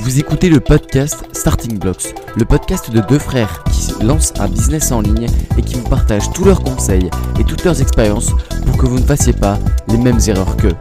Vous 0.00 0.20
écoutez 0.20 0.48
le 0.48 0.60
podcast 0.60 1.24
Starting 1.34 1.78
Blocks, 1.78 2.14
le 2.36 2.44
podcast 2.44 2.90
de 2.90 3.00
deux 3.00 3.18
frères 3.18 3.64
qui 3.64 4.04
lancent 4.04 4.32
un 4.38 4.48
business 4.48 4.92
en 4.92 5.00
ligne 5.00 5.26
et 5.58 5.62
qui 5.62 5.74
vous 5.74 5.88
partagent 5.88 6.32
tous 6.32 6.44
leurs 6.44 6.62
conseils 6.62 7.10
et 7.38 7.44
toutes 7.44 7.64
leurs 7.64 7.82
expériences 7.82 8.30
pour 8.64 8.78
que 8.78 8.86
vous 8.86 8.98
ne 9.00 9.04
fassiez 9.04 9.32
pas 9.32 9.58
les 9.88 9.98
mêmes 9.98 10.20
erreurs 10.28 10.56
qu'eux. 10.56 10.76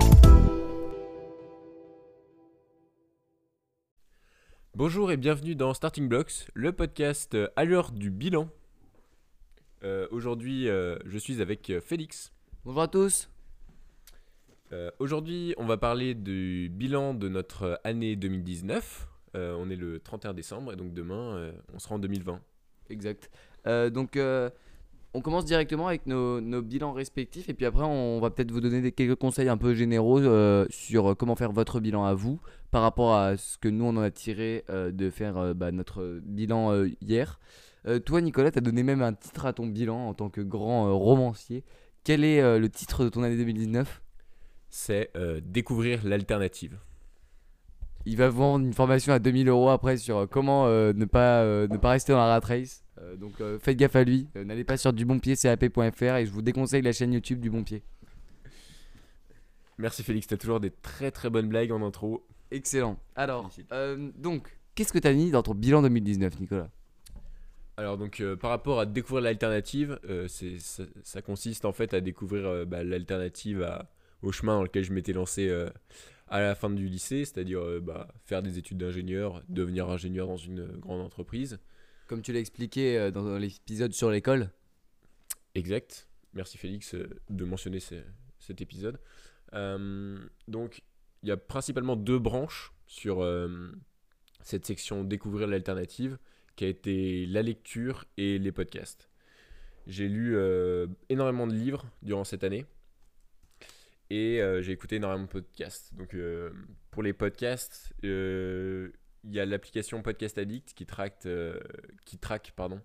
Bonjour 4.75 5.11
et 5.11 5.17
bienvenue 5.17 5.55
dans 5.55 5.73
Starting 5.73 6.07
Blocks, 6.07 6.47
le 6.53 6.71
podcast 6.71 7.33
euh, 7.33 7.47
à 7.55 7.65
l'heure 7.65 7.91
du 7.91 8.11
bilan. 8.11 8.47
Euh, 9.83 10.07
Aujourd'hui, 10.11 10.69
euh, 10.69 10.97
je 11.05 11.17
suis 11.17 11.41
avec 11.41 11.73
Félix. 11.81 12.31
Bonjour 12.63 12.83
à 12.83 12.87
tous. 12.87 13.29
Euh, 14.73 14.91
Aujourd'hui, 14.99 15.53
on 15.57 15.65
va 15.65 15.77
parler 15.77 16.13
du 16.13 16.69
bilan 16.69 17.13
de 17.13 17.29
notre 17.29 17.79
année 17.83 18.15
2019. 18.15 19.07
Euh, 19.35 19.55
on 19.59 19.69
est 19.69 19.75
le 19.75 19.99
31 19.99 20.33
décembre 20.33 20.73
et 20.73 20.75
donc 20.75 20.93
demain, 20.93 21.35
euh, 21.35 21.51
on 21.73 21.79
sera 21.79 21.95
en 21.95 21.99
2020. 21.99 22.41
Exact. 22.89 23.29
Euh, 23.65 23.89
donc, 23.89 24.17
euh, 24.17 24.49
on 25.13 25.21
commence 25.21 25.45
directement 25.45 25.87
avec 25.87 26.05
nos, 26.05 26.41
bilans 26.61 26.91
respectifs 26.91 27.47
et 27.49 27.53
puis 27.53 27.65
après, 27.65 27.83
on 27.83 28.19
va 28.19 28.29
peut-être 28.29 28.51
vous 28.51 28.61
donner 28.61 28.91
quelques 28.91 29.15
conseils 29.17 29.49
un 29.49 29.57
peu 29.57 29.73
généraux 29.73 30.21
sur 30.69 31.15
comment 31.17 31.35
faire 31.35 31.51
votre 31.51 31.79
bilan 31.79 32.03
à 32.05 32.13
vous 32.13 32.39
par 32.69 32.81
rapport 32.81 33.15
à 33.15 33.37
ce 33.37 33.57
que 33.57 33.69
nous, 33.69 33.85
on 33.85 33.95
en 33.97 34.01
a 34.01 34.11
tiré 34.11 34.63
de 34.69 35.09
faire 35.09 35.55
bah, 35.55 35.71
notre 35.71 36.19
bilan 36.23 36.85
hier. 37.01 37.39
Toi, 38.05 38.21
Nicolas, 38.21 38.51
tu 38.51 38.59
as 38.59 38.61
donné 38.61 38.83
même 38.83 39.01
un 39.01 39.13
titre 39.13 39.47
à 39.47 39.53
ton 39.53 39.65
bilan 39.65 40.09
en 40.09 40.13
tant 40.13 40.29
que 40.29 40.41
grand 40.41 40.95
romancier. 40.95 41.63
Quel 42.03 42.23
est 42.23 42.59
le 42.59 42.69
titre 42.69 43.03
de 43.03 43.09
ton 43.09 43.23
année 43.23 43.37
2019 43.37 44.03
C'est 44.69 45.09
euh, 45.15 45.39
découvrir 45.43 46.05
l'alternative. 46.05 46.77
Il 48.05 48.15
va 48.17 48.29
vendre 48.29 48.65
une 48.65 48.73
formation 48.73 49.11
à 49.13 49.19
2000 49.19 49.49
euros 49.49 49.69
après 49.69 49.97
sur 49.97 50.17
euh, 50.17 50.25
comment 50.27 50.67
euh, 50.67 50.93
ne, 50.93 51.05
pas, 51.05 51.41
euh, 51.41 51.67
ne 51.67 51.77
pas 51.77 51.89
rester 51.91 52.13
dans 52.13 52.19
la 52.19 52.27
rat 52.39 52.39
race. 52.45 52.83
Donc 53.19 53.33
faites 53.59 53.77
gaffe 53.77 53.95
à 53.95 54.03
lui. 54.03 54.27
N'allez 54.33 54.63
pas 54.63 54.75
sur 54.77 54.91
dubonpied.cap.fr 54.91 56.03
et 56.15 56.25
je 56.25 56.31
vous 56.31 56.41
déconseille 56.41 56.81
la 56.81 56.91
chaîne 56.91 57.13
YouTube 57.13 57.39
du 57.39 57.49
Bon 57.51 57.63
Pied. 57.63 57.83
Merci 59.77 60.01
Félix, 60.01 60.25
t'as 60.25 60.37
toujours 60.37 60.59
des 60.59 60.71
très 60.71 61.11
très 61.11 61.29
bonnes 61.29 61.47
blagues 61.49 61.71
en 61.71 61.83
intro. 61.85 62.25
Excellent. 62.49 62.97
Alors, 63.15 63.51
donc, 64.17 64.57
qu'est-ce 64.73 64.91
que 64.91 64.97
tu 64.97 65.07
as 65.07 65.13
mis 65.13 65.29
dans 65.29 65.43
ton 65.43 65.53
bilan 65.53 65.83
2019, 65.83 66.39
Nicolas? 66.39 66.69
Alors 67.79 67.99
donc 67.99 68.19
euh, 68.21 68.35
par 68.35 68.49
rapport 68.49 68.79
à 68.79 68.87
découvrir 68.87 69.21
l'alternative, 69.25 69.99
euh, 70.09 70.27
ça, 70.27 70.83
ça 71.03 71.21
consiste 71.21 71.63
en 71.65 71.71
fait 71.71 71.93
à 71.93 72.01
découvrir 72.01 72.47
euh, 72.47 72.65
bah, 72.65 72.83
l'alternative 72.83 73.61
à- 73.61 73.87
au 74.21 74.31
chemin 74.31 74.55
dans 74.55 74.63
lequel 74.63 74.83
je 74.83 74.93
m'étais 74.93 75.13
lancé 75.13 75.47
euh, 75.49 75.69
à 76.27 76.39
la 76.41 76.55
fin 76.55 76.69
du 76.69 76.87
lycée, 76.87 77.25
c'est-à-dire 77.25 77.61
euh, 77.61 77.79
bah, 77.79 78.07
faire 78.25 78.41
des 78.41 78.57
études 78.57 78.77
d'ingénieur, 78.77 79.43
devenir 79.49 79.89
ingénieur 79.89 80.27
dans 80.27 80.37
une 80.37 80.65
grande 80.77 81.01
entreprise. 81.01 81.59
Comme 82.07 82.21
tu 82.21 82.33
l'as 82.33 82.39
expliqué 82.39 82.97
euh, 82.97 83.11
dans 83.11 83.37
l'épisode 83.37 83.93
sur 83.93 84.09
l'école. 84.11 84.49
Exact. 85.55 86.07
Merci 86.33 86.57
Félix 86.57 86.95
de 87.29 87.45
mentionner 87.45 87.79
ce- 87.79 87.95
cet 88.39 88.61
épisode. 88.61 88.99
Donc 90.47 90.83
il 91.23 91.29
y 91.29 91.31
a 91.31 91.37
principalement 91.37 91.95
deux 91.95 92.19
branches 92.19 92.73
sur 92.85 93.25
cette 94.43 94.65
section 94.65 95.03
découvrir 95.03 95.47
l'alternative 95.47 96.17
qui 96.55 96.65
a 96.65 96.67
été 96.67 97.25
la 97.25 97.41
lecture 97.41 98.05
et 98.17 98.37
les 98.39 98.51
podcasts. 98.51 99.09
J'ai 99.87 100.07
lu 100.07 100.35
euh, 100.35 100.87
énormément 101.09 101.47
de 101.47 101.53
livres 101.53 101.85
durant 102.01 102.23
cette 102.23 102.43
année 102.43 102.65
et 104.09 104.41
euh, 104.41 104.61
j'ai 104.61 104.71
écouté 104.71 104.97
énormément 104.97 105.23
de 105.25 105.29
podcasts. 105.29 105.93
Donc 105.95 106.13
euh, 106.13 106.51
pour 106.91 107.03
les 107.03 107.13
podcasts, 107.13 107.93
euh, 108.03 108.91
il 109.23 109.33
y 109.33 109.39
a 109.39 109.45
l'application 109.45 110.01
Podcast 110.01 110.37
Addict 110.37 110.73
qui 110.73 110.87
euh, 111.25 111.59
qui 112.05 112.17
traque 112.17 112.53
pardon, 112.55 112.81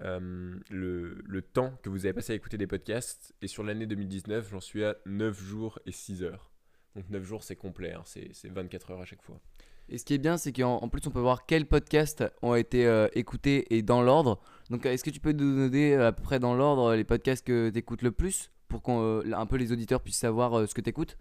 le, 0.00 0.60
le 0.70 1.42
temps 1.42 1.78
que 1.82 1.90
vous 1.90 2.06
avez 2.06 2.14
passé 2.14 2.32
à 2.32 2.36
écouter 2.36 2.56
des 2.56 2.66
podcasts. 2.66 3.34
Et 3.42 3.48
sur 3.48 3.62
l'année 3.62 3.86
2019, 3.86 4.50
j'en 4.50 4.60
suis 4.60 4.84
à 4.84 4.96
9 5.06 5.38
jours 5.38 5.78
et 5.86 5.92
6 5.92 6.22
heures. 6.22 6.50
Donc 6.96 7.08
9 7.10 7.22
jours, 7.22 7.42
c'est 7.42 7.56
complet, 7.56 7.92
hein, 7.92 8.02
c'est 8.04 8.30
c'est 8.32 8.48
24 8.48 8.92
heures 8.92 9.00
à 9.00 9.04
chaque 9.04 9.22
fois. 9.22 9.40
Et 9.90 9.96
ce 9.96 10.04
qui 10.04 10.12
est 10.12 10.18
bien, 10.18 10.36
c'est 10.36 10.52
qu'en 10.52 10.76
en 10.76 10.88
plus, 10.90 11.00
on 11.06 11.10
peut 11.10 11.20
voir 11.20 11.46
quels 11.46 11.64
podcasts 11.64 12.22
ont 12.42 12.54
été 12.54 13.06
écoutés 13.14 13.74
et 13.74 13.80
dans 13.80 14.02
l'ordre. 14.02 14.38
Donc, 14.68 14.84
est-ce 14.84 15.02
que 15.02 15.08
tu 15.08 15.18
peux 15.18 15.32
nous 15.32 15.56
donner 15.56 15.94
à 15.94 16.12
peu 16.12 16.22
près 16.22 16.38
dans 16.38 16.54
l'ordre 16.54 16.94
les 16.94 17.04
podcasts 17.04 17.46
que 17.46 17.70
tu 17.70 17.78
écoutes 17.78 18.02
le 18.02 18.12
plus? 18.12 18.50
Pour 18.68 18.82
qu'un 18.82 19.46
peu 19.46 19.56
les 19.56 19.72
auditeurs 19.72 20.00
puissent 20.00 20.18
savoir 20.18 20.54
euh, 20.54 20.66
ce 20.66 20.74
que 20.74 20.80
tu 20.80 20.90
écoutes 20.90 21.18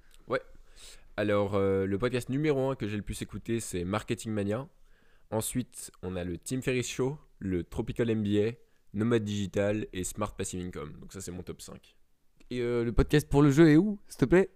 Alors, 1.16 1.56
euh, 1.56 1.88
le 1.88 1.98
podcast 1.98 2.30
numéro 2.30 2.70
1 2.70 2.76
que 2.76 2.88
j'ai 2.88 2.96
le 2.96 3.02
plus 3.02 3.22
écouté, 3.24 3.60
c'est 3.60 3.84
Marketing 3.84 4.32
Mania. 4.32 4.68
Ensuite, 5.32 5.92
on 6.04 6.16
a 6.16 6.24
le 6.24 6.38
Tim 6.38 6.62
Ferriss 6.62 6.88
Show, 6.88 7.18
le 7.40 7.64
Tropical 7.64 8.16
MBA, 8.16 8.52
Nomad 8.94 9.24
Digital 9.24 9.88
et 9.94 10.04
Smart 10.04 10.36
Passive 10.36 10.64
Income. 10.64 10.94
Donc 11.00 11.14
ça, 11.14 11.22
c'est 11.22 11.32
mon 11.32 11.42
top 11.42 11.62
5. 11.62 11.96
Et 12.52 12.62
euh, 12.62 12.84
le 12.84 12.92
podcast 12.92 13.28
pour 13.28 13.42
le 13.42 13.50
jeu 13.50 13.70
est 13.70 13.78
où, 13.78 13.98
s'il 14.08 14.20
te 14.20 14.26
plaît? 14.26 14.52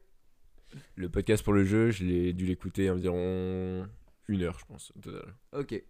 Le 0.96 1.10
podcast 1.10 1.44
pour 1.44 1.54
le 1.54 1.64
jeu, 1.64 1.90
je 1.90 2.06
l'ai 2.06 2.32
dû 2.32 2.46
l'écouter 2.46 2.90
environ 2.90 3.88
une 4.28 4.44
heure, 4.44 4.60
je 4.60 4.66
pense, 4.66 4.94
au 4.96 5.00
total. 5.00 5.34
Ok. 5.54 5.82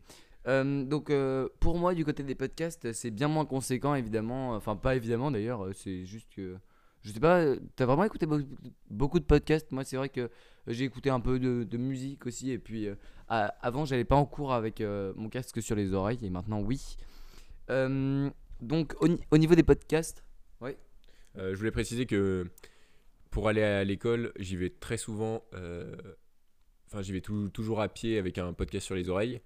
Euh, 0.48 0.84
donc 0.84 1.12
euh, 1.12 1.48
pour 1.60 1.78
moi 1.78 1.94
du 1.94 2.04
côté 2.04 2.24
des 2.24 2.34
podcasts 2.34 2.92
c'est 2.94 3.12
bien 3.12 3.28
moins 3.28 3.46
conséquent 3.46 3.94
évidemment 3.94 4.56
enfin 4.56 4.76
pas 4.76 4.96
évidemment 4.96 5.30
d'ailleurs 5.30 5.66
euh, 5.66 5.74
c'est 5.74 6.04
juste 6.04 6.28
que 6.36 6.58
je 7.04 7.12
sais 7.12 7.20
pas 7.20 7.40
euh, 7.40 7.60
t'as 7.76 7.86
vraiment 7.86 8.04
écouté 8.04 8.26
be- 8.26 8.46
beaucoup 8.90 9.20
de 9.20 9.26
podcasts? 9.26 9.72
Moi 9.72 9.84
c'est 9.84 9.98
vrai 9.98 10.10
que 10.10 10.30
j'ai 10.68 10.84
écouté 10.86 11.10
un 11.10 11.20
peu 11.20 11.40
de, 11.40 11.64
de 11.64 11.78
musique 11.78 12.26
aussi 12.26 12.52
et 12.52 12.60
puis 12.60 12.88
euh, 12.88 12.96
avant 13.28 13.86
j'allais 13.86 14.06
pas 14.06 14.16
en 14.16 14.26
cours 14.26 14.54
avec 14.54 14.82
euh, 14.82 15.14
mon 15.16 15.30
casque 15.30 15.62
sur 15.62 15.76
les 15.76 15.94
oreilles 15.94 16.20
et 16.24 16.30
maintenant 16.30 16.62
oui 16.62 16.98
Euh, 17.70 18.30
donc 18.60 18.96
au, 19.02 19.08
ni- 19.08 19.20
au 19.32 19.38
niveau 19.38 19.56
des 19.56 19.64
podcasts 19.64 20.24
Euh, 21.38 21.52
je 21.54 21.58
voulais 21.58 21.72
préciser 21.72 22.06
que 22.06 22.46
pour 23.30 23.48
aller 23.48 23.64
à 23.64 23.86
l'école, 23.86 24.34
j'y 24.38 24.58
vais 24.58 24.70
très 24.70 24.98
souvent. 24.98 25.44
euh, 25.54 25.96
Enfin, 26.88 27.02
j'y 27.02 27.14
vais 27.14 27.22
tou- 27.22 27.48
toujours 27.50 27.80
à 27.80 27.88
pied 27.88 28.18
avec 28.18 28.38
un 28.38 28.52
podcast 28.52 28.86
sur 28.86 28.96
les 28.96 29.08
oreilles. 29.08 29.40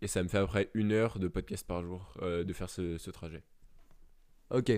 Et 0.00 0.06
ça 0.06 0.22
me 0.22 0.28
fait 0.28 0.38
à 0.38 0.40
peu 0.40 0.46
près 0.46 0.70
une 0.72 0.92
heure 0.92 1.18
de 1.18 1.28
podcast 1.28 1.66
par 1.66 1.82
jour 1.82 2.14
euh, 2.22 2.42
de 2.42 2.52
faire 2.54 2.70
ce, 2.70 2.96
ce 2.96 3.10
trajet. 3.10 3.42
Ok. 4.50 4.72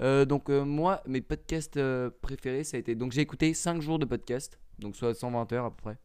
Euh, 0.00 0.24
donc 0.24 0.50
euh, 0.50 0.64
moi, 0.64 1.02
mes 1.06 1.20
podcasts 1.20 1.76
euh, 1.76 2.10
préférés, 2.22 2.64
ça 2.64 2.76
a 2.76 2.80
été... 2.80 2.94
Donc 2.94 3.12
j'ai 3.12 3.20
écouté 3.20 3.54
5 3.54 3.80
jours 3.80 3.98
de 3.98 4.04
podcast, 4.04 4.58
donc 4.78 4.96
soit 4.96 5.14
120 5.14 5.52
heures 5.52 5.66
à 5.66 5.70
peu 5.70 5.82
près. 5.82 5.98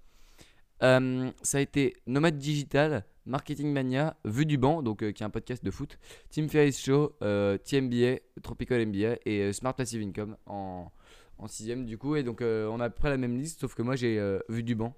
Ça 0.82 1.58
a 1.58 1.62
été 1.62 1.98
Nomade 2.08 2.38
Digital, 2.38 3.04
Marketing 3.26 3.74
Mania, 3.74 4.16
Vue 4.24 4.46
du 4.46 4.58
banc, 4.58 4.82
donc 4.82 5.00
qui 5.00 5.24
est 5.24 5.26
un 5.26 5.30
podcast 5.30 5.64
de 5.64 5.72
foot, 5.72 6.00
Tim 6.30 6.48
Ferriss 6.48 6.80
Show, 6.80 7.18
TMBA, 7.20 8.20
Tropical 8.42 8.86
MBA 8.86 9.18
et 9.26 9.52
Smart 9.52 9.76
Passive 9.76 10.02
Income 10.02 10.38
en, 10.46 10.90
sixième 11.48 11.86
du 11.86 11.98
coup. 11.98 12.16
Et 12.16 12.24
donc 12.24 12.40
on 12.42 12.80
a 12.80 12.86
à 12.86 12.90
peu 12.90 12.96
près 12.96 13.10
la 13.10 13.18
même 13.18 13.38
liste, 13.38 13.60
sauf 13.60 13.76
que 13.76 13.82
moi 13.82 13.98
j'ai 13.98 14.40
Vue 14.48 14.64
du 14.64 14.76
banc, 14.76 14.96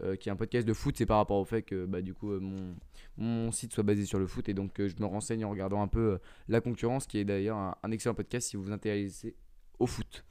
euh, 0.00 0.16
qui 0.16 0.30
est 0.30 0.32
un 0.32 0.36
podcast 0.36 0.66
de 0.66 0.72
foot. 0.72 0.96
C'est 0.96 1.06
par 1.06 1.18
rapport 1.18 1.36
au 1.36 1.44
fait 1.44 1.62
que 1.62 1.84
bah, 1.84 2.00
du 2.00 2.14
coup 2.14 2.32
euh, 2.32 2.40
mon, 2.40 2.74
mon 3.18 3.52
site 3.52 3.74
soit 3.74 3.82
basé 3.82 4.06
sur 4.06 4.18
le 4.18 4.26
foot 4.26 4.48
et 4.48 4.54
donc 4.54 4.80
euh, 4.80 4.88
je 4.88 4.96
me 4.96 5.04
renseigne 5.04 5.44
en 5.44 5.50
regardant 5.50 5.82
un 5.82 5.86
peu 5.86 6.18
la 6.48 6.62
concurrence, 6.62 7.06
qui 7.06 7.18
est 7.18 7.24
d'ailleurs 7.24 7.58
un, 7.58 7.76
un 7.82 7.90
excellent 7.90 8.14
podcast 8.14 8.48
si 8.48 8.56
vous 8.56 8.64
vous 8.64 8.72
intéressez 8.72 9.36
au 9.78 9.86
foot. 9.86 10.24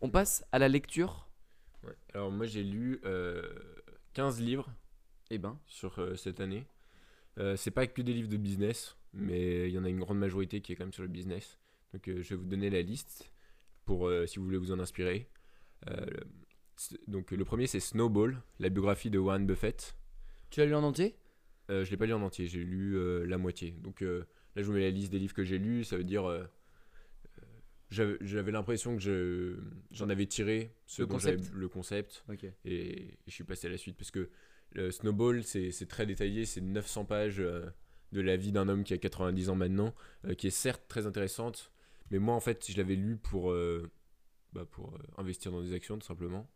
On 0.00 0.08
passe 0.08 0.44
à 0.52 0.60
la 0.60 0.68
lecture. 0.68 1.28
Ouais. 1.82 1.96
Alors, 2.14 2.30
moi, 2.30 2.46
j'ai 2.46 2.62
lu 2.62 3.00
euh, 3.04 3.42
15 4.14 4.40
livres 4.40 4.72
Eh 5.30 5.38
ben, 5.38 5.58
sur 5.66 6.00
cette 6.16 6.40
année. 6.40 6.66
C'est 7.56 7.70
pas 7.70 7.86
que 7.86 8.02
des 8.02 8.12
livres 8.12 8.28
de 8.28 8.36
business, 8.36 8.96
mais 9.12 9.68
il 9.68 9.72
y 9.72 9.78
en 9.78 9.84
a 9.84 9.88
une 9.88 10.00
grande 10.00 10.18
majorité 10.18 10.60
qui 10.60 10.72
est 10.72 10.76
quand 10.76 10.82
même 10.84 10.92
sur 10.92 11.04
le 11.04 11.08
business. 11.08 11.60
Donc, 11.92 12.02
je 12.06 12.28
vais 12.28 12.34
vous 12.34 12.46
donner 12.46 12.68
la 12.68 12.82
liste 12.82 13.30
pour 13.84 14.10
si 14.26 14.38
vous 14.40 14.44
voulez 14.44 14.58
vous 14.58 14.72
en 14.72 14.80
inspirer. 14.80 15.28
Donc, 17.06 17.30
le 17.32 17.44
premier, 17.44 17.66
c'est 17.66 17.80
Snowball, 17.80 18.40
la 18.58 18.68
biographie 18.68 19.10
de 19.10 19.18
Warren 19.18 19.46
Buffett. 19.46 19.94
tu 20.50 20.60
l'as 20.60 20.66
lu 20.66 20.74
en 20.74 20.82
entier? 20.84 21.16
Euh, 21.70 21.84
je 21.84 21.90
l'ai 21.90 21.96
pas 21.96 22.06
lu 22.06 22.14
en 22.14 22.22
entier, 22.22 22.46
j'ai 22.46 22.64
lu 22.64 22.96
euh, 22.96 23.26
la 23.26 23.36
moitié. 23.36 23.72
Donc 23.82 24.00
euh, 24.02 24.20
là, 24.56 24.62
je 24.62 24.66
vous 24.66 24.72
mets 24.72 24.80
la 24.80 24.90
liste 24.90 25.12
des 25.12 25.18
livres 25.18 25.34
que 25.34 25.44
j'ai 25.44 25.58
lus. 25.58 25.84
Ça 25.84 25.96
veut 25.98 26.04
dire. 26.04 26.24
euh, 26.24 26.44
j'avais 27.90 28.52
l'impression 28.52 28.96
que 28.96 29.02
je- 29.02 29.56
j'en 29.90 30.08
avais 30.10 30.26
tiré 30.26 30.74
ce 30.86 31.02
Le 31.02 31.06
concept. 31.08 31.50
le 31.54 31.68
concept 31.68 32.24
et, 32.64 32.66
et 32.66 33.18
je 33.26 33.32
suis 33.32 33.44
passé 33.44 33.66
à 33.66 33.70
la 33.70 33.78
suite 33.78 33.96
parce 33.96 34.10
que 34.10 34.28
Snowball, 34.90 35.42
c'est 35.42 35.70
c'est 35.70 35.86
très 35.86 36.04
détaillé, 36.04 36.44
c'est 36.44 36.60
900 36.60 37.06
pages 37.06 37.38
de 37.38 38.20
la 38.20 38.36
vie 38.36 38.52
d'un 38.52 38.68
homme 38.68 38.84
qui 38.84 38.92
a 38.92 38.98
90 38.98 39.48
ans 39.48 39.56
maintenant, 39.56 39.94
qui 40.36 40.46
est 40.48 40.50
certes 40.50 40.82
très 40.88 41.06
intéressante, 41.06 41.72
mais 42.10 42.18
moi 42.18 42.34
en 42.34 42.40
fait, 42.40 42.70
je 42.70 42.76
l'avais 42.76 42.94
lu 42.96 43.16
pour, 43.16 43.54
bah, 44.52 44.66
pour 44.70 44.98
investir 45.16 45.50
dans 45.50 45.62
des 45.62 45.72
actions 45.72 45.98
tout 45.98 46.06
simplement. 46.06 46.46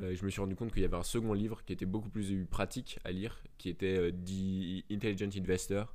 Euh, 0.00 0.10
et 0.10 0.16
je 0.16 0.24
me 0.24 0.30
suis 0.30 0.40
rendu 0.40 0.56
compte 0.56 0.72
qu'il 0.72 0.82
y 0.82 0.84
avait 0.84 0.96
un 0.96 1.02
second 1.02 1.32
livre 1.32 1.64
qui 1.64 1.72
était 1.72 1.86
beaucoup 1.86 2.08
plus 2.08 2.44
pratique 2.46 2.98
à 3.04 3.12
lire, 3.12 3.42
qui 3.58 3.68
était 3.68 3.98
euh, 3.98 4.10
The 4.10 4.92
Intelligent 4.92 5.30
Investor 5.36 5.94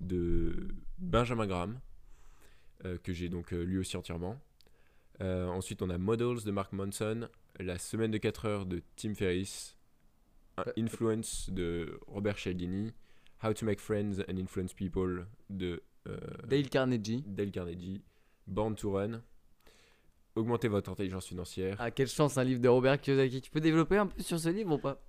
de 0.00 0.68
Benjamin 0.98 1.46
Graham, 1.46 1.80
euh, 2.84 2.96
que 2.98 3.12
j'ai 3.12 3.28
donc 3.28 3.50
lu 3.50 3.78
aussi 3.78 3.96
entièrement. 3.96 4.40
Ensuite, 5.22 5.82
on 5.82 5.90
a 5.90 5.98
Models 5.98 6.44
de 6.44 6.50
Mark 6.50 6.72
Manson, 6.72 7.28
La 7.58 7.76
semaine 7.78 8.10
de 8.10 8.16
4 8.16 8.46
heures 8.46 8.64
de 8.64 8.82
Tim 8.96 9.14
Ferriss, 9.14 9.76
Influence 10.78 11.50
de 11.50 12.00
Robert 12.06 12.38
Cialdini, 12.38 12.94
How 13.42 13.52
to 13.52 13.66
Make 13.66 13.80
Friends 13.80 14.20
and 14.28 14.38
Influence 14.38 14.72
People 14.72 15.26
de 15.48 15.82
euh, 16.08 16.18
Dale 16.46 16.68
Carnegie. 16.68 17.22
Dale 17.26 17.50
Carnegie, 17.50 18.02
Born 18.46 18.74
to 18.74 18.92
Run, 18.92 19.22
Augmenter 20.36 20.68
votre 20.68 20.90
intelligence 20.90 21.26
financière. 21.26 21.76
Ah, 21.80 21.90
quelle 21.90 22.06
chance, 22.08 22.38
un 22.38 22.44
livre 22.44 22.60
de 22.60 22.68
Robert 22.68 23.00
Kiyosaki. 23.00 23.40
Tu 23.40 23.50
peux 23.50 23.60
développer 23.60 23.96
un 23.96 24.06
peu 24.06 24.22
sur 24.22 24.38
ce 24.38 24.48
livre 24.48 24.74
ou 24.74 24.78
pas? 24.78 25.02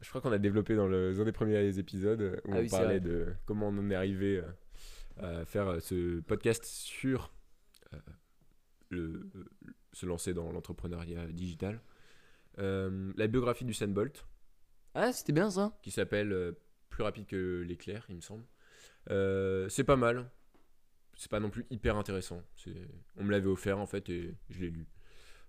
Je 0.00 0.08
crois 0.08 0.20
qu'on 0.20 0.32
a 0.32 0.38
développé 0.38 0.74
dans 0.74 0.86
le, 0.86 1.18
un 1.18 1.24
des 1.24 1.32
premiers 1.32 1.78
épisodes 1.78 2.20
euh, 2.20 2.36
où 2.46 2.52
Ah 2.52 2.56
on 2.56 2.60
oui, 2.60 2.68
parlait 2.68 3.00
de 3.00 3.28
comment 3.46 3.68
on 3.68 3.78
en 3.78 3.90
est 3.90 3.94
arrivé 3.94 4.42
euh, 5.22 5.42
à 5.42 5.44
faire 5.44 5.68
euh, 5.68 5.80
ce 5.80 6.20
podcast 6.20 6.64
sur 6.64 7.32
euh, 7.92 7.98
le, 8.90 9.30
se 9.92 10.06
lancer 10.06 10.34
dans 10.34 10.50
l'entrepreneuriat 10.52 11.26
digital. 11.28 11.80
Euh, 12.58 13.12
la 13.16 13.26
biographie 13.26 13.64
du 13.64 13.74
Bolt 13.88 14.26
Ah, 14.94 15.12
c'était 15.12 15.32
bien 15.32 15.50
ça. 15.50 15.78
qui 15.82 15.90
s'appelle 15.90 16.32
euh, 16.32 16.52
Plus 16.90 17.02
rapide 17.02 17.26
que 17.26 17.62
l'éclair, 17.66 18.04
il 18.08 18.16
me 18.16 18.20
semble. 18.20 18.44
C'est 19.70 19.84
pas 19.84 19.96
mal. 19.96 20.30
C'est 21.16 21.30
pas 21.30 21.40
non 21.40 21.50
plus 21.50 21.66
hyper 21.70 21.96
intéressant. 21.96 22.42
On 23.16 23.24
me 23.24 23.30
l'avait 23.30 23.48
offert 23.48 23.78
en 23.78 23.86
fait 23.86 24.08
et 24.08 24.34
je 24.50 24.60
l'ai 24.60 24.70
lu. 24.70 24.86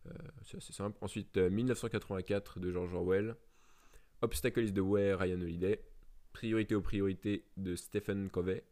Euh, 0.08 0.12
c'est 0.44 0.58
assez 0.58 0.74
simple. 0.74 0.98
Ensuite, 1.02 1.38
euh, 1.38 1.50
1984 1.50 2.60
de 2.60 2.72
George 2.72 2.94
Orwell. 2.94 3.36
Obstacle 4.22 4.64
is 4.64 4.74
the 4.74 4.80
Way, 4.80 5.14
Ryan 5.14 5.42
Holiday. 5.42 5.84
Priorité 6.34 6.76
aux 6.76 6.82
priorités 6.82 7.46
de 7.58 7.76
Stephen 7.76 8.30
Covey. 8.30 8.64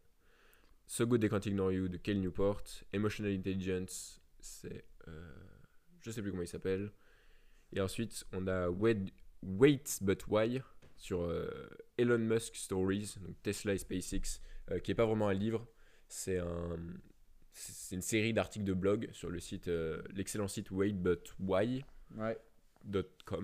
So 0.86 1.06
Good 1.06 1.22
They 1.22 1.30
Can't 1.30 1.46
Ignore 1.46 1.72
You 1.72 1.88
de 1.88 1.96
Kel 1.96 2.20
Newport. 2.20 2.62
Emotional 2.92 3.32
Intelligence, 3.32 4.20
c'est. 4.40 4.84
euh, 5.08 5.34
je 6.02 6.10
sais 6.10 6.22
plus 6.22 6.30
comment 6.30 6.42
il 6.42 6.48
s'appelle. 6.48 6.92
Et 7.72 7.80
ensuite, 7.80 8.24
on 8.32 8.46
a 8.46 8.68
Wait, 8.68 9.12
Wait 9.42 9.98
But 10.02 10.26
Why 10.28 10.60
sur 10.96 11.22
euh, 11.22 11.48
Elon 11.98 12.18
Musk 12.18 12.54
Stories, 12.56 13.16
donc 13.20 13.34
Tesla 13.42 13.74
et 13.74 13.78
SpaceX, 13.78 14.40
euh, 14.70 14.78
qui 14.78 14.92
est 14.92 14.94
pas 14.94 15.06
vraiment 15.06 15.28
un 15.28 15.34
livre, 15.34 15.66
c'est 16.14 16.38
un, 16.38 16.76
c'est 17.52 17.96
une 17.96 18.02
série 18.02 18.32
d'articles 18.32 18.64
de 18.64 18.72
blog 18.72 19.08
sur 19.12 19.30
le 19.30 19.40
site, 19.40 19.68
euh, 19.68 20.00
l'excellent 20.14 20.48
site 20.48 20.70
waitbutwhy.com, 20.70 21.84
Ouais. 22.18 22.38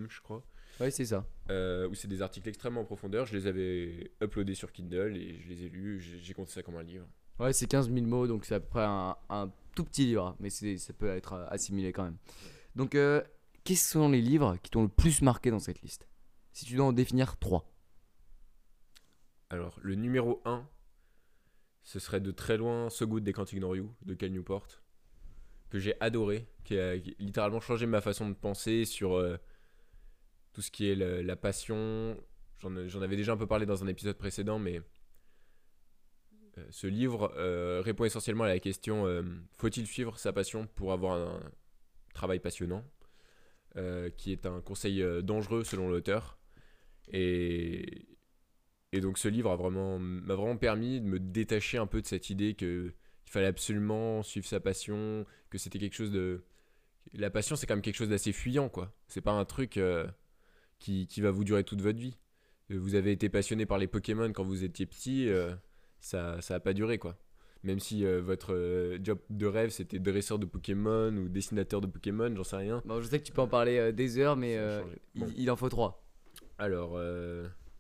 je 0.09 0.21
crois, 0.21 0.45
Ouais, 0.79 0.91
c'est 0.91 1.05
ça. 1.07 1.27
euh, 1.51 1.89
où 1.89 1.95
c'est 1.95 2.09
des 2.09 2.23
articles 2.23 2.49
extrêmement 2.49 2.83
en 2.83 2.85
profondeur. 2.85 3.27
Je 3.27 3.37
les 3.37 3.47
avais 3.47 4.13
uploadés 4.23 4.55
sur 4.55 4.73
Kindle 4.73 5.17
et 5.17 5.39
je 5.41 5.49
les 5.49 5.65
ai 5.65 5.69
lus. 5.69 6.01
J'ai 6.01 6.33
compté 6.35 6.53
ça 6.53 6.63
comme 6.63 6.77
un 6.77 6.83
livre. 6.83 7.07
Ouais, 7.39 7.53
c'est 7.53 7.67
15 7.67 7.91
000 7.93 8.07
mots, 8.07 8.27
donc 8.27 8.45
c'est 8.45 8.55
à 8.55 8.61
peu 8.61 8.69
près 8.69 8.85
un, 8.85 9.17
un 9.31 9.51
tout 9.75 9.85
petit 9.85 10.07
livre, 10.07 10.37
mais 10.41 10.51
ça 10.51 10.93
peut 10.93 11.09
être 11.09 11.33
euh, 11.33 11.47
assimilé 11.49 11.93
quand 11.93 12.05
même. 12.05 12.17
Donc, 12.77 12.95
euh, 12.95 13.23
quels 13.65 13.77
sont 13.77 14.09
les 14.09 14.21
livres 14.21 14.57
qui 14.63 14.71
t'ont 14.71 14.83
le 14.83 14.89
plus 14.89 15.23
marqué 15.23 15.51
dans 15.51 15.59
cette 15.59 15.83
liste? 15.83 16.07
Si 16.53 16.65
tu 16.67 16.75
dois 16.77 16.87
en 16.87 16.93
définir 16.93 17.37
trois. 17.39 17.67
Alors, 19.51 19.79
le 19.83 19.95
numéro 19.97 20.41
1, 20.45 20.67
ce 21.83 21.99
serait 21.99 22.21
de 22.21 22.31
très 22.31 22.57
loin 22.57 22.91
So 22.91 23.07
Good 23.07 23.25
They 23.25 23.33
Can't 23.33 23.53
Ignore 23.53 23.77
You 23.77 23.95
de 24.03 24.15
Cal 24.15 24.31
Newport, 24.31 24.67
que 25.71 25.79
j'ai 25.79 25.95
adoré, 26.01 26.47
qui 26.65 26.79
a 26.79 26.97
littéralement 27.19 27.61
changé 27.61 27.87
ma 27.87 28.01
façon 28.01 28.29
de 28.29 28.35
penser 28.35 28.85
sur 28.85 29.15
euh, 29.15 29.37
tout 30.53 30.63
ce 30.63 30.71
qui 30.71 30.91
est 30.91 30.95
la, 30.95 31.37
passion. 31.37 32.17
J'en 32.59 33.03
avais 33.03 33.17
déjà 33.17 33.33
un 33.33 33.37
peu 33.37 33.47
parlé 33.47 33.67
dans 33.67 33.83
un 33.83 33.87
épisode 33.87 34.19
précédent, 34.19 34.59
mais 34.59 34.83
euh, 36.59 36.67
ce 36.71 36.87
livre 36.87 37.33
euh, 37.37 37.81
répond 37.83 38.05
essentiellement 38.05 38.45
à 38.45 38.49
la 38.49 38.59
question 38.59 39.07
faut-il 39.57 39.87
suivre 39.87 40.19
sa 40.19 40.33
passion 40.33 40.67
pour 40.75 40.93
avoir 40.93 41.17
un 41.17 41.41
travail 42.15 42.41
passionnant 42.41 42.85
qui 44.17 44.33
est 44.33 44.47
un 44.47 44.61
conseil 44.61 45.01
dangereux 45.23 45.63
selon 45.63 45.89
l'auteur. 45.89 46.37
Et, 47.13 48.09
et 48.93 49.01
donc 49.01 49.19
ce 49.19 49.29
livre 49.29 49.51
a 49.51 49.57
vraiment 49.57 49.99
m'a 49.99 50.35
vraiment 50.35 50.57
permis 50.57 51.01
de 51.01 51.07
me 51.07 51.21
détacher 51.21 51.79
un 51.79 51.87
peu 51.87 52.03
de 52.03 52.07
cette 52.07 52.31
idée 52.31 52.55
que 52.55 52.93
il 53.27 53.31
fallait 53.31 53.47
absolument 53.47 54.25
suivre 54.25 54.47
sa 54.47 54.59
passion, 54.59 55.25
que 55.51 55.59
c'était 55.59 55.79
quelque 55.79 55.95
chose 55.95 56.11
de 56.11 56.43
la 57.13 57.31
passion 57.31 57.55
c'est 57.55 57.67
quand 57.67 57.75
même 57.75 57.83
quelque 57.83 57.97
chose 57.97 58.09
d'assez 58.09 58.33
fuyant 58.33 58.69
quoi. 58.69 58.93
C'est 59.07 59.21
pas 59.21 59.33
un 59.33 59.45
truc 59.45 59.77
euh, 59.77 60.07
qui, 60.79 61.07
qui 61.07 61.21
va 61.21 61.31
vous 61.31 61.45
durer 61.45 61.63
toute 61.63 61.81
votre 61.81 61.99
vie. 61.99 62.19
Vous 62.69 62.95
avez 62.95 63.13
été 63.13 63.29
passionné 63.29 63.67
par 63.67 63.79
les 63.79 63.89
Pokémon 63.89 64.33
quand 64.33 64.45
vous 64.45 64.65
étiez 64.65 64.87
petit, 64.87 65.29
euh, 65.29 65.55
ça 66.01 66.41
ça 66.41 66.57
a 66.57 66.61
pas 66.61 66.73
duré 66.73 66.99
quoi. 66.99 67.17
Même 67.63 67.79
si 67.79 68.05
euh, 68.05 68.21
votre 68.21 68.99
job 69.03 69.19
de 69.29 69.47
rêve 69.47 69.71
c'était 69.71 70.01
dresseur 70.01 70.39
de 70.41 70.47
Pokémon 70.47 71.15
ou 71.17 71.29
dessinateur 71.29 71.81
de 71.81 71.87
Pokémon, 71.87 72.35
j'en 72.35 72.45
sais 72.45 72.57
rien. 72.57 72.83
Bon, 72.85 73.01
je 73.01 73.07
sais 73.07 73.21
que 73.21 73.25
tu 73.25 73.33
peux 73.33 73.43
en 73.43 73.49
parler 73.49 73.93
des 73.93 74.19
heures, 74.19 74.37
mais 74.37 74.59
il, 75.37 75.51
en 75.51 75.57
faut 75.57 75.69
trois. 75.69 76.05
Alors, 76.59 76.99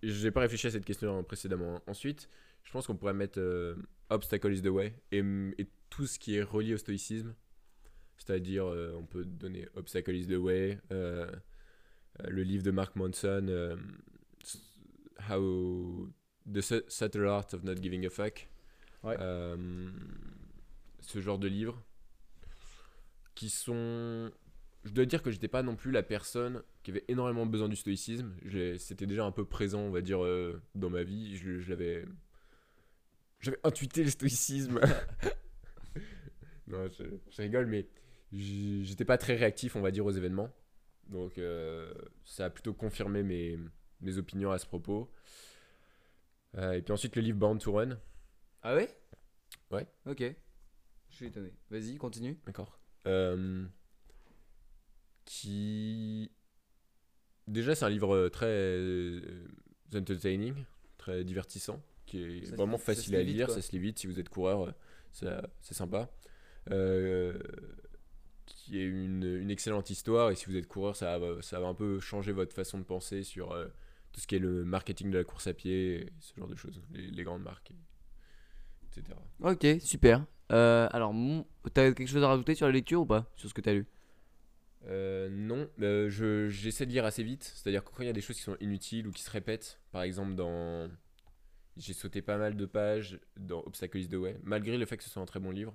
j'ai 0.03 0.31
pas 0.31 0.41
réfléchi 0.41 0.67
à 0.67 0.71
cette 0.71 0.85
question 0.85 1.23
précédemment. 1.25 1.83
Ensuite, 1.87 2.29
je 2.65 2.71
pense 2.73 2.87
qu'on 2.87 2.97
pourrait 2.97 3.15
mettre 3.15 3.39
euh, 3.41 3.77
Obstacle 4.11 4.53
is 4.53 4.63
the 4.63 4.67
way 4.69 4.95
et, 5.13 5.19
et 5.59 5.67
tout 5.89 6.07
ce 6.07 6.19
qui 6.19 6.37
est 6.37 6.43
relié 6.43 6.75
au 6.75 6.79
stoïcisme. 6.79 7.35
C'est-à-dire, 8.17 8.67
euh, 8.67 8.95
on 8.99 9.05
peut 9.07 9.25
donner 9.25 9.67
Obstacle 9.75 10.15
is 10.15 10.27
the 10.27 10.37
way, 10.37 10.79
euh, 10.93 11.31
le 12.29 12.43
livre 12.43 12.63
de 12.63 12.71
Mark 12.71 12.95
Manson, 12.97 13.79
How 15.29 16.09
the 16.51 16.61
Su- 16.61 16.83
Subtle 16.89 17.27
Art 17.27 17.47
of 17.55 17.63
Not 17.65 17.77
Giving 17.77 18.07
a 18.07 18.11
Fuck. 18.11 18.49
Ouais. 19.03 19.17
Ce 21.01 21.21
genre 21.21 21.39
de 21.39 21.49
livres 21.49 21.83
qui 23.35 23.49
sont 23.49 24.31
je 24.85 24.91
dois 24.93 25.05
dire 25.05 25.23
que 25.23 25.31
j'étais 25.31 25.49
pas 25.49 25.63
non 25.63 25.77
plus 25.77 25.91
la 25.91 26.03
personne 26.03 26.63
qui 26.83 26.91
avait 26.91 27.05
énormément 27.09 27.47
besoin 27.47 27.69
du 27.69 27.77
stoïcisme. 27.77 28.35
C'était 28.79 29.07
déjà 29.07 29.25
un 29.25 29.33
peu 29.33 29.45
présent, 29.45 29.81
on 29.81 29.91
va 29.91 30.01
dire, 30.01 30.25
euh, 30.25 30.61
dans 30.75 30.91
ma 30.91 31.03
vie. 31.03 31.37
Je, 31.37 31.61
je 31.61 31.71
l'avais. 31.71 32.05
J'avais 33.41 33.61
intuité 33.65 34.05
le 34.05 34.11
stoïcisme. 34.11 34.81
non, 36.67 36.89
je, 36.89 37.05
je 37.31 37.43
rigole, 37.43 37.67
mais 37.67 37.89
j'étais 38.33 39.05
pas 39.05 39.19
très 39.19 39.37
réactif, 39.37 39.77
on 39.77 39.81
va 39.81 39.91
dire, 39.91 40.05
aux 40.05 40.11
événements. 40.11 40.51
Donc, 41.09 41.39
euh, 41.39 41.93
ça 42.25 42.47
a 42.47 42.51
plutôt 42.51 42.73
confirmé 42.73 43.23
mes, 43.23 43.59
mes 44.01 44.19
opinions 44.19 44.53
à 44.53 44.59
ce 44.59 44.67
propos. 44.67 45.11
Euh, 46.57 46.73
et 46.73 46.83
puis 46.83 46.93
ensuite, 46.93 47.17
le 47.17 47.23
livre 47.23 47.39
Born 47.39 47.59
to 47.59 47.73
Run. 47.73 47.99
Ah 48.63 48.75
ouais? 48.75 48.89
Ouais. 49.71 49.87
Ok. 50.07 50.23
Je 51.09 51.15
suis 51.15 51.27
étonné. 51.27 51.53
Vas-y, 51.71 51.97
continue. 51.97 52.39
D'accord. 52.47 52.79
Euh, 53.07 53.65
qui. 55.25 56.31
Déjà, 57.47 57.75
c'est 57.75 57.85
un 57.85 57.91
livre 57.91 58.15
euh, 58.15 58.29
très 58.29 58.47
euh, 58.47 59.21
entertaining, 59.95 60.55
très 60.99 61.25
divertissant, 61.25 61.83
qui 62.07 62.23
est 62.23 62.45
Ça 62.47 62.57
vraiment 62.57 62.79
se 62.79 62.85
facile 62.85 63.17
à 63.17 63.23
lire, 63.23 63.51
ça 63.51 63.61
se 63.63 63.73
lit 63.73 63.79
vite 63.79 63.99
si 63.99 64.07
vous 64.07 64.21
êtes 64.21 64.29
coureur, 64.29 64.73
euh, 65.23 65.41
c'est 65.61 65.75
sympa. 65.75 66.11
Euh, 66.71 67.39
qui 68.47 68.79
est 68.81 68.87
une, 68.87 69.25
une 69.25 69.51
excellente 69.51 69.91
histoire, 69.91 70.31
et 70.31 70.35
si 70.35 70.47
vous 70.47 70.57
êtes 70.57 70.67
coureur, 70.67 70.97
ça 70.97 71.19
va, 71.19 71.41
ça 71.43 71.61
va 71.61 71.67
un 71.69 71.75
peu 71.75 72.01
changer 72.01 72.33
votre 72.33 72.55
façon 72.55 72.79
de 72.79 72.85
penser 72.85 73.23
sur 73.23 73.53
euh, 73.53 73.67
tout 74.13 74.21
ce 74.21 74.27
qui 74.27 74.37
est 74.37 74.41
le 74.41 74.65
marketing 74.65 75.11
de 75.11 75.19
la 75.19 75.25
course 75.25 75.47
à 75.47 75.55
pied, 75.55 76.13
ce 76.21 76.35
genre 76.39 76.49
de 76.49 76.57
choses, 76.57 76.81
les, 76.93 77.11
les 77.11 77.25
grandes 77.25 77.43
marques, 77.43 77.71
et- 77.71 77.75
etc. 78.87 79.19
Ok, 79.43 79.67
super. 79.81 80.25
Euh, 80.53 80.89
alors, 80.93 81.15
t'as 81.73 81.93
quelque 81.93 82.07
chose 82.07 82.23
à 82.23 82.29
rajouter 82.29 82.55
sur 82.55 82.67
la 82.67 82.73
lecture 82.73 83.01
ou 83.03 83.07
pas? 83.07 83.27
Sur 83.37 83.49
ce 83.49 83.55
que 83.55 83.61
t'as 83.61 83.73
lu? 83.73 83.87
Euh, 84.87 85.29
non, 85.31 85.69
euh, 85.83 86.09
je, 86.09 86.49
j'essaie 86.49 86.87
de 86.87 86.91
lire 86.91 87.05
assez 87.05 87.23
vite. 87.23 87.45
C'est-à-dire 87.45 87.85
que 87.85 87.91
quand 87.91 88.03
il 88.03 88.07
y 88.07 88.11
a 88.11 88.15
des 88.15 88.21
choses 88.21 88.37
qui 88.37 88.43
sont 88.43 88.57
inutiles 88.61 89.07
ou 89.07 89.11
qui 89.13 89.23
se 89.23 89.31
répètent, 89.31 89.81
par 89.93 90.03
exemple 90.03 90.35
dans... 90.35 90.89
J'ai 91.77 91.93
sauté 91.93 92.21
pas 92.21 92.37
mal 92.37 92.57
de 92.57 92.67
pages 92.67 93.21
dans 93.37 93.63
Obstacle 93.63 93.99
is 93.99 94.09
the 94.09 94.15
Way, 94.15 94.39
malgré 94.43 94.77
le 94.77 94.85
fait 94.87 94.97
que 94.97 95.05
ce 95.05 95.11
soit 95.11 95.23
un 95.23 95.27
très 95.27 95.41
bon 95.41 95.51
livre. 95.51 95.75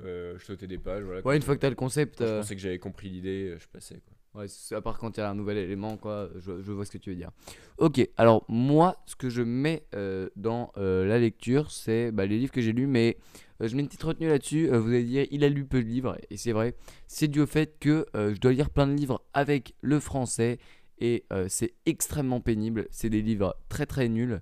Euh, 0.00 0.38
je 0.38 0.44
sautais 0.44 0.66
des 0.66 0.78
pages, 0.78 1.02
voilà. 1.02 1.22
Ouais, 1.22 1.36
une 1.36 1.42
fois 1.42 1.56
que 1.56 1.60
t'as 1.60 1.70
le 1.70 1.74
concept. 1.74 2.18
je 2.18 2.24
euh, 2.24 2.40
pensais 2.40 2.54
que 2.54 2.60
j'avais 2.60 2.78
compris 2.78 3.08
l'idée, 3.08 3.56
je 3.58 3.66
passais. 3.68 4.00
Quoi. 4.00 4.16
Ouais, 4.34 4.46
à 4.72 4.80
part 4.80 4.98
quand 4.98 5.16
il 5.16 5.20
y 5.20 5.22
a 5.22 5.30
un 5.30 5.34
nouvel 5.34 5.58
élément, 5.58 5.96
quoi, 5.96 6.28
je, 6.38 6.50
vois 6.72 6.84
ce 6.84 6.90
que 6.90 6.98
tu 6.98 7.10
veux 7.10 7.16
dire. 7.16 7.30
Ok, 7.78 8.04
alors 8.16 8.44
moi, 8.48 8.96
ce 9.06 9.14
que 9.14 9.28
je 9.30 9.42
mets 9.42 9.86
euh, 9.94 10.28
dans 10.34 10.72
euh, 10.76 11.06
la 11.06 11.20
lecture, 11.20 11.70
c'est 11.70 12.10
bah, 12.10 12.26
les 12.26 12.38
livres 12.38 12.50
que 12.50 12.60
j'ai 12.60 12.72
lus, 12.72 12.88
mais 12.88 13.16
euh, 13.62 13.68
je 13.68 13.76
mets 13.76 13.82
une 13.82 13.86
petite 13.86 14.02
retenue 14.02 14.28
là-dessus. 14.28 14.66
vous 14.66 14.88
allez 14.88 15.04
dire, 15.04 15.26
il 15.30 15.44
a 15.44 15.48
lu 15.48 15.64
peu 15.64 15.80
de 15.80 15.86
livres, 15.86 16.18
et 16.30 16.36
c'est 16.36 16.50
vrai. 16.50 16.74
C'est 17.06 17.28
dû 17.28 17.42
au 17.42 17.46
fait 17.46 17.78
que 17.78 18.06
je 18.14 18.40
dois 18.40 18.52
lire 18.52 18.70
plein 18.70 18.88
de 18.88 18.94
livres 18.94 19.22
avec 19.34 19.76
le 19.82 20.00
français, 20.00 20.58
et 20.98 21.24
c'est 21.46 21.74
extrêmement 21.86 22.40
pénible. 22.40 22.88
C'est 22.90 23.10
des 23.10 23.22
livres 23.22 23.56
très 23.68 23.86
très 23.86 24.08
nuls, 24.08 24.40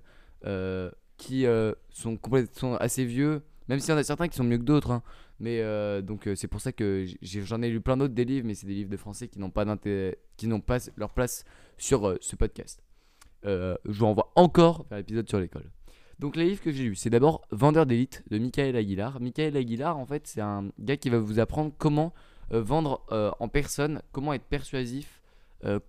qui 1.17 1.45
sont, 1.91 2.19
sont 2.53 2.73
assez 2.75 3.05
vieux, 3.05 3.43
même 3.67 3.79
s'il 3.79 3.91
y 3.91 3.93
en 3.93 3.97
a 3.97 4.03
certains 4.03 4.27
qui 4.27 4.37
sont 4.37 4.43
mieux 4.43 4.57
que 4.57 4.63
d'autres. 4.63 4.91
hein. 4.91 5.03
Mais 5.43 5.59
euh, 5.59 6.01
donc 6.01 6.25
euh, 6.25 6.35
c'est 6.35 6.47
pour 6.47 6.61
ça 6.61 6.71
que 6.71 7.05
j'en 7.21 7.61
ai 7.61 7.69
lu 7.69 7.81
plein 7.81 7.97
d'autres 7.97 8.13
des 8.13 8.23
livres, 8.23 8.47
mais 8.47 8.55
c'est 8.55 8.65
des 8.65 8.75
livres 8.75 8.89
de 8.89 8.95
français 8.95 9.27
qui 9.27 9.39
n'ont 9.39 9.49
pas 9.49 9.65
qui 10.37 10.47
n'ont 10.47 10.61
pas 10.61 10.77
leur 10.95 11.09
place 11.09 11.43
sur 11.77 12.07
euh, 12.07 12.17
ce 12.21 12.37
podcast. 12.37 12.81
Je 13.43 13.75
vous 13.85 14.05
renvoie 14.05 14.31
encore 14.35 14.85
vers 14.89 14.99
l'épisode 14.99 15.27
sur 15.27 15.41
l'école. 15.41 15.69
Donc 16.17 16.37
les 16.37 16.45
livres 16.45 16.61
que 16.61 16.71
j'ai 16.71 16.85
lus, 16.85 16.95
c'est 16.95 17.09
d'abord 17.09 17.41
Vendeur 17.51 17.85
d'élite 17.85 18.23
de 18.31 18.37
Michael 18.37 18.77
Aguilar. 18.77 19.19
Michael 19.19 19.57
Aguilar, 19.57 19.97
en 19.97 20.05
fait, 20.05 20.27
c'est 20.27 20.39
un 20.39 20.69
gars 20.79 20.95
qui 20.95 21.09
va 21.09 21.19
vous 21.19 21.41
apprendre 21.41 21.73
comment 21.77 22.13
vendre 22.49 23.03
en 23.41 23.49
personne, 23.49 24.01
comment 24.13 24.31
être 24.31 24.45
persuasif 24.45 25.21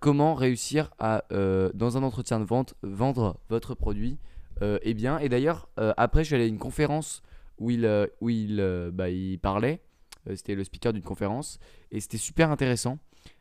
comment 0.01 0.33
réussir 0.35 0.91
à, 0.99 1.23
dans 1.29 1.95
un 1.95 2.03
entretien 2.03 2.41
de 2.41 2.45
vente, 2.45 2.73
vendre 2.81 3.37
votre 3.47 3.73
produit 3.73 4.17
et 4.61 4.93
bien. 4.93 5.17
Et 5.19 5.29
d'ailleurs, 5.29 5.69
après, 5.77 6.25
je 6.25 6.27
suis 6.27 6.35
allé 6.35 6.43
à 6.43 6.47
une 6.47 6.59
conférence 6.59 7.23
où 7.57 7.69
il, 7.71 7.85
euh, 7.85 8.07
où 8.21 8.29
il, 8.29 8.59
euh, 8.59 8.91
bah, 8.91 9.09
il 9.09 9.39
parlait. 9.39 9.81
Euh, 10.27 10.35
c'était 10.35 10.55
le 10.55 10.63
speaker 10.63 10.93
d'une 10.93 11.03
conférence. 11.03 11.59
Et 11.91 11.99
c'était 11.99 12.17
super 12.17 12.51
intéressant. 12.51 12.99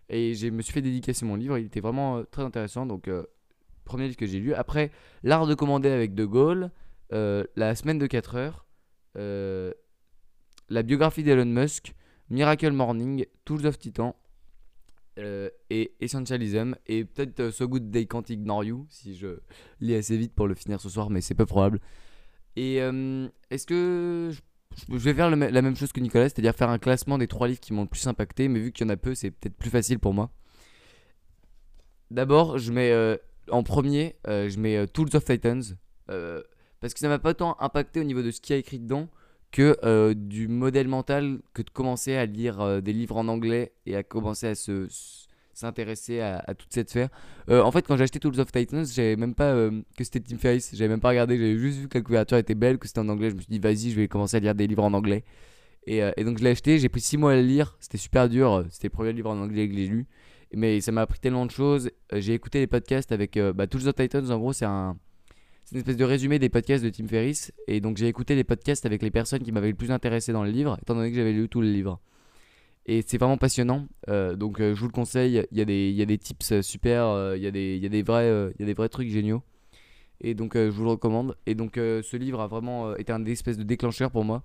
Et 0.09 0.35
je 0.35 0.49
me 0.49 0.62
suis 0.62 0.73
fait 0.73 0.83
dédicacer 0.83 1.25
mon 1.25 1.37
livre. 1.37 1.59
Il 1.59 1.66
était 1.66 1.80
vraiment 1.80 2.25
très 2.25 2.42
intéressant. 2.42 2.87
Donc, 2.87 3.09
premier 3.85 4.04
livre 4.04 4.16
que 4.16 4.26
j'ai 4.26 4.38
lu. 4.38 4.52
Après, 4.52 4.90
L'art 5.23 5.47
de 5.47 5.54
commander 5.54 5.88
avec 5.88 6.14
De 6.14 6.25
Gaulle. 6.26 6.71
la 7.11 7.75
semaine 7.75 7.99
de 7.99 8.06
4 8.06 8.35
heures. 8.37 8.66
la 9.14 10.83
biographie 10.83 11.23
d'Elon 11.23 11.47
Musk. 11.47 11.94
Miracle 12.28 12.73
Morning. 12.73 13.25
Tools 13.47 13.64
of 13.66 13.78
Titan. 13.78 14.14
et 15.16 15.94
Essentialism. 16.00 16.75
Et 16.87 17.06
peut-être 17.06 17.40
euh, 17.40 17.50
So 17.50 17.66
Good 17.66 17.90
They 17.90 18.06
Can't 18.06 18.25
Ignore 18.28 18.64
You. 18.64 18.87
Si 18.90 19.16
je 19.16 19.38
lis 19.80 19.94
assez 19.94 20.18
vite 20.18 20.35
pour 20.35 20.49
le 20.49 20.54
finir 20.54 20.83
ce 20.83 20.90
soir. 20.90 21.09
Mais 21.09 21.23
c'est 21.23 21.35
peu 21.35 21.47
probable. 21.47 21.80
Et 22.56 22.80
euh, 22.80 23.28
est-ce 23.50 23.66
que 23.66 24.30
je 24.88 24.96
vais 24.96 25.14
faire 25.14 25.30
la 25.30 25.62
même 25.62 25.76
chose 25.76 25.92
que 25.92 26.00
Nicolas, 26.00 26.28
c'est-à-dire 26.28 26.54
faire 26.54 26.70
un 26.70 26.78
classement 26.78 27.18
des 27.18 27.26
trois 27.26 27.49
livres 27.49 27.61
qui 27.61 27.73
m'ont 27.73 27.82
le 27.82 27.88
plus 27.88 28.06
impacté, 28.06 28.49
mais 28.49 28.61
vu 28.61 28.73
qu'il 28.73 28.87
y 28.87 28.90
en 28.90 28.92
a 28.92 28.96
peu, 28.96 29.14
c'est 29.14 29.30
peut-être 29.30 29.56
plus 29.56 29.70
facile 29.70 29.99
pour 29.99 30.14
moi. 30.14 30.30
D'abord, 32.11 32.58
je 32.58 32.73
mets 32.73 32.92
euh, 32.92 33.16
en 33.50 33.62
premier, 33.62 34.16
euh, 34.28 34.49
je 34.49 34.58
mets 34.58 34.87
Tools 34.88 35.11
of 35.14 35.25
Titans, 35.25 35.62
parce 36.06 36.92
que 36.92 37.00
ça 37.00 37.08
m'a 37.08 37.18
pas 37.18 37.34
tant 37.34 37.56
impacté 37.61 38.00
au 38.00 38.04
niveau 38.04 38.23
de 38.23 38.30
ce 38.30 38.40
qu'il 38.40 38.54
y 38.54 38.56
a 38.56 38.61
écrit 38.61 38.78
dedans 38.78 39.08
que 39.50 40.12
du 40.14 40.49
modèle 40.49 40.88
mental 40.88 41.40
que 41.54 41.62
de 41.62 41.70
commencer 41.70 42.16
à 42.16 42.26
lire 42.26 42.82
des 42.82 42.92
livres 42.92 43.16
en 43.16 43.28
anglais 43.28 43.73
et 43.87 43.96
à 43.96 44.02
commencer 44.02 44.49
à 44.49 44.54
se 44.54 44.88
s'intéresser 45.56 46.20
à, 46.20 46.54
toute 46.56 46.73
cette 46.73 46.90
sphère. 46.90 47.08
Euh, 47.49 47.62
en 47.62 47.70
fait, 47.70 47.87
quand 47.87 47.96
j'ai 47.96 48.04
acheté 48.04 48.18
Tools 48.18 48.38
of 48.40 48.50
Titans, 48.50 48.84
j'avais 48.84 49.16
même 49.16 49.34
pas 49.34 49.52
euh, 49.52 49.82
que 49.96 50.04
c'était 50.04 50.20
Tim 50.20 50.38
Ferriss, 50.38 50.70
j'avais 50.75 50.88
même 50.88 51.00
pas 51.00 51.11
regardé, 51.11 51.37
j'avais 51.37 51.56
juste 51.56 51.78
vu 51.78 51.88
que 51.88 51.99
la 51.99 52.02
couverture 52.02 52.38
était 52.38 52.54
belle, 52.54 52.78
que 52.78 52.87
c'était 52.87 53.00
en 53.00 53.08
anglais. 53.08 53.30
Je 53.30 53.37
me 53.37 53.40
suis 53.40 53.50
dit, 53.50 53.58
vas-y, 53.58 53.90
je 53.90 53.96
vais 53.96 54.08
commencer 54.08 54.37
à 54.37 54.40
lire 54.40 54.54
des 54.54 54.66
livres 54.66 54.84
en 54.84 54.92
anglais. 54.92 55.25
Et, 55.87 56.02
euh, 56.02 56.12
donc, 56.18 56.38
je 56.38 56.44
l'ai 56.44 56.50
acheté, 56.50 56.78
j'ai 56.78 56.88
pris 56.88 57.00
6 57.00 57.16
mois 57.16 57.32
à 57.32 57.37
le 57.37 57.42
lire, 57.42 57.76
c'était 57.80 57.99
super 57.99 58.28
dur, 58.28 58.64
c'était 58.70 58.88
le 58.88 58.92
premier 58.92 59.12
livre 59.12 59.30
en 59.30 59.38
anglais 59.38 59.68
que 59.68 59.75
j'ai 59.75 59.87
lu. 59.87 60.06
Mais 60.52 60.80
ça 60.80 60.92
m'a 60.92 61.02
appris 61.02 61.18
tellement 61.18 61.46
de 61.46 61.50
choses. 61.50 61.90
J'ai 62.12 62.34
écouté 62.34 62.61
les 62.61 62.68
podcasts 62.68 63.11
avec 63.11 63.38
bah, 63.54 63.66
Tools 63.66 63.88
of 63.88 63.94
Titans, 63.94 64.30
en 64.30 64.38
gros, 64.38 64.52
c'est. 64.52 64.66
C'est 65.64 65.76
une 65.76 65.78
espèce 65.78 65.96
de 65.96 66.04
résumé 66.04 66.38
des 66.38 66.50
podcasts 66.50 66.84
de 66.84 66.90
Tim 66.90 67.08
Ferriss. 67.08 67.50
Et 67.68 67.80
donc, 67.80 67.96
j'ai 67.96 68.06
écouté 68.06 68.34
les 68.34 68.44
podcasts 68.44 68.84
avec 68.84 69.02
les 69.02 69.11
personnes 69.11 69.42
qui 69.42 69.50
m'avaient 69.50 69.70
le 69.70 69.75
plus 69.75 69.90
intéressé 69.90 70.30
dans 70.30 70.44
le 70.44 70.50
livre, 70.50 70.76
étant 70.82 70.94
donné 70.94 71.11
que 71.11 71.16
j'avais 71.16 71.32
lu 71.32 71.49
tout 71.49 71.62
le 71.62 71.70
livre. 71.70 72.00
Et 72.86 73.02
c'est 73.06 73.16
vraiment 73.18 73.38
passionnant. 73.38 73.88
Euh, 74.08 74.36
donc, 74.36 74.60
euh, 74.60 74.74
je 74.74 74.80
vous 74.80 74.86
le 74.86 74.92
conseille. 74.92 75.44
Il 75.50 75.58
y, 75.58 75.60
a 75.62 75.64
des- 75.64 75.88
il 75.90 75.94
y 75.96 76.02
a 76.02 76.06
des 76.06 76.18
tips 76.18 76.52
euh, 76.52 76.62
super. 76.62 77.34
Il 77.36 77.42
y, 77.42 77.46
a 77.46 77.50
des- 77.50 77.76
il 77.76 77.82
y, 77.82 77.86
a 77.86 77.88
des 77.88 78.02
vrais, 78.02 78.28
il 78.28 78.60
y 78.60 78.62
a 78.62 78.66
des 78.66 78.74
vrais 78.74 78.88
trucs 78.88 79.08
géniaux. 79.08 79.42
Et 80.20 80.34
donc, 80.34 80.54
je 80.54 80.68
vous 80.68 80.84
le 80.84 80.90
recommande. 80.90 81.36
Et 81.46 81.54
donc, 81.54 81.72
ce 81.76 82.16
livre 82.16 82.40
a 82.40 82.46
vraiment 82.46 82.94
été 82.96 83.12
un 83.12 83.24
espèce 83.24 83.56
de 83.58 83.62
déclencheur 83.64 84.10
pour 84.10 84.24
moi. 84.24 84.44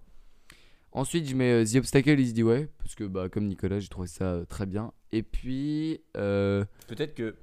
Ensuite, 0.91 1.27
je 1.29 1.35
mets 1.35 1.63
The 1.65 1.75
Obstacle 1.75 2.19
is 2.19 2.33
the 2.33 2.39
Way. 2.41 2.67
Parce 2.79 2.95
que, 2.95 3.03
bah, 3.03 3.29
comme 3.29 3.45
Nicolas, 3.45 3.79
j'ai 3.79 3.89
trouvé 3.89 4.07
ça 4.07 4.41
très 4.49 4.65
bien. 4.65 4.91
Et 5.11 5.21
puis. 5.21 6.01
euh, 6.17 6.65
Peut-être 6.87 7.13
que, 7.13 7.35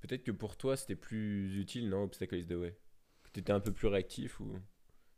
peut-être 0.00 0.24
que 0.24 0.32
pour 0.32 0.56
toi, 0.56 0.76
c'était 0.76 0.96
plus 0.96 1.58
utile, 1.60 1.88
non 1.88 2.04
Obstacle 2.04 2.36
is 2.36 2.46
the 2.46 2.54
way? 2.54 2.74
Que 3.24 3.30
t'étais 3.32 3.52
un 3.52 3.60
peu 3.60 3.72
plus 3.72 3.86
réactif 3.88 4.40
ou. 4.40 4.46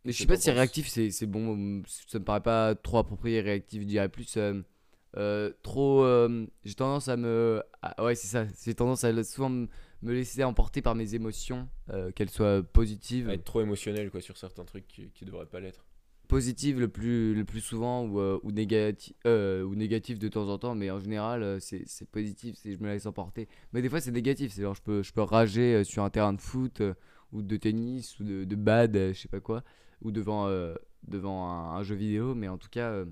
Mais 0.04 0.12
je 0.12 0.18
sais 0.18 0.26
pas 0.26 0.36
si 0.36 0.50
réactif 0.50 0.86
c'est 0.88 1.26
bon, 1.26 1.82
ça 1.86 2.18
me 2.18 2.24
paraît 2.24 2.42
pas 2.42 2.74
trop 2.74 2.98
approprié 2.98 3.40
réactif, 3.40 3.80
je 3.80 3.86
dirais 3.86 4.10
plus 4.10 4.36
euh, 4.36 4.60
euh, 5.16 5.52
trop. 5.62 6.04
euh, 6.04 6.46
j'ai 6.64 6.74
tendance 6.74 7.08
à 7.08 7.16
me. 7.16 7.62
ouais, 7.98 8.14
c'est 8.14 8.26
ça, 8.26 8.46
j'ai 8.64 8.74
tendance 8.74 9.04
à 9.04 9.24
souvent 9.24 9.50
me 9.50 9.68
laisser 10.02 10.44
emporter 10.44 10.82
par 10.82 10.94
mes 10.94 11.14
émotions, 11.14 11.68
euh, 11.90 12.10
qu'elles 12.12 12.30
soient 12.30 12.62
positives, 12.62 13.28
à 13.30 13.34
être 13.34 13.44
trop 13.44 13.62
émotionnel 13.62 14.10
quoi 14.10 14.20
sur 14.20 14.36
certains 14.36 14.64
trucs 14.64 14.86
qui, 14.86 15.10
qui 15.10 15.24
devraient 15.24 15.46
pas 15.46 15.60
l'être. 15.60 15.86
positives 16.28 16.78
le 16.78 16.88
plus, 16.88 17.34
le 17.34 17.44
plus 17.44 17.60
souvent 17.60 18.04
ou, 18.04 18.20
ou, 18.20 18.52
négati- 18.52 19.14
ou 19.24 19.74
négatives 19.74 20.18
de 20.18 20.28
temps 20.28 20.48
en 20.48 20.58
temps, 20.58 20.74
mais 20.74 20.90
en 20.90 20.98
général 21.00 21.58
c'est 21.60 22.10
positif, 22.10 22.56
je 22.64 22.76
me 22.76 22.88
laisse 22.88 23.06
emporter. 23.06 23.48
Mais 23.72 23.80
des 23.82 23.88
fois 23.88 24.00
c'est 24.00 24.10
négatif, 24.10 24.52
c'est 24.52 24.62
genre 24.62 24.74
je 24.74 24.82
peux, 24.82 25.02
je 25.02 25.12
peux 25.12 25.22
rager 25.22 25.84
sur 25.84 26.02
un 26.02 26.10
terrain 26.10 26.32
de 26.32 26.40
foot 26.40 26.82
ou 27.32 27.42
de 27.42 27.56
tennis 27.56 28.18
ou 28.20 28.24
de, 28.24 28.44
de 28.44 28.56
bad, 28.56 28.94
je 28.94 29.12
sais 29.18 29.28
pas 29.28 29.40
quoi, 29.40 29.62
ou 30.02 30.10
devant, 30.10 30.48
devant 31.08 31.48
un, 31.48 31.76
un 31.76 31.82
jeu 31.82 31.94
vidéo, 31.94 32.34
mais 32.34 32.48
en 32.48 32.58
tout 32.58 32.68
cas, 32.70 33.04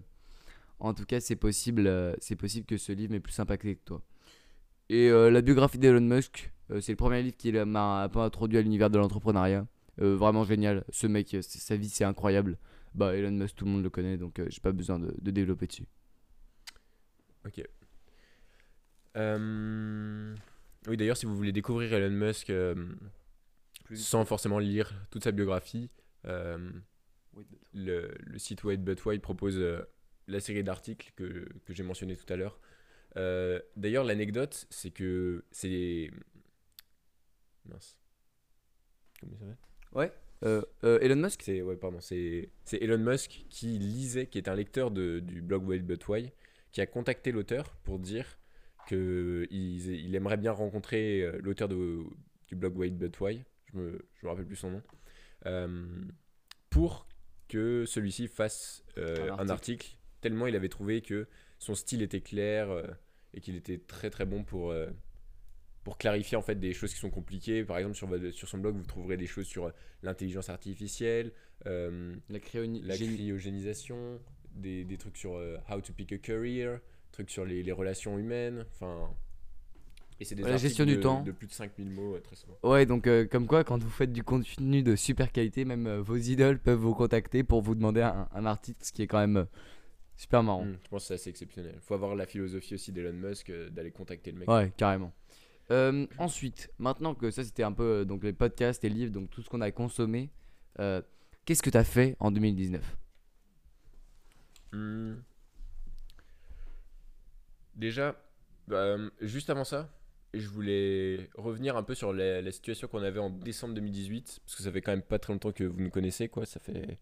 en 0.83 0.95
tout 0.95 1.07
cas 1.07 1.21
c'est 1.21 1.37
possible, 1.37 1.87
euh, 1.87 2.15
c'est 2.21 2.37
possible 2.37 2.67
que 2.67 2.77
ce 2.77 2.93
livre 2.93 3.12
m'ait 3.12 3.21
plus 3.21 3.39
impacté 3.41 3.77
que 3.77 3.85
toi. 3.85 4.03
Et 4.89 5.09
euh, 5.11 5.31
la 5.31 5.41
biographie 5.41 5.79
d'Elon 5.79 6.01
Musk, 6.03 6.53
euh, 6.71 6.81
c'est 6.81 6.93
le 6.93 6.97
premier 6.97 7.23
livre 7.23 7.37
qui 7.37 7.53
m'a 7.53 8.03
un 8.05 8.09
peu 8.09 8.21
introduit 8.21 8.59
à 8.59 8.62
l'univers 8.62 8.91
de 8.91 8.99
l'entrepreneuriat. 8.99 9.67
Euh, 10.01 10.17
vraiment 10.17 10.45
génial, 10.45 10.85
ce 10.91 11.07
mec, 11.07 11.37
sa 11.41 11.77
vie 11.77 11.89
c'est 11.89 12.05
incroyable. 12.05 12.59
Bah 12.95 13.17
Elon 13.17 13.31
Musk, 13.31 13.57
tout 13.57 13.65
le 13.65 13.71
monde 13.71 13.83
le 13.83 13.91
connaît, 13.91 14.19
donc 14.19 14.39
euh, 14.39 14.47
j'ai 14.51 14.61
pas 14.61 14.73
besoin 14.73 14.99
de, 14.99 15.15
de 15.21 15.31
développer 15.31 15.67
dessus. 15.67 15.87
Ok. 17.47 17.62
Euh, 19.17 20.35
Oui, 20.89 20.97
d'ailleurs, 20.97 21.17
si 21.17 21.27
vous 21.27 21.37
voulez 21.37 21.53
découvrir 21.53 21.93
Elon 21.93 22.11
Musk 22.15 22.51
euh, 22.51 22.75
sans 23.95 24.25
forcément 24.25 24.59
lire 24.59 24.93
toute 25.11 25.25
sa 25.25 25.33
biographie, 25.33 25.91
euh, 26.27 26.71
le, 27.73 28.11
le 28.21 28.39
site 28.39 28.65
Wait 28.65 28.79
But 28.79 29.05
Why 29.05 29.19
propose 29.19 29.59
euh, 29.59 29.83
la 30.29 30.41
série 30.41 30.64
d'articles 30.64 31.12
que, 31.17 31.49
que 31.64 31.75
j'ai 31.75 31.83
mentionné 31.83 32.17
tout 32.17 32.31
à 32.33 32.37
l'heure. 32.37 32.61
Euh, 33.17 33.61
D'ailleurs, 33.76 34.05
l'anecdote, 34.05 34.67
c'est 34.71 34.91
que 34.91 35.45
c'est. 35.50 36.11
Mince. 37.67 37.97
Comment 39.21 39.33
il 39.35 39.38
s'appelle? 39.38 39.57
Ouais. 39.93 40.12
Euh, 40.45 40.62
euh, 40.85 40.99
Elon 41.00 41.17
Musk? 41.17 41.43
C'est 41.43 41.62
ouais, 41.62 41.76
pardon, 41.76 42.00
c'est 42.00 42.50
Elon 42.73 42.99
Musk 42.99 43.45
qui 43.49 43.79
lisait, 43.79 44.26
qui 44.26 44.38
est 44.38 44.49
un 44.49 44.55
lecteur 44.55 44.91
de, 44.91 45.21
du 45.21 45.41
blog 45.41 45.67
Wait 45.69 45.81
But 45.81 46.07
Why, 46.09 46.33
qui 46.73 46.81
a 46.81 46.87
contacté 46.87 47.31
l'auteur 47.31 47.76
pour 47.85 48.00
dire 48.00 48.38
que 48.88 49.47
il, 49.50 49.87
il 49.88 50.14
aimerait 50.17 50.38
bien 50.38 50.50
rencontrer 50.50 51.31
l'auteur 51.41 51.69
du 51.69 52.57
blog 52.57 52.76
Wait 52.76 52.91
But 52.91 53.21
Why, 53.21 53.45
je 53.67 53.79
me, 53.79 54.05
je 54.14 54.26
me 54.26 54.31
rappelle 54.31 54.47
plus 54.47 54.57
son 54.57 54.71
nom, 54.71 54.83
euh, 55.47 55.87
pour 56.71 57.07
que 57.49 57.85
celui-ci 57.87 58.26
fasse 58.26 58.83
un, 58.97 59.49
article. 59.49 59.97
Tellement 60.23 60.47
il 60.47 60.57
avait 60.57 60.71
trouvé 60.71 61.02
que 61.02 61.29
son 61.59 61.75
style 61.75 62.00
était 62.00 62.23
clair 62.23 62.71
euh, 62.71 62.87
et 63.35 63.41
qu'il 63.41 63.57
était 63.57 63.79
très 63.79 64.09
très 64.09 64.25
bon 64.25 64.45
pour 64.45 64.71
euh, 64.71 64.87
pour 65.85 65.99
clarifier 65.99 66.37
en 66.37 66.43
fait 66.43 66.55
des 66.55 66.73
choses 66.73 66.95
qui 66.95 67.00
sont 67.00 67.11
compliquées. 67.11 67.64
Par 67.64 67.76
exemple, 67.76 67.97
sur, 68.33 68.49
son 68.49 68.59
blog, 68.59 68.76
vous 68.76 68.85
trouverez 68.85 69.17
des 69.17 69.26
choses 69.26 69.47
sur 69.47 69.67
euh, 69.67 69.71
l'intelligence 70.02 70.49
artificielle, 70.49 71.33
euh, 71.67 72.14
La, 72.31 72.38
la 72.38 72.97
cryogénisation, 72.97 74.21
des, 74.55 74.85
des 74.85 74.97
trucs 74.97 75.17
sur 75.17 75.33
how 75.69 75.81
to 75.81 75.93
pick 75.93 76.12
a 76.12 76.19
career, 76.19 76.79
trucs 77.11 77.31
sur 77.31 77.45
les, 77.45 77.62
les 77.62 77.73
relations 77.73 78.17
humaines, 78.19 78.64
enfin. 78.71 79.12
Et 80.23 80.25
c'est 80.25 80.37
des 80.37 80.43
la 80.43 80.57
gestion 80.57 80.85
du 80.85 80.97
de, 80.97 81.02
temps. 81.02 81.23
de 81.23 81.33
plus 81.33 81.49
de 81.49 81.52
5000 81.52 81.91
mots, 81.91 82.17
très 82.21 82.37
souvent. 82.37 82.57
Ouais, 82.62 82.87
donc 82.87 83.09
euh, 83.09 83.26
comme 83.26 83.49
quoi, 83.49 83.64
quand 83.64 83.83
vous 83.83 83.91
faites 83.91 84.12
du 84.12 84.23
contenu 84.23 84.85
de 84.85 84.95
super 84.95 85.33
qualité, 85.33 85.64
même 85.64 85.88
euh, 85.88 86.00
vos 86.00 86.14
idoles 86.14 86.61
peuvent 86.61 86.79
vous 86.79 86.95
contacter 86.95 87.43
pour 87.43 87.61
vous 87.61 87.75
demander 87.75 88.02
un, 88.02 88.29
un 88.33 88.47
article, 88.47 88.79
ce 88.85 88.93
qui 88.93 89.02
est 89.02 89.09
quand 89.09 89.19
même 89.19 89.38
euh, 89.38 89.45
super 90.16 90.42
marrant. 90.42 90.64
Mm, 90.64 90.78
je 90.85 90.88
pense 90.88 91.02
que 91.02 91.09
c'est 91.09 91.14
assez 91.14 91.31
exceptionnel. 91.31 91.76
faut 91.81 91.95
avoir 91.95 92.14
la 92.14 92.26
philosophie 92.26 92.75
aussi 92.75 92.92
d'Elon 92.92 93.12
Musk 93.12 93.50
euh, 93.50 93.71
d'aller 93.71 93.90
contacter 93.90 94.33
le 94.33 94.40
mec. 94.40 94.49
Ouais, 94.49 94.73
carrément. 94.76 95.12
Euh, 95.71 96.07
ensuite, 96.19 96.71
maintenant 96.78 97.14
que 97.14 97.31
ça 97.31 97.45
c'était 97.45 97.62
un 97.62 97.73
peu 97.73 98.00
euh, 98.00 98.04
donc 98.04 98.25
les 98.25 98.33
podcasts 98.33 98.85
et 98.85 98.88
livres, 98.88 99.12
donc 99.12 99.31
tout 99.31 99.42
ce 99.42 99.49
qu'on 99.49 99.61
a 99.61 99.71
consommé, 99.71 100.31
qu'est-ce 101.45 101.62
que 101.62 101.71
tu 101.71 101.76
as 101.78 101.85
fait 101.85 102.16
en 102.21 102.31
2019 102.31 102.99
Hmm. 104.75 105.16
Déjà, 107.75 108.16
juste 109.21 109.50
avant 109.50 109.64
ça, 109.64 109.90
je 110.35 110.49
voulais 110.49 111.28
revenir 111.35 111.76
un 111.76 111.83
peu 111.83 111.95
sur 111.95 112.12
la, 112.12 112.40
la 112.40 112.52
situation 112.52 112.88
qu'on 112.88 113.02
avait 113.02 113.19
en 113.19 113.28
décembre 113.28 113.75
2018, 113.75 114.40
parce 114.45 114.57
que 114.57 114.62
ça 114.62 114.73
fait 114.73 114.81
quand 114.81 114.92
même 114.92 115.02
pas 115.02 115.19
très 115.19 115.33
longtemps 115.33 115.52
que 115.52 115.64
vous 115.64 115.81
nous 115.81 115.90
connaissez, 115.90 116.28
quoi. 116.28 116.47
Ça 116.47 116.59
fait, 116.59 116.99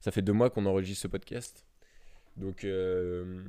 ça 0.00 0.10
fait 0.10 0.22
deux 0.22 0.32
mois 0.34 0.50
qu'on 0.50 0.66
enregistre 0.66 1.02
ce 1.02 1.08
podcast. 1.08 1.64
Donc, 2.36 2.64
euh, 2.64 3.42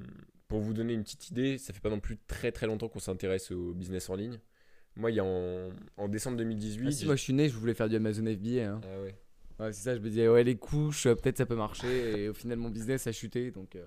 pour 0.48 0.60
vous 0.60 0.74
donner 0.74 0.94
une 0.94 1.04
petite 1.04 1.30
idée, 1.30 1.58
ça 1.58 1.74
fait 1.74 1.80
pas 1.80 1.90
non 1.90 2.00
plus 2.00 2.18
très 2.28 2.52
très 2.52 2.68
longtemps 2.68 2.88
qu'on 2.88 3.00
s'intéresse 3.00 3.52
au 3.52 3.74
business 3.74 4.10
en 4.10 4.16
ligne. 4.16 4.40
Moi, 4.96 5.12
il 5.12 5.16
y 5.16 5.20
a 5.20 5.26
en, 5.26 5.70
en 5.98 6.08
décembre 6.08 6.38
2018. 6.38 6.88
Ah, 6.88 6.92
si, 6.92 7.06
Moi 7.06 7.16
je 7.16 7.22
suis 7.22 7.34
né, 7.34 7.50
je 7.50 7.56
voulais 7.58 7.74
faire 7.74 7.90
du 7.90 7.96
Amazon 7.96 8.24
FBA. 8.26 8.62
hein. 8.70 8.82
Ah 8.84 9.02
ouais. 9.02 9.16
Ouais, 9.60 9.72
c'est 9.74 9.84
ça, 9.84 9.96
je 9.96 10.00
me 10.02 10.10
disais, 10.10 10.28
ouais, 10.28 10.44
les 10.44 10.56
couches, 10.58 11.06
euh, 11.06 11.16
peut-être 11.16 11.38
ça 11.38 11.46
peut 11.46 11.56
marcher. 11.56 12.22
Et 12.24 12.30
au 12.30 12.34
final, 12.34 12.58
mon 12.60 12.70
business 12.70 13.08
a 13.08 13.12
chuté, 13.12 13.52
donc 13.52 13.76
euh, 13.76 13.86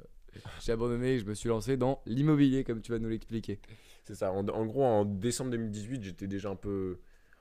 j'ai 0.64 0.72
abandonné 0.72 1.14
et 1.14 1.18
je 1.18 1.26
me 1.26 1.34
suis 1.34 1.48
lancé 1.48 1.76
dans 1.76 2.00
l'immobilier, 2.06 2.64
comme 2.64 2.80
tu 2.82 2.90
vas 2.92 2.98
nous 2.98 3.08
l'expliquer. 3.08 3.60
C'est 4.04 4.14
ça. 4.14 4.32
En, 4.32 4.46
en 4.48 4.66
gros, 4.66 4.84
en 4.84 5.04
décembre 5.04 5.50
2018, 5.50 6.02
j'étais 6.02 6.26
déjà 6.26 6.48
un 6.50 6.56
peu. 6.56 6.98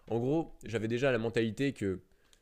En 0.10 0.20
gros, 0.20 0.54
j'avais 0.66 0.88
déjà 0.90 1.12
la 1.12 1.18
mentalité 1.18 1.72
que 1.74 2.02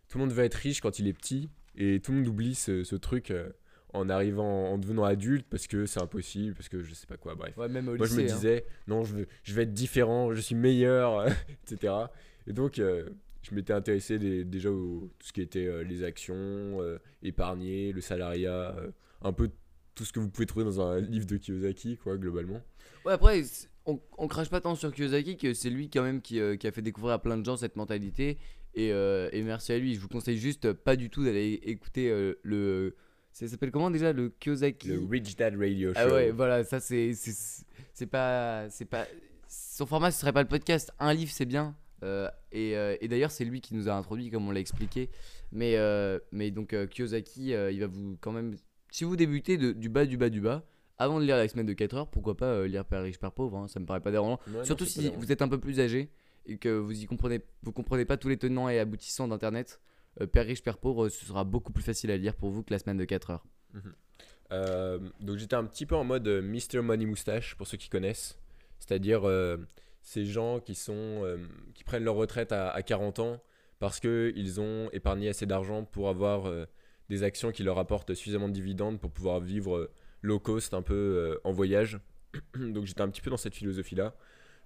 tout 0.10 0.18
le 0.18 0.26
monde 0.26 0.34
veut 0.34 0.44
être 0.44 0.56
riche 0.56 0.82
quand 0.82 1.00
il 1.00 1.08
est 1.08 1.14
petit 1.14 1.50
et 1.76 2.00
tout 2.00 2.12
le 2.12 2.18
monde 2.20 2.28
oublie 2.28 2.56
ce, 2.56 2.84
ce 2.84 2.96
truc. 2.96 3.30
euh, 3.32 3.50
en 3.96 4.10
arrivant, 4.10 4.72
en 4.72 4.78
devenant 4.78 5.04
adulte, 5.04 5.46
parce 5.50 5.68
que 5.68 5.86
c'est 5.86 6.02
impossible, 6.02 6.54
parce 6.54 6.70
que 6.70 6.82
je 6.82 6.94
sais 6.94 7.08
pas 7.08 7.18
quoi, 7.18 7.36
bref. 7.36 7.56
Ouais, 7.58 7.70
même 7.70 7.88
au 7.88 7.96
Moi, 7.96 8.06
je 8.08 8.16
me 8.16 8.22
hein. 8.22 8.26
disais, 8.26 8.66
non, 8.88 9.04
je, 9.04 9.16
veux, 9.16 9.28
je 9.44 9.54
vais 9.54 9.64
être 9.64 9.74
différent, 9.74 10.34
je 10.34 10.42
suis 10.42 10.56
meilleur, 10.56 11.26
etc. 11.64 11.94
Et 12.48 12.54
donc, 12.54 12.80
euh, 12.80 13.10
je 13.42 13.56
m'étais 13.56 13.74
intéressé 13.74 14.20
déjà 14.46 14.72
au 14.72 15.10
tout 15.20 15.28
ce 15.28 15.34
qui 15.34 15.42
était 15.42 15.66
euh, 15.66 15.84
les 15.84 16.04
actions, 16.04 16.36
euh, 16.36 17.00
épargner, 17.24 17.92
le 17.92 18.02
salariat, 18.02 18.76
un 19.22 19.34
peu 19.34 19.50
tout 19.96 20.04
ce 20.04 20.12
que 20.12 20.20
vous 20.20 20.30
pouvez 20.30 20.46
trouver 20.46 20.66
dans 20.66 20.82
un 20.82 21.00
livre 21.00 21.26
de 21.26 21.38
Kiyosaki, 21.38 21.98
quoi, 21.98 22.18
globalement. 22.18 22.62
Ouais, 23.06 23.14
après, 23.14 23.44
on, 23.86 24.00
on 24.18 24.28
crache 24.28 24.50
pas 24.50 24.62
tant 24.62 24.76
sur 24.76 24.94
Kiyosaki 24.94 25.38
que 25.38 25.54
c'est 25.54 25.70
lui 25.70 25.90
quand 25.90 26.04
même 26.04 26.22
qui, 26.22 26.42
qui 26.60 26.68
a 26.68 26.72
fait 26.72 26.82
découvrir 26.82 27.14
à 27.14 27.22
plein 27.22 27.38
de 27.38 27.46
gens 27.46 27.56
cette 27.56 27.78
mentalité. 27.78 28.38
Et, 28.76 28.92
euh, 28.92 29.30
et 29.32 29.42
merci 29.42 29.72
à 29.72 29.80
lui. 29.80 29.96
Je 29.96 30.00
vous 30.00 30.10
conseille 30.10 30.38
juste 30.38 30.74
pas 30.74 30.96
du 30.96 31.10
tout 31.10 31.24
d'aller 31.24 31.60
écouter 31.64 32.10
euh, 32.10 32.36
le. 32.44 32.96
Ça 33.36 33.50
s'appelle 33.50 33.70
comment 33.72 33.92
déjà 33.92 34.14
Le 34.14 34.30
Kiyosaki 34.30 34.88
Le 34.88 35.06
Rich 35.10 35.36
Dad 35.36 35.58
Radio 35.60 35.90
Show. 35.94 36.00
Ah 36.00 36.08
ouais, 36.08 36.32
voilà, 36.32 36.64
ça 36.64 36.80
c'est. 36.80 37.14
c'est- 37.14 38.06
pas. 38.06 38.70
C'est 38.70 38.86
pas. 38.86 39.06
Son 39.50 39.86
format, 39.86 40.10
ce 40.12 40.22
serait 40.22 40.32
pas 40.32 40.42
le 40.42 40.48
podcast. 40.48 40.94
Un 41.00 41.14
livre, 41.14 41.32
c'est 41.34 41.46
bien. 41.46 41.76
Euh, 42.04 42.30
et 42.54 42.78
euh, 42.78 42.96
et 43.02 43.10
d'ailleurs, 43.10 43.32
c'est 43.32 43.44
lui 43.44 43.60
qui 43.60 43.76
nous 43.76 43.90
a 43.90 43.94
introduit, 43.94 44.30
comme 44.30 44.48
on 44.48 44.52
l'a 44.52 44.62
expliqué. 44.62 45.10
Mais, 45.52 45.76
euh, 45.76 46.18
mais 46.32 46.50
donc, 46.50 46.74
Kiyosaki, 46.90 47.48
il 47.50 47.80
va 47.82 47.88
vous 47.88 48.18
quand 48.22 48.32
même. 48.32 48.56
Si 48.90 49.04
vous 49.04 49.18
débutez 49.18 49.58
de- 49.58 49.74
du 49.74 49.90
bas, 49.90 50.06
du 50.06 50.16
bas, 50.16 50.30
du 50.30 50.40
bas, 50.40 50.64
avant 50.98 51.20
de 51.20 51.26
lire 51.26 51.36
la 51.36 51.46
semaine 51.50 51.66
de 51.66 51.74
4 51.74 51.96
heures, 51.96 52.08
pourquoi 52.08 52.38
pas 52.38 52.66
lire 52.68 52.86
Père 52.86 53.04
riche, 53.04 53.20
Père 53.20 53.34
pauvre 53.34 53.58
hein, 53.58 53.68
Ça 53.68 53.82
me 53.82 53.86
paraît 53.86 54.00
pas 54.00 54.12
dérangeant. 54.12 54.40
Ouais, 54.48 54.64
Surtout 54.64 54.86
si 54.86 55.12
vous 55.18 55.30
êtes 55.34 55.42
un 55.42 55.50
peu 55.50 55.60
plus 55.60 55.82
âgé 55.82 56.10
et 56.46 56.58
que 56.58 56.70
vous 56.70 56.98
y 57.02 57.06
comprenez, 57.06 57.42
vous 57.64 57.74
comprenez 57.74 58.06
pas 58.06 58.16
tous 58.16 58.30
les 58.30 58.38
tenants 58.38 58.70
et 58.70 58.80
aboutissants 58.80 59.28
d'internet. 59.28 59.82
Euh, 60.22 60.28
Père 60.28 60.46
riche, 60.46 60.64
Père 60.64 60.78
pauvre, 60.78 61.10
ce 61.10 61.26
sera 61.26 61.44
beaucoup 61.44 61.72
plus 61.72 61.84
facile 61.84 62.12
à 62.12 62.18
lire 62.18 62.36
pour 62.36 62.50
vous 62.50 62.64
que 62.64 62.72
la 62.72 62.80
semaine 62.80 62.98
de 62.98 63.06
4 63.06 63.32
heures. 63.32 63.46
Euh, 64.52 65.00
donc 65.20 65.38
j'étais 65.38 65.56
un 65.56 65.66
petit 65.66 65.86
peu 65.86 65.96
en 65.96 66.04
mode 66.04 66.28
euh, 66.28 66.42
Mr. 66.42 66.82
Money 66.82 67.06
Moustache, 67.06 67.56
pour 67.56 67.68
ceux 67.68 67.78
qui 67.78 67.90
connaissent. 67.90 68.40
C'est-à-dire 68.80 69.24
ces 70.02 70.26
gens 70.26 70.60
qui, 70.60 70.76
sont, 70.76 71.24
qui 71.74 71.84
prennent 71.84 72.04
leur 72.04 72.16
retraite 72.16 72.52
à, 72.52 72.70
à 72.70 72.84
40 72.84 73.20
ans 73.20 73.42
parce 73.80 74.00
qu'ils 74.00 74.60
ont 74.62 74.90
épargné 74.92 75.30
assez 75.30 75.46
d'argent 75.46 75.86
pour 75.86 76.10
avoir 76.10 76.54
des 77.10 77.24
actions 77.24 77.52
qui 77.52 77.64
leur 77.64 77.80
apportent 77.80 78.14
suffisamment 78.14 78.48
de 78.50 78.54
dividendes 78.54 79.00
pour 79.00 79.12
pouvoir 79.12 79.40
vivre 79.40 79.90
low 80.22 80.40
cost 80.40 80.74
un 80.76 80.84
peu 80.84 81.40
en 81.46 81.52
voyage. 81.52 82.00
donc 82.56 82.86
j'étais 82.86 83.02
un 83.02 83.10
petit 83.10 83.22
peu 83.22 83.32
dans 83.32 83.38
cette 83.38 83.56
philosophie-là. 83.56 84.14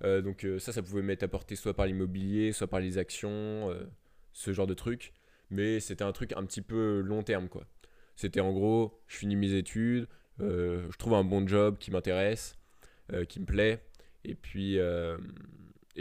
Donc 0.04 0.46
ça, 0.58 0.74
ça 0.74 0.82
pouvait 0.82 1.04
m'être 1.04 1.24
apporté 1.24 1.56
soit 1.56 1.76
par 1.76 1.86
l'immobilier, 1.86 2.52
soit 2.52 2.68
par 2.68 2.82
les 2.82 2.98
actions, 2.98 3.72
ce 4.34 4.52
genre 4.52 4.68
de 4.68 4.74
truc. 4.74 5.14
Mais 5.50 5.80
c'était 5.80 6.04
un 6.04 6.12
truc 6.12 6.34
un 6.36 6.46
petit 6.46 6.62
peu 6.62 7.02
long 7.02 7.24
terme, 7.24 7.50
quoi. 7.50 7.66
C'était 8.16 8.42
en 8.42 8.52
gros, 8.52 9.00
je 9.08 9.18
finis 9.18 9.36
mes 9.36 9.54
études, 9.54 10.08
euh, 10.42 10.88
je 10.92 10.98
trouve 10.98 11.14
un 11.14 11.24
bon 11.24 11.48
job 11.48 11.78
qui 11.80 11.92
m'intéresse, 11.92 12.58
euh, 13.14 13.26
qui 13.26 13.40
me 13.40 13.46
plaît, 13.46 13.84
et 14.26 14.36
puis, 14.36 14.78
euh, 14.78 15.18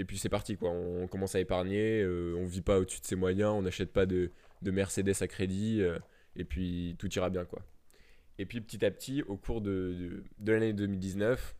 puis 0.07 0.19
c'est 0.19 0.29
parti 0.29 0.57
quoi. 0.57 0.71
On 0.71 1.07
commence 1.07 1.35
à 1.35 1.41
épargner, 1.41 2.05
on 2.37 2.45
vit 2.45 2.63
pas 2.63 2.79
au-dessus 2.79 3.01
de 3.01 3.07
ses 3.07 3.17
moyens, 3.17 3.53
on 3.53 3.63
n'achète 3.63 3.93
pas 3.93 4.07
de, 4.07 4.33
de 4.63 4.71
Mercedes 4.71 5.15
à 5.21 5.29
crédit, 5.29 5.81
et 6.37 6.45
puis 6.45 6.97
tout 6.99 7.13
ira 7.15 7.31
bien 7.31 7.45
quoi. 7.45 7.63
Et 8.39 8.47
puis 8.47 8.61
petit 8.61 8.85
à 8.85 8.91
petit, 8.91 9.23
au 9.23 9.37
cours 9.37 9.61
de, 9.61 10.23
l'année 10.47 10.73
2019, 10.73 11.57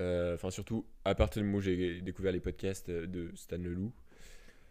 euh, 0.00 0.34
enfin 0.34 0.50
surtout 0.50 0.86
à 1.04 1.14
partir 1.14 1.42
du 1.42 1.46
moment 1.46 1.58
où 1.58 1.62
j'ai 1.62 2.00
découvert 2.02 2.32
les 2.32 2.40
podcasts 2.40 2.90
de 2.90 3.30
Stan 3.34 3.56
Leloup, 3.56 3.92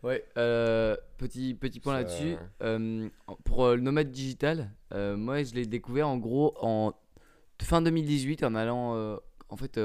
Ouais, 0.03 0.23
euh, 0.37 0.95
petit, 1.17 1.53
petit 1.55 1.79
point 1.79 1.93
Ça- 1.93 1.99
là-dessus. 2.01 2.35
Euh, 2.61 3.09
pour 3.43 3.65
euh, 3.65 3.75
le 3.75 3.81
nomade 3.81 4.11
digital, 4.11 4.71
moi 4.93 5.43
je 5.43 5.53
l'ai 5.53 5.65
découvert 5.65 6.07
en 6.07 6.17
gros 6.17 6.53
en 6.61 6.93
fin 7.61 7.81
2018 7.81 8.43
en 8.43 8.55
allant 8.55 9.17
en 9.49 9.57
fait 9.57 9.79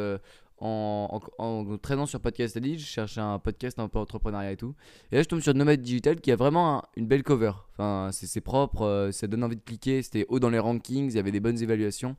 en, 0.65 1.21
en, 1.39 1.45
en 1.45 1.79
traînant 1.79 2.07
sur 2.07 2.21
Podcast 2.21 2.57
Addict, 2.57 2.79
je 2.81 2.85
cherchais 2.87 3.21
un 3.21 3.39
podcast 3.41 3.79
un 3.81 3.89
peu 3.89 3.99
entrepreneuriat 3.99 4.53
et 4.53 4.57
tout. 4.57 4.75
Et 5.11 5.17
là 5.17 5.23
je 5.23 5.29
tombe 5.29 5.41
sur 5.41 5.55
Nomade 5.55 5.81
Digital 5.81 6.21
qui 6.21 6.31
a 6.31 6.37
vraiment 6.37 6.79
un- 6.79 6.83
une 6.97 7.07
belle 7.07 7.23
cover. 7.25 7.53
Enfin, 7.73 8.11
c'est 8.13 8.41
propre, 8.43 9.09
ça 9.13 9.27
donne 9.27 9.43
envie 9.43 9.57
de 9.57 9.63
cliquer, 9.63 10.03
c'était 10.03 10.27
haut 10.29 10.39
dans 10.39 10.51
les 10.51 10.59
rankings, 10.61 11.11
il 11.11 11.17
y 11.17 11.19
avait 11.19 11.33
des 11.33 11.41
bonnes 11.41 11.61
évaluations. 11.61 12.17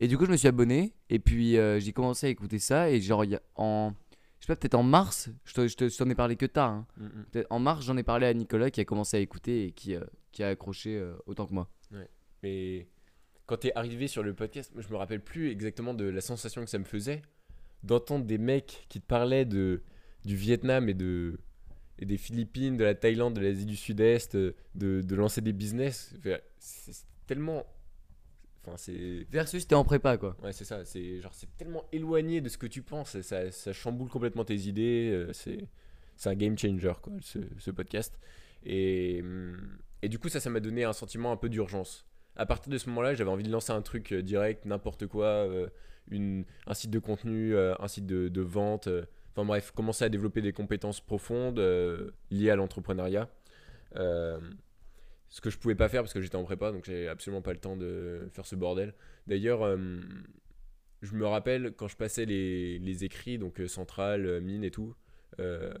Et 0.00 0.08
du 0.08 0.18
coup 0.18 0.26
je 0.26 0.30
me 0.30 0.36
suis 0.36 0.48
abonné 0.48 0.92
et 1.10 1.18
puis 1.20 1.52
j'ai 1.78 1.92
commencé 1.92 2.26
à 2.26 2.30
écouter 2.30 2.58
ça 2.58 2.90
et 2.90 3.00
genre 3.00 3.24
il 3.24 3.30
y 3.30 3.34
a- 3.36 3.42
en 3.56 3.92
je 4.40 4.46
sais 4.46 4.52
pas 4.52 4.56
peut-être 4.56 4.74
en 4.74 4.82
mars, 4.82 5.28
je 5.44 5.52
te- 5.54 5.68
je 5.68 5.76
te- 5.76 5.88
je 5.88 5.96
t'en 5.96 6.08
ai 6.10 6.14
parlé 6.14 6.34
que 6.36 6.46
tard. 6.46 6.70
hein. 6.70 6.86
Peut-être 7.30 7.46
en 7.50 7.58
mars, 7.58 7.84
j'en 7.84 7.96
ai 7.96 8.02
parlé 8.02 8.26
à 8.26 8.34
Nicolas 8.34 8.70
qui 8.70 8.80
a 8.80 8.84
commencé 8.84 9.16
à 9.16 9.20
écouter 9.20 9.66
et 9.66 9.72
qui, 9.72 9.94
euh, 9.94 10.04
qui 10.32 10.42
a 10.42 10.48
accroché 10.48 10.96
euh, 10.98 11.14
autant 11.26 11.46
que 11.46 11.52
moi. 11.54 11.68
Mais 12.42 12.88
quand 13.46 13.58
t'es 13.58 13.72
arrivé 13.74 14.06
sur 14.08 14.22
le 14.22 14.32
podcast, 14.34 14.72
moi, 14.74 14.82
je 14.86 14.88
me 14.92 14.96
rappelle 14.96 15.22
plus 15.22 15.50
exactement 15.50 15.92
de 15.94 16.04
la 16.04 16.20
sensation 16.20 16.64
que 16.64 16.70
ça 16.70 16.78
me 16.78 16.84
faisait 16.84 17.22
d'entendre 17.82 18.24
des 18.24 18.38
mecs 18.38 18.86
qui 18.88 19.00
te 19.00 19.06
parlaient 19.06 19.44
de, 19.46 19.82
du 20.24 20.36
Vietnam 20.36 20.88
et, 20.88 20.94
de, 20.94 21.38
et 21.98 22.06
des 22.06 22.16
Philippines, 22.18 22.76
de 22.76 22.84
la 22.84 22.94
Thaïlande, 22.94 23.34
de 23.34 23.40
l'Asie 23.40 23.66
du 23.66 23.76
Sud-Est, 23.76 24.36
de, 24.36 24.54
de 24.74 25.14
lancer 25.14 25.40
des 25.40 25.52
business. 25.52 26.14
C'est 26.58 27.04
tellement. 27.26 27.64
Enfin, 28.62 28.76
c'est. 28.76 29.26
Versus, 29.30 29.66
t'es 29.66 29.74
en 29.74 29.84
prépa 29.84 30.16
quoi. 30.18 30.36
Ouais, 30.42 30.52
c'est 30.52 30.64
ça. 30.64 30.84
C'est 30.84 31.20
genre, 31.20 31.32
c'est 31.34 31.56
tellement 31.56 31.84
éloigné 31.92 32.40
de 32.40 32.48
ce 32.48 32.58
que 32.58 32.66
tu 32.66 32.82
penses. 32.82 33.20
Ça, 33.22 33.50
ça 33.50 33.72
chamboule 33.72 34.08
complètement 34.08 34.44
tes 34.44 34.56
idées. 34.56 35.10
euh, 35.12 35.32
C'est, 35.32 35.66
c'est 36.16 36.28
un 36.28 36.34
game 36.34 36.58
changer, 36.58 36.92
quoi, 37.00 37.12
ce, 37.20 37.38
ce 37.58 37.70
podcast. 37.70 38.18
Et, 38.64 39.20
hum, 39.22 39.56
et 40.02 40.08
du 40.08 40.18
coup, 40.18 40.28
ça, 40.28 40.40
ça 40.40 40.50
m'a 40.50 40.60
donné 40.60 40.84
un 40.84 40.92
sentiment 40.92 41.32
un 41.32 41.36
peu 41.36 41.48
d'urgence. 41.48 42.06
À 42.36 42.46
partir 42.46 42.70
de 42.72 42.78
ce 42.78 42.88
moment-là, 42.90 43.14
j'avais 43.14 43.30
envie 43.30 43.44
de 43.44 43.50
lancer 43.50 43.72
un 43.72 43.82
truc 43.82 44.12
euh, 44.12 44.22
direct, 44.22 44.64
n'importe 44.66 45.06
quoi, 45.06 45.26
euh, 45.26 45.68
une, 46.10 46.44
un 46.66 46.74
site 46.74 46.90
de 46.90 46.98
contenu, 46.98 47.56
un 47.56 47.88
site 47.88 48.06
de, 48.06 48.28
de 48.28 48.40
vente. 48.40 48.88
Enfin 49.32 49.44
bref, 49.44 49.70
commencer 49.70 50.04
à 50.04 50.08
développer 50.08 50.42
des 50.42 50.52
compétences 50.52 51.00
profondes 51.00 51.58
liées 52.30 52.50
à 52.50 52.56
l'entrepreneuriat. 52.56 53.28
Euh, 53.96 54.38
ce 55.30 55.40
que 55.40 55.48
je 55.48 55.58
pouvais 55.58 55.74
pas 55.74 55.88
faire 55.88 56.02
parce 56.02 56.12
que 56.12 56.20
j'étais 56.20 56.36
en 56.36 56.44
prépa, 56.44 56.72
donc 56.72 56.84
j'avais 56.84 57.08
absolument 57.08 57.40
pas 57.42 57.52
le 57.52 57.58
temps 57.60 57.76
de 57.76 58.28
faire 58.32 58.44
ce 58.46 58.56
bordel. 58.56 58.94
D'ailleurs, 59.26 59.62
euh, 59.62 59.76
je 61.02 61.14
me 61.14 61.26
rappelle 61.26 61.72
quand 61.76 61.88
je 61.88 61.96
passais 61.96 62.26
les, 62.26 62.78
les 62.78 63.04
écrits, 63.04 63.38
donc 63.38 63.60
euh, 63.60 63.68
centrale, 63.68 64.26
euh, 64.26 64.40
mine 64.40 64.64
et 64.64 64.70
tout, 64.70 64.94
euh, 65.38 65.72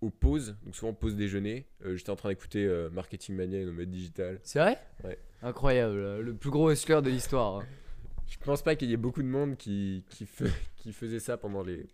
aux 0.00 0.10
pauses, 0.10 0.56
donc 0.64 0.76
souvent 0.76 0.94
pause 0.94 1.16
déjeuner, 1.16 1.66
euh, 1.84 1.96
j'étais 1.96 2.10
en 2.10 2.16
train 2.16 2.28
d'écouter 2.28 2.64
euh, 2.64 2.88
Marketing 2.88 3.34
Mania 3.34 3.58
et 3.60 3.64
Nomade 3.64 3.90
Digital. 3.90 4.38
C'est 4.44 4.60
vrai? 4.60 4.78
Ouais. 5.02 5.18
Incroyable, 5.42 6.20
le 6.20 6.34
plus 6.34 6.50
gros 6.50 6.70
hustler 6.70 7.02
de 7.02 7.10
l'histoire. 7.10 7.56
hein. 7.58 7.66
Je 8.28 8.36
pense 8.38 8.62
pas 8.62 8.76
qu'il 8.76 8.90
y 8.90 8.92
ait 8.92 8.96
beaucoup 8.98 9.22
de 9.22 9.28
monde 9.28 9.56
qui, 9.56 10.04
qui, 10.10 10.26
qui 10.76 10.92
faisait 10.92 11.18
ça 11.18 11.36
pendant 11.36 11.62
les, 11.62 11.86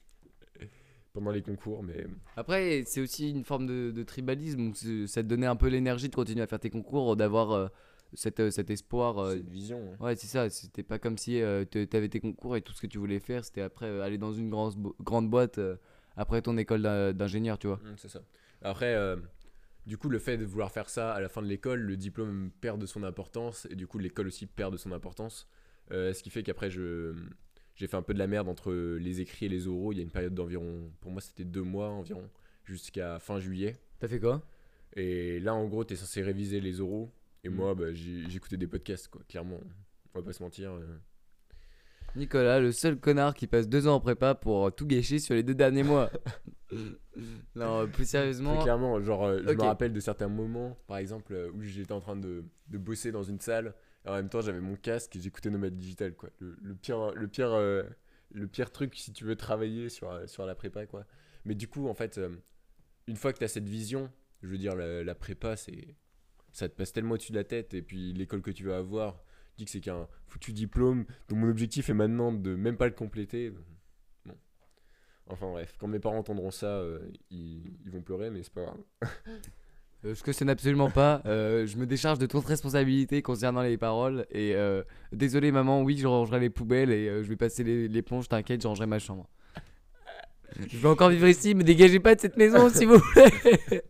pendant 1.15 1.31
les 1.31 1.41
concours, 1.43 1.83
mais 1.83 2.07
Après, 2.37 2.83
c'est 2.87 3.01
aussi 3.01 3.31
une 3.31 3.45
forme 3.45 3.67
de, 3.67 3.91
de 3.93 4.03
tribalisme. 4.03 4.75
Ça 5.07 5.23
te 5.23 5.29
donnait 5.29 5.47
un 5.47 5.57
peu 5.57 5.69
l'énergie 5.69 6.09
de 6.11 6.15
continuer 6.15 6.43
à 6.43 6.47
faire 6.47 6.59
tes 6.61 6.71
concours, 6.71 7.17
d'avoir 7.17 7.53
euh, 7.53 7.69
cet, 8.13 8.41
euh, 8.41 8.51
cet 8.51 8.69
espoir. 8.71 9.19
euh, 9.19 9.37
une 9.37 9.49
vision. 9.49 9.97
Ouais, 10.01 10.17
c'est 10.17 10.27
ça. 10.27 10.51
C'était 10.51 10.83
pas 10.83 10.99
comme 10.99 11.17
si 11.17 11.41
euh, 11.41 11.65
te- 11.65 11.85
t'avais 11.85 12.09
tes 12.09 12.21
concours 12.21 12.57
et 12.57 12.63
tout 12.63 12.75
ce 12.75 12.83
que 12.83 12.89
tu 12.89 12.99
voulais 12.99 13.21
faire, 13.21 13.45
c'était 13.45 13.63
après 13.63 13.87
euh, 13.87 14.03
aller 14.03 14.19
dans 14.19 14.33
une 14.33 14.51
grande, 14.51 14.75
grande 15.01 15.31
boîte 15.31 15.59
euh, 15.59 15.77
après 16.17 16.43
ton 16.43 16.59
école 16.59 16.83
d'in- 16.83 17.13
d'ingénieur, 17.13 17.59
tu 17.59 17.69
vois. 17.69 17.77
Mm, 17.77 17.95
c'est 17.97 18.09
ça. 18.09 18.21
Après, 18.63 18.95
euh, 18.95 19.17
du 19.87 19.97
coup, 19.97 20.09
le 20.09 20.19
fait 20.19 20.37
de 20.37 20.45
vouloir 20.45 20.73
faire 20.73 20.89
ça 20.91 21.13
à 21.13 21.21
la 21.21 21.29
fin 21.29 21.43
de 21.43 21.47
l'école, 21.47 21.81
le 21.81 21.97
diplôme 21.97 22.51
perd 22.61 22.81
de 22.81 22.87
son 22.87 23.05
importance 23.05 23.69
et 23.71 23.77
du 23.77 23.87
coup, 23.87 23.99
l'école 23.99 24.27
aussi 24.27 24.47
perd 24.47 24.73
de 24.73 24.79
son 24.79 24.91
importance. 24.91 25.47
Euh, 25.93 26.13
ce 26.13 26.23
qui 26.25 26.31
fait 26.31 26.43
qu'après, 26.43 26.71
je 26.71 27.15
j'ai 27.75 27.87
fait 27.87 27.97
un 27.97 28.03
peu 28.03 28.15
de 28.15 28.19
la 28.19 28.27
merde 28.27 28.49
entre 28.49 28.73
les 28.73 29.21
écrits 29.21 29.47
et 29.47 29.49
les 29.49 29.67
oraux. 29.67 29.93
Il 29.93 29.97
y 29.97 30.01
a 30.01 30.03
une 30.05 30.11
période 30.11 30.35
d'environ, 30.35 30.91
pour 31.01 31.11
moi, 31.11 31.21
c'était 31.21 31.45
deux 31.45 31.63
mois 31.63 31.89
environ, 31.89 32.29
jusqu'à 32.65 33.19
fin 33.19 33.39
juillet. 33.41 33.77
T'as 34.01 34.09
fait 34.09 34.21
quoi? 34.21 34.43
Et 34.95 35.41
là, 35.41 35.55
en 35.55 35.67
gros, 35.67 35.83
t'es 35.85 35.97
censé 35.97 36.23
réviser 36.23 36.61
les 36.61 36.81
oraux. 36.81 37.11
Et 37.43 37.49
Mm. 37.49 37.55
moi, 37.55 37.75
bah, 37.75 37.93
j'écoutais 37.93 38.57
des 38.57 38.67
podcasts, 38.69 39.09
quoi, 39.09 39.23
clairement. 39.29 39.61
On 40.15 40.21
va 40.21 40.25
pas 40.25 40.33
se 40.33 40.43
mentir. 40.43 40.71
euh. 40.73 40.87
Nicolas, 42.17 42.61
le 42.61 42.71
seul 42.71 42.97
connard 42.97 43.35
qui 43.35 43.49
passe 43.49 43.69
deux 43.69 43.89
ans 43.89 43.97
en 43.97 44.01
prépa 44.01 44.37
pour 44.37 44.73
tout 44.73 44.87
gâcher 44.87 45.19
sur 45.19 45.35
les 45.35 45.43
deux 45.43 45.55
derniers 45.55 45.83
mois. 45.83 46.11
non, 47.57 47.85
plus 47.87 47.93
Très 47.93 48.05
sérieusement. 48.05 48.63
clairement, 48.63 49.01
genre, 49.01 49.25
euh, 49.25 49.41
je 49.45 49.53
me 49.53 49.63
rappelle 49.63 49.93
de 49.93 50.01
certains 50.01 50.29
moments, 50.29 50.77
par 50.87 50.99
exemple, 50.99 51.35
euh, 51.35 51.51
où 51.53 51.63
j'étais 51.63 51.93
en 51.93 52.01
train 52.01 52.17
de, 52.17 52.45
de 52.69 52.79
bosser 52.79 53.11
dans 53.13 53.23
une 53.25 53.41
salle, 53.41 53.75
et 54.05 54.09
en 54.09 54.15
même 54.15 54.29
temps, 54.29 54.41
j'avais 54.41 54.61
mon 54.61 54.77
casque 54.77 55.17
et 55.17 55.21
j'écoutais 55.21 55.51
Nomade 55.51 55.77
Digital, 55.77 56.15
quoi. 56.15 56.31
Le, 56.39 56.57
le 56.63 56.75
pire, 56.75 57.13
le, 57.15 57.29
pire, 57.29 57.53
euh, 57.53 57.83
le 58.33 58.47
pire 58.47 58.71
truc 58.71 58.95
si 58.97 59.13
tu 59.13 59.25
veux 59.25 59.37
travailler 59.37 59.89
sur, 59.89 60.11
euh, 60.11 60.27
sur 60.27 60.45
la 60.45 60.55
prépa, 60.55 60.87
quoi. 60.87 61.07
Mais 61.45 61.55
du 61.55 61.69
coup, 61.69 61.89
en 61.89 61.95
fait, 61.95 62.19
euh, 62.19 62.31
une 63.07 63.17
fois 63.17 63.33
que 63.33 63.39
tu 63.39 63.45
as 63.45 63.49
cette 63.49 63.69
vision, 63.69 64.11
je 64.43 64.49
veux 64.49 64.59
dire, 64.59 64.75
la, 64.75 65.03
la 65.03 65.15
prépa, 65.15 65.57
c'est 65.57 65.97
ça 66.53 66.69
te 66.69 66.75
passe 66.75 66.93
tellement 66.93 67.15
au-dessus 67.15 67.33
de 67.33 67.37
la 67.37 67.45
tête, 67.45 67.75
et 67.75 67.83
puis 67.83 68.13
l'école 68.13 68.41
que 68.41 68.53
tu 68.53 68.65
vas 68.65 68.79
avoir, 68.79 69.21
je 69.53 69.57
dis 69.59 69.65
que 69.65 69.71
c'est 69.73 69.81
qu'un 69.81 70.07
foutu 70.29 70.53
diplôme, 70.53 71.05
dont 71.29 71.37
mon 71.37 71.49
objectif 71.49 71.89
est 71.89 71.95
maintenant 71.95 72.33
de 72.33 72.55
même 72.55 72.77
pas 72.77 72.87
le 72.87 72.93
compléter. 72.93 73.51
Bon. 73.51 74.37
Enfin 75.27 75.51
bref, 75.51 75.75
quand 75.79 75.89
mes 75.89 75.99
parents 75.99 76.19
entendront 76.19 76.51
ça, 76.51 76.79
euh, 76.79 77.01
ils, 77.31 77.63
ils 77.85 77.91
vont 77.91 78.03
pleurer, 78.03 78.31
mais 78.31 78.43
c'est 78.43 78.53
pas 78.53 78.63
grave. 78.63 78.83
Euh, 80.05 80.15
je 80.15 80.23
cautionne 80.23 80.51
absolument 80.51 80.91
pas. 80.91 81.23
Euh, 81.27 81.67
je 81.67 81.77
me 81.77 81.87
décharge 81.87 82.19
de 82.19 82.27
toute 82.27 82.45
responsabilité 82.45 83.23
concernant 83.23 83.63
les 83.63 83.79
paroles. 83.79 84.27
Et 84.31 84.55
euh, 84.55 84.83
désolé, 85.13 85.51
maman, 85.53 85.83
oui, 85.83 85.97
je 85.97 86.07
rangerai 86.07 86.41
les 86.41 86.51
poubelles 86.51 86.91
et 86.91 87.09
euh, 87.09 87.23
je 87.23 87.29
vais 87.29 87.37
passer 87.37 87.65
les- 87.65 87.89
l'éponge. 87.89 88.29
T'inquiète, 88.29 88.63
je 88.63 88.69
rangerai 88.69 88.87
ma 88.87 88.99
chambre. 88.99 89.29
Je 90.69 90.77
vais 90.79 90.89
encore 90.89 91.09
vivre 91.11 91.27
ici, 91.27 91.55
mais 91.55 91.65
dégagez 91.65 92.01
pas 92.01 92.15
de 92.15 92.21
cette 92.21 92.37
maison, 92.37 92.69
s'il 92.71 92.89
vous 92.89 93.01
plaît. 93.13 93.83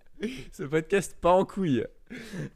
Ce 0.53 0.63
podcast 0.63 1.17
pas 1.21 1.33
en 1.33 1.45
couille. 1.45 1.85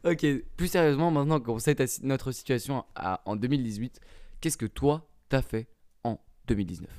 ok, 0.03 0.25
plus 0.55 0.67
sérieusement, 0.67 1.11
maintenant 1.11 1.39
qu'on 1.39 1.59
sait 1.59 1.75
notre 2.03 2.31
situation 2.31 2.85
à- 2.95 3.21
en 3.25 3.35
2018, 3.35 3.99
qu'est-ce 4.41 4.57
que 4.57 4.65
toi, 4.65 5.07
t'as 5.27 5.41
fait 5.41 5.67
en 6.03 6.17
2019 6.47 6.89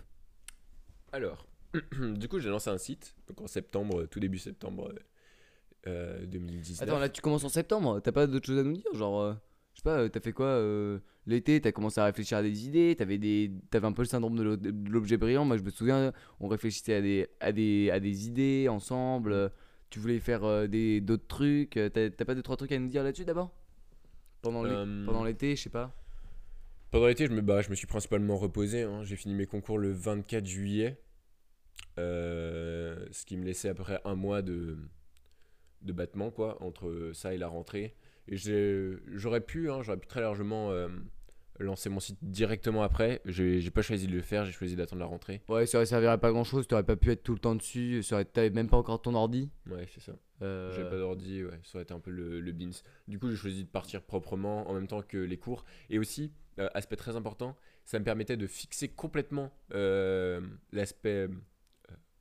Alors, 1.12 1.46
du 2.00 2.28
coup, 2.28 2.38
j'ai 2.38 2.50
lancé 2.50 2.70
un 2.70 2.78
site, 2.78 3.14
donc 3.28 3.40
en 3.40 3.46
septembre, 3.48 4.04
tout 4.06 4.20
début 4.20 4.38
septembre 4.38 4.92
euh, 5.86 6.24
2019. 6.26 6.82
Attends, 6.88 6.98
là, 6.98 7.08
tu 7.08 7.20
commences 7.20 7.44
en 7.44 7.48
septembre. 7.48 8.00
T'as 8.00 8.12
pas 8.12 8.26
d'autre 8.26 8.46
chose 8.46 8.58
à 8.58 8.62
nous 8.62 8.72
dire 8.74 8.92
Genre, 8.94 9.20
euh, 9.20 9.34
je 9.74 9.78
sais 9.80 9.82
pas, 9.84 9.98
euh, 10.00 10.08
t'as 10.08 10.20
fait 10.20 10.32
quoi 10.32 10.46
euh, 10.46 10.98
l'été 11.26 11.60
T'as 11.60 11.72
commencé 11.72 12.00
à 12.00 12.04
réfléchir 12.04 12.38
à 12.38 12.42
des 12.42 12.66
idées 12.66 12.94
T'avais 12.96 13.18
des... 13.18 13.50
Un 13.72 13.92
peu 13.92 14.02
le 14.02 14.08
syndrome 14.08 14.36
de 14.36 14.42
l'o- 14.42 14.56
de 14.56 14.90
l'objet 14.90 15.16
brillant. 15.16 15.44
Moi, 15.44 15.56
je 15.56 15.62
me 15.62 15.70
souviens, 15.70 16.12
on 16.40 16.48
réfléchissait 16.48 16.94
à 16.94 17.00
des, 17.00 17.28
à 17.40 17.52
des, 17.52 17.90
à 17.90 18.00
des 18.00 18.26
idées 18.26 18.68
ensemble. 18.68 19.32
euh, 19.32 19.48
Tu 19.90 19.98
voulais 20.00 20.18
faire 20.20 20.44
euh, 20.44 20.66
des 20.66 21.00
d'autres 21.00 21.26
trucs. 21.26 21.76
euh, 21.76 21.88
T'as 21.88 22.24
pas 22.24 22.34
deux, 22.34 22.42
trois 22.42 22.56
trucs 22.56 22.72
à 22.72 22.78
nous 22.78 22.88
dire 22.88 23.02
là-dessus 23.02 23.24
d'abord? 23.24 23.50
Pendant 24.42 24.62
l'é- 24.64 24.70
Euh, 24.74 25.04
pendant 25.06 25.24
l'été, 25.24 25.56
je 25.56 25.62
sais 25.62 25.70
pas. 25.70 25.94
Pendant 26.90 27.06
l'été, 27.06 27.26
je 27.26 27.32
me, 27.32 27.40
bah, 27.40 27.62
je 27.62 27.70
me 27.70 27.74
suis 27.76 27.86
principalement 27.86 28.36
reposé. 28.36 28.82
hein. 28.82 29.02
J'ai 29.04 29.14
fini 29.16 29.34
mes 29.34 29.46
concours 29.46 29.78
le 29.78 29.92
24 29.92 30.44
juillet. 30.46 31.00
Euh, 31.98 33.06
ce 33.12 33.24
qui 33.24 33.36
me 33.36 33.44
laissait 33.44 33.68
à 33.68 33.74
peu 33.74 33.82
près 33.82 34.00
un 34.04 34.14
mois 34.14 34.42
de, 34.42 34.78
de 35.82 35.92
battement, 35.92 36.30
quoi, 36.30 36.62
entre 36.62 37.10
ça 37.14 37.34
et 37.34 37.38
la 37.38 37.48
rentrée. 37.48 37.94
Et 38.28 38.36
j'aurais 38.36 39.40
pu, 39.40 39.70
hein, 39.70 39.82
j'aurais 39.82 39.98
pu 39.98 40.06
très 40.06 40.20
largement 40.20 40.70
euh, 40.70 40.88
lancer 41.58 41.88
mon 41.88 42.00
site 42.00 42.18
directement 42.22 42.82
après. 42.82 43.20
J'ai 43.24 43.70
pas 43.70 43.82
choisi 43.82 44.06
de 44.06 44.12
le 44.12 44.22
faire, 44.22 44.44
j'ai 44.44 44.52
choisi 44.52 44.76
d'attendre 44.76 45.00
la 45.00 45.06
rentrée. 45.06 45.42
Ouais, 45.48 45.66
ça 45.66 45.78
aurait 45.78 45.86
servi 45.86 46.06
à 46.06 46.16
pas 46.18 46.30
grand-chose. 46.30 46.66
T'aurais 46.66 46.84
pas 46.84 46.96
pu 46.96 47.10
être 47.10 47.22
tout 47.22 47.32
le 47.32 47.38
temps 47.40 47.54
dessus. 47.54 48.02
T'avais 48.32 48.50
même 48.50 48.68
pas 48.68 48.76
encore 48.76 49.02
ton 49.02 49.14
ordi. 49.14 49.50
Ouais, 49.68 49.86
c'est 49.92 50.00
ça. 50.00 50.12
Euh, 50.42 50.74
J'ai 50.74 50.84
pas 50.84 50.96
d'ordi, 50.96 51.44
ouais, 51.44 51.58
ça 51.64 51.76
aurait 51.76 51.82
été 51.82 51.92
un 51.92 52.00
peu 52.00 52.10
le, 52.10 52.40
le 52.40 52.52
beans. 52.52 52.70
Du 53.08 53.18
coup, 53.18 53.28
j'ai 53.28 53.36
choisi 53.36 53.64
de 53.64 53.68
partir 53.68 54.00
proprement 54.02 54.70
en 54.70 54.74
même 54.74 54.86
temps 54.86 55.02
que 55.02 55.18
les 55.18 55.36
cours. 55.36 55.64
Et 55.90 55.98
aussi, 55.98 56.32
euh, 56.58 56.68
aspect 56.72 56.96
très 56.96 57.14
important, 57.16 57.56
ça 57.84 57.98
me 57.98 58.04
permettait 58.04 58.36
de 58.38 58.46
fixer 58.46 58.88
complètement 58.88 59.52
euh, 59.74 60.40
l'aspect 60.72 61.26
euh, 61.28 61.28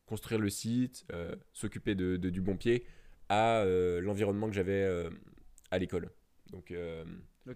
construire 0.05 0.41
le 0.41 0.49
site, 0.49 1.05
euh, 1.13 1.33
s'occuper 1.53 1.95
de, 1.95 2.17
de- 2.17 2.29
du 2.29 2.41
bon 2.41 2.57
pied 2.57 2.83
à 3.29 3.61
euh, 3.61 4.01
l'environnement 4.01 4.47
que 4.47 4.53
j'avais 4.53 4.83
euh, 4.83 5.09
à 5.71 5.77
l'école. 5.77 6.09
Donc, 6.51 6.71
euh, 6.71 7.05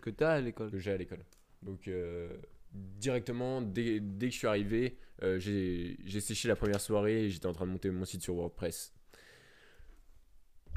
Que 0.02 0.12
t'as 0.12 0.34
à 0.34 0.42
l'école. 0.42 0.72
que 0.72 0.78
j'ai 0.78 0.92
à 0.92 0.98
l'école. 0.98 1.26
Donc, 1.64 1.90
directement, 2.72 3.62
dès, 3.62 4.00
dès 4.00 4.28
que 4.28 4.34
je 4.34 4.38
suis 4.38 4.48
arrivé, 4.48 4.98
j'ai 5.38 6.20
séché 6.20 6.48
la 6.48 6.56
première 6.56 6.82
soirée 6.82 7.26
et 7.26 7.30
j'étais 7.30 7.48
en 7.48 7.54
train 7.54 7.66
de 7.66 7.72
monter 7.72 7.90
mon 7.90 8.06
site 8.06 8.22
sur 8.22 8.36
WordPress. 8.36 8.94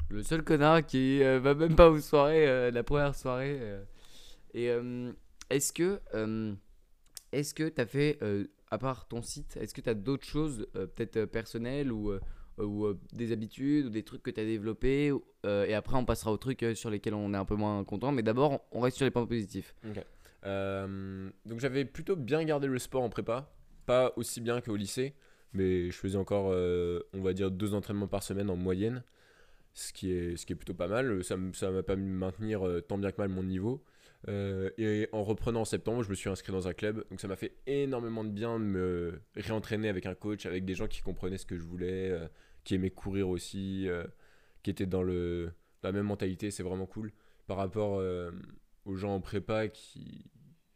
Le 0.09 0.23
seul 0.23 0.43
connard 0.43 0.85
qui 0.85 1.19
va 1.19 1.53
même 1.53 1.75
pas 1.75 1.89
aux 1.89 1.99
soirées, 1.99 2.71
la 2.71 2.83
première 2.83 3.15
soirée. 3.15 3.59
Et 4.53 4.69
est-ce 5.49 5.73
que 5.73 5.99
est-ce 7.33 7.53
que 7.53 7.67
t'as 7.67 7.85
fait, 7.85 8.17
euh, 8.21 8.45
à 8.71 8.77
part 8.77 9.07
ton 9.09 9.21
site, 9.21 9.57
est-ce 9.57 9.73
que 9.73 9.81
t'as 9.81 9.93
d'autres 9.93 10.25
choses, 10.25 10.65
peut-être 10.73 11.25
personnelles 11.25 11.91
ou, 11.91 12.13
ou 12.59 12.85
euh, 12.85 12.99
des 13.13 13.31
habitudes 13.31 13.85
ou 13.85 13.89
des 13.89 14.03
trucs 14.03 14.23
que 14.23 14.31
t'as 14.31 14.43
développés 14.45 15.11
ou- 15.11 15.23
euh, 15.45 15.65
Et 15.65 15.73
après, 15.73 15.95
on 15.97 16.05
passera 16.05 16.31
aux 16.31 16.37
trucs 16.37 16.63
euh, 16.63 16.75
sur 16.75 16.89
lesquels 16.89 17.13
on 17.13 17.33
est 17.33 17.37
un 17.37 17.45
peu 17.45 17.55
moins 17.55 17.83
content. 17.83 18.11
Mais 18.11 18.23
d'abord, 18.23 18.61
on 18.71 18.79
reste 18.79 18.97
sur 18.97 19.05
les 19.05 19.11
points 19.11 19.25
positifs. 19.25 19.75
Donc 21.45 21.59
j'avais 21.59 21.85
plutôt 21.85 22.15
bien 22.15 22.43
gardé 22.43 22.67
le 22.67 22.79
sport 22.79 23.03
en 23.03 23.09
prépa, 23.09 23.51
pas 23.85 24.13
aussi 24.15 24.41
bien 24.41 24.61
qu'au 24.61 24.75
lycée, 24.75 25.13
mais 25.53 25.89
je 25.91 25.97
faisais 25.97 26.17
encore, 26.17 26.45
on 27.13 27.21
va 27.21 27.33
dire, 27.33 27.51
deux 27.51 27.73
entraînements 27.73 28.07
par 28.07 28.23
semaine 28.23 28.49
en 28.49 28.55
moyenne, 28.55 29.03
ce 29.73 29.93
qui 29.93 30.11
est, 30.11 30.37
ce 30.37 30.45
qui 30.45 30.53
est 30.53 30.55
plutôt 30.55 30.73
pas 30.73 30.87
mal. 30.87 31.23
Ça 31.23 31.35
m- 31.35 31.53
ça 31.53 31.69
m'a 31.71 31.83
permis 31.83 32.05
de 32.05 32.11
maintenir 32.11 32.61
tant 32.87 32.97
bien 32.97 33.11
que 33.11 33.17
mal 33.17 33.29
mon 33.29 33.43
niveau. 33.43 33.83
Et 34.27 35.07
en 35.11 35.23
reprenant 35.23 35.61
en 35.61 35.65
septembre, 35.65 36.03
je 36.03 36.09
me 36.09 36.15
suis 36.15 36.29
inscrit 36.29 36.51
dans 36.51 36.67
un 36.67 36.73
club, 36.73 37.03
donc 37.09 37.19
ça 37.21 37.27
m'a 37.27 37.35
fait 37.35 37.53
énormément 37.65 38.23
de 38.23 38.29
bien 38.29 38.59
de 38.59 38.65
me 38.65 39.21
réentraîner 39.35 39.89
avec 39.89 40.05
un 40.05 40.15
coach, 40.15 40.45
avec 40.45 40.65
des 40.65 40.73
gens 40.75 40.87
qui 40.87 41.01
comprenaient 41.01 41.37
ce 41.37 41.45
que 41.45 41.57
je 41.57 41.63
voulais, 41.63 42.17
qui 42.67 42.75
aimaient 42.75 42.91
courir 42.91 43.29
aussi, 43.29 43.87
euh, 43.87 44.03
qui 44.61 44.69
étaient 44.69 44.85
dans 44.85 45.01
le, 45.01 45.53
la 45.83 45.93
même 45.93 46.05
mentalité, 46.05 46.51
c'est 46.51 46.63
vraiment 46.63 46.85
cool. 46.85 47.13
Par 47.47 47.55
rapport 47.55 47.97
euh, 47.97 48.29
aux 48.83 48.97
gens 48.97 49.15
en 49.15 49.21
prépa 49.21 49.69
qui 49.69 50.29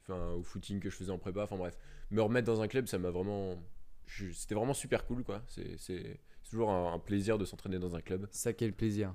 enfin 0.03 0.31
au 0.31 0.41
footing 0.41 0.79
que 0.79 0.89
je 0.89 0.95
faisais 0.95 1.11
en 1.11 1.17
prépa 1.17 1.43
enfin 1.43 1.57
bref. 1.57 1.77
Me 2.09 2.21
remettre 2.21 2.47
dans 2.47 2.61
un 2.61 2.69
club 2.69 2.87
ça 2.87 2.97
m'a 2.97 3.09
vraiment 3.09 3.61
c'était 4.07 4.55
vraiment 4.55 4.73
super 4.73 5.05
cool 5.05 5.25
quoi. 5.25 5.43
C'est 5.47 6.21
toujours 6.49 6.71
un, 6.71 6.93
un 6.93 6.99
plaisir 6.99 7.37
de 7.37 7.43
s'entraîner 7.43 7.77
dans 7.77 7.93
un 7.93 8.01
club. 8.01 8.25
Ça, 8.31 8.53
quel 8.53 8.71
plaisir. 8.71 9.13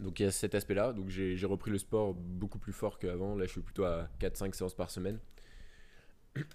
donc 0.00 0.18
il 0.18 0.24
y 0.24 0.26
a 0.26 0.32
cet 0.32 0.56
aspect 0.56 0.74
là 0.74 0.92
donc 0.92 1.08
j'ai 1.08 1.46
repris 1.46 1.70
le 1.70 1.78
sport 1.78 2.14
beaucoup 2.14 2.58
plus 2.58 2.72
fort 2.72 2.98
qu'avant. 2.98 3.36
Là 3.36 3.46
je 3.46 3.52
suis 3.52 3.60
plutôt 3.62 3.84
à 3.84 4.10
4-5 4.20 4.54
séances 4.54 4.74
par 4.74 4.90
semaine 4.90 5.20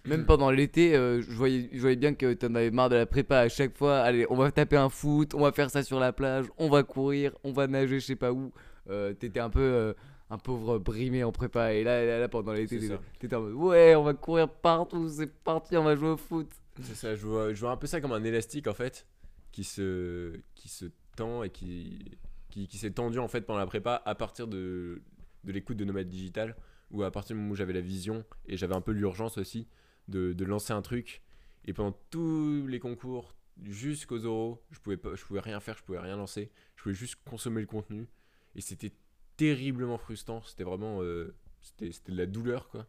Même 0.06 0.26
pendant 0.26 0.50
l'été, 0.50 0.96
euh, 0.96 1.22
je, 1.22 1.32
voyais, 1.32 1.70
je 1.72 1.80
voyais 1.80 1.96
bien 1.96 2.14
que 2.16 2.34
t'en 2.34 2.54
avais 2.56 2.72
marre 2.72 2.90
de 2.90 2.96
la 2.96 3.06
prépa 3.06 3.40
à 3.40 3.50
chaque 3.50 3.78
fois. 3.78 4.00
Allez, 4.00 4.26
on 4.30 4.36
va 4.36 4.52
taper 4.52 4.78
un 4.78 4.90
foot, 4.90 5.36
on 5.36 5.42
va 5.42 5.52
faire 5.52 5.70
ça 5.70 5.84
sur 5.84 6.00
la 6.00 6.14
plage, 6.14 6.46
on 6.58 6.70
va 6.70 6.84
courir, 6.84 7.38
on 7.44 7.52
va 7.52 7.68
nager, 7.68 8.00
je 8.00 8.06
sais 8.06 8.16
pas 8.16 8.32
où. 8.32 8.52
Euh, 8.90 9.14
T'étais 9.14 9.40
un 9.40 9.50
peu 9.50 9.60
euh, 9.60 9.94
un 10.30 10.38
pauvre 10.38 10.80
brimé 10.80 11.24
en 11.24 11.32
prépa. 11.32 11.74
Et 11.74 11.84
là, 11.84 12.04
là, 12.06 12.20
là, 12.20 12.28
pendant 12.28 12.54
l'été, 12.54 12.80
t'étais 13.20 13.36
en 13.36 13.42
mode 13.42 13.54
ouais, 13.54 13.96
on 13.96 14.04
va 14.04 14.14
courir 14.14 14.50
partout, 14.50 15.08
c'est 15.10 15.32
parti, 15.44 15.78
on 15.78 15.84
va 15.84 15.96
jouer 15.96 16.10
au 16.10 16.18
foot. 16.18 16.50
c'est 16.82 16.96
ça 16.96 17.16
je 17.16 17.26
vois, 17.28 17.54
je 17.54 17.60
vois 17.60 17.72
un 17.72 17.78
peu 17.78 17.88
ça 17.88 18.02
comme 18.02 18.14
un 18.14 18.24
élastique 18.24 18.68
en 18.68 18.74
fait 18.74 19.08
qui 19.52 19.64
se 19.64 20.40
qui 20.56 20.70
se 20.70 20.86
tend 21.16 21.44
et 21.44 21.50
qui 21.50 22.18
qui, 22.50 22.68
qui 22.68 22.78
s'est 22.78 22.92
tendu 22.92 23.20
en 23.20 23.28
fait 23.28 23.42
pendant 23.42 23.60
la 23.60 23.66
prépa 23.66 24.02
à 24.06 24.16
partir 24.16 24.48
de 24.48 25.02
de 25.44 25.52
l'écoute 25.52 25.78
de 25.78 25.86
Nomade 25.86 26.08
Digital 26.08 26.56
ou 26.92 27.04
à 27.04 27.12
partir 27.12 27.36
du 27.36 27.42
moment 27.42 27.54
où 27.54 27.56
j'avais 27.56 27.74
la 27.74 27.82
vision 27.82 28.26
et 28.46 28.58
j'avais 28.58 28.76
un 28.76 28.82
peu 28.82 28.92
l'urgence 28.92 29.38
aussi 29.38 29.68
de, 30.08 30.34
de 30.34 30.46
lancer 30.46 30.74
un 30.74 30.82
truc. 30.82 31.22
Et 31.66 31.74
pendant 31.74 31.98
tous 32.10 32.66
les 32.68 32.80
concours 32.80 33.36
jusqu'aux 33.64 34.26
oraux 34.26 34.64
je 34.72 34.80
pouvais 34.80 34.98
pas 34.98 35.16
je 35.16 35.26
pouvais 35.26 35.40
rien 35.40 35.60
faire 35.60 35.78
je 35.78 35.84
pouvais 35.84 36.00
rien 36.00 36.16
lancer. 36.16 36.52
Je 36.76 36.84
pouvais 36.84 36.96
juste 36.96 37.16
consommer 37.26 37.62
le 37.62 37.68
contenu. 37.68 38.08
Et 38.56 38.62
c'était 38.62 38.94
terriblement 39.36 39.98
frustrant. 39.98 40.42
C'était 40.44 40.64
vraiment 40.64 41.02
euh, 41.02 41.36
c'était 41.62 41.90
de 42.12 42.18
la 42.18 42.26
douleur 42.26 42.70
quoi. 42.70 42.88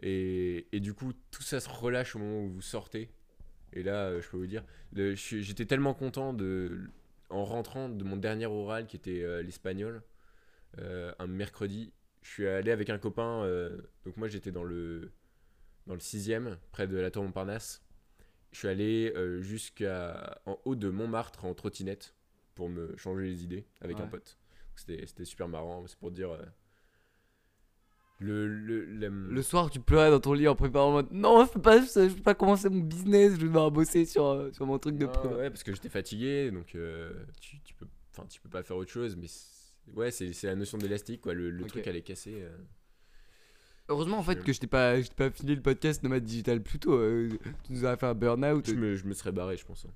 Et, 0.00 0.68
et 0.72 0.80
du 0.80 0.94
coup 0.94 1.12
tout 1.30 1.42
ça 1.42 1.60
se 1.60 1.68
relâche 1.68 2.16
au 2.16 2.18
moment 2.18 2.42
où 2.44 2.48
vous 2.48 2.62
sortez. 2.62 3.10
Et 3.72 3.82
là 3.82 4.06
euh, 4.06 4.22
je 4.22 4.28
peux 4.28 4.36
vous 4.38 4.46
dire 4.46 4.64
j'étais 4.92 5.66
tellement 5.66 5.94
content 5.94 6.32
de 6.32 6.90
en 7.30 7.44
rentrant 7.44 7.88
de 7.88 8.04
mon 8.04 8.16
dernier 8.16 8.46
oral 8.46 8.86
qui 8.86 8.96
était 8.96 9.22
euh, 9.22 9.42
l'espagnol 9.42 10.02
euh, 10.78 11.12
un 11.18 11.26
mercredi 11.26 11.92
je 12.28 12.34
suis 12.34 12.46
allé 12.48 12.70
avec 12.70 12.90
un 12.90 12.98
copain 12.98 13.42
euh, 13.44 13.78
donc 14.04 14.16
moi 14.18 14.28
j'étais 14.28 14.52
dans 14.52 14.64
le 14.64 15.10
dans 15.86 15.94
le 15.94 16.00
sixième 16.00 16.58
près 16.72 16.86
de 16.88 16.96
la 16.98 17.10
tour 17.10 17.24
Montparnasse. 17.24 17.82
Je 18.52 18.58
suis 18.58 18.68
allé 18.68 19.12
euh, 19.16 19.42
jusqu'à 19.42 20.40
en 20.46 20.58
haut 20.64 20.76
de 20.76 20.90
Montmartre 20.90 21.44
en 21.46 21.54
trottinette 21.54 22.14
pour 22.54 22.68
me 22.68 22.96
changer 22.96 23.26
les 23.26 23.44
idées 23.44 23.66
avec 23.80 24.00
un 24.00 24.06
pote. 24.08 24.38
C'était 24.76 25.06
c'était 25.06 25.24
super 25.24 25.48
marrant 25.48 25.86
c'est 25.86 25.98
pour 25.98 26.10
dire 26.10 26.32
euh, 26.32 26.42
le, 28.20 28.48
le, 28.48 28.84
le- 28.84 29.08
Le 29.08 29.42
soir, 29.42 29.70
tu 29.70 29.78
pleurais 29.80 30.10
dans 30.10 30.18
ton 30.18 30.32
lit 30.32 30.48
en 30.48 30.56
préparant 30.56 30.88
en 30.88 30.92
mode 30.92 31.12
non, 31.12 31.44
je 31.46 31.52
peux 31.52 31.62
pas, 31.62 31.80
je 31.80 32.14
peux 32.14 32.22
pas 32.22 32.34
commencer 32.34 32.68
mon 32.68 32.80
business, 32.80 33.32
je 33.34 33.36
vais 33.38 33.46
devoir 33.46 33.70
bosser 33.70 34.04
sur, 34.06 34.26
euh, 34.26 34.50
sur 34.52 34.66
mon 34.66 34.78
truc 34.78 34.96
de 34.98 35.06
Ah, 35.06 35.26
ouais, 35.36 35.50
parce 35.50 35.62
que 35.62 35.72
j'étais 35.72 35.88
fatigué, 35.88 36.50
donc 36.50 36.66
tu, 37.40 37.60
tu 37.62 37.74
peux, 37.74 37.86
tu 38.28 38.40
peux 38.40 38.48
pas 38.48 38.64
faire 38.64 38.76
autre 38.76 38.90
chose, 38.90 39.14
mais 39.16 39.28
ouais, 39.96 40.10
c'est 40.10 40.32
c'est 40.32 40.46
la 40.46 40.54
notion 40.56 40.78
d'élastique, 40.78 41.20
quoi. 41.20 41.34
Le, 41.34 41.50
le 41.50 41.64
truc 41.66 41.86
allait 41.86 42.02
casser. 42.02 42.40
euh. 42.42 42.56
Heureusement 43.90 44.18
en 44.18 44.22
fait 44.22 44.38
Je- 44.38 44.44
que 44.44 44.52
je 44.52 44.60
t'ai 44.60 44.66
pas, 44.66 45.00
je 45.00 45.08
t'ai 45.08 45.14
pas 45.14 45.30
filé 45.30 45.54
le 45.54 45.62
podcast 45.62 46.02
Nomade 46.02 46.24
Digital 46.24 46.62
plus 46.62 46.78
tôt. 46.78 46.92
euh, 46.94 47.30
tu 47.64 47.72
nous 47.72 47.84
aurais 47.84 47.96
fait 47.96 48.06
un 48.06 48.14
burn-out. 48.14 48.66
Je, 48.66 48.74
me, 48.74 48.96
je 48.96 49.06
me 49.06 49.14
serais 49.14 49.32
barré, 49.32 49.56
je 49.56 49.64
pense. 49.64 49.86
hein. 49.86 49.92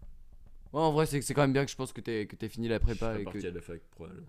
Ouais, 0.73 0.81
en 0.81 0.93
vrai, 0.93 1.05
c'est 1.05 1.21
c'est 1.21 1.35
quand 1.35 1.43
même 1.43 1.53
bien 1.53 1.65
que 1.67 1.71
je 1.71 1.77
pense 1.77 1.93
que 1.93 2.01
t'aies 2.01 2.27
que 2.27 2.35
t'aies 2.35 2.49
fini 2.49 2.69
la 2.69 2.77
Je 2.77 2.81
prépa. 2.81 3.19
Et 3.21 3.25
parti 3.25 3.41
que... 3.43 3.47
à 3.47 3.51
la 3.51 3.61
fac, 3.61 3.81
probablement. 3.91 4.27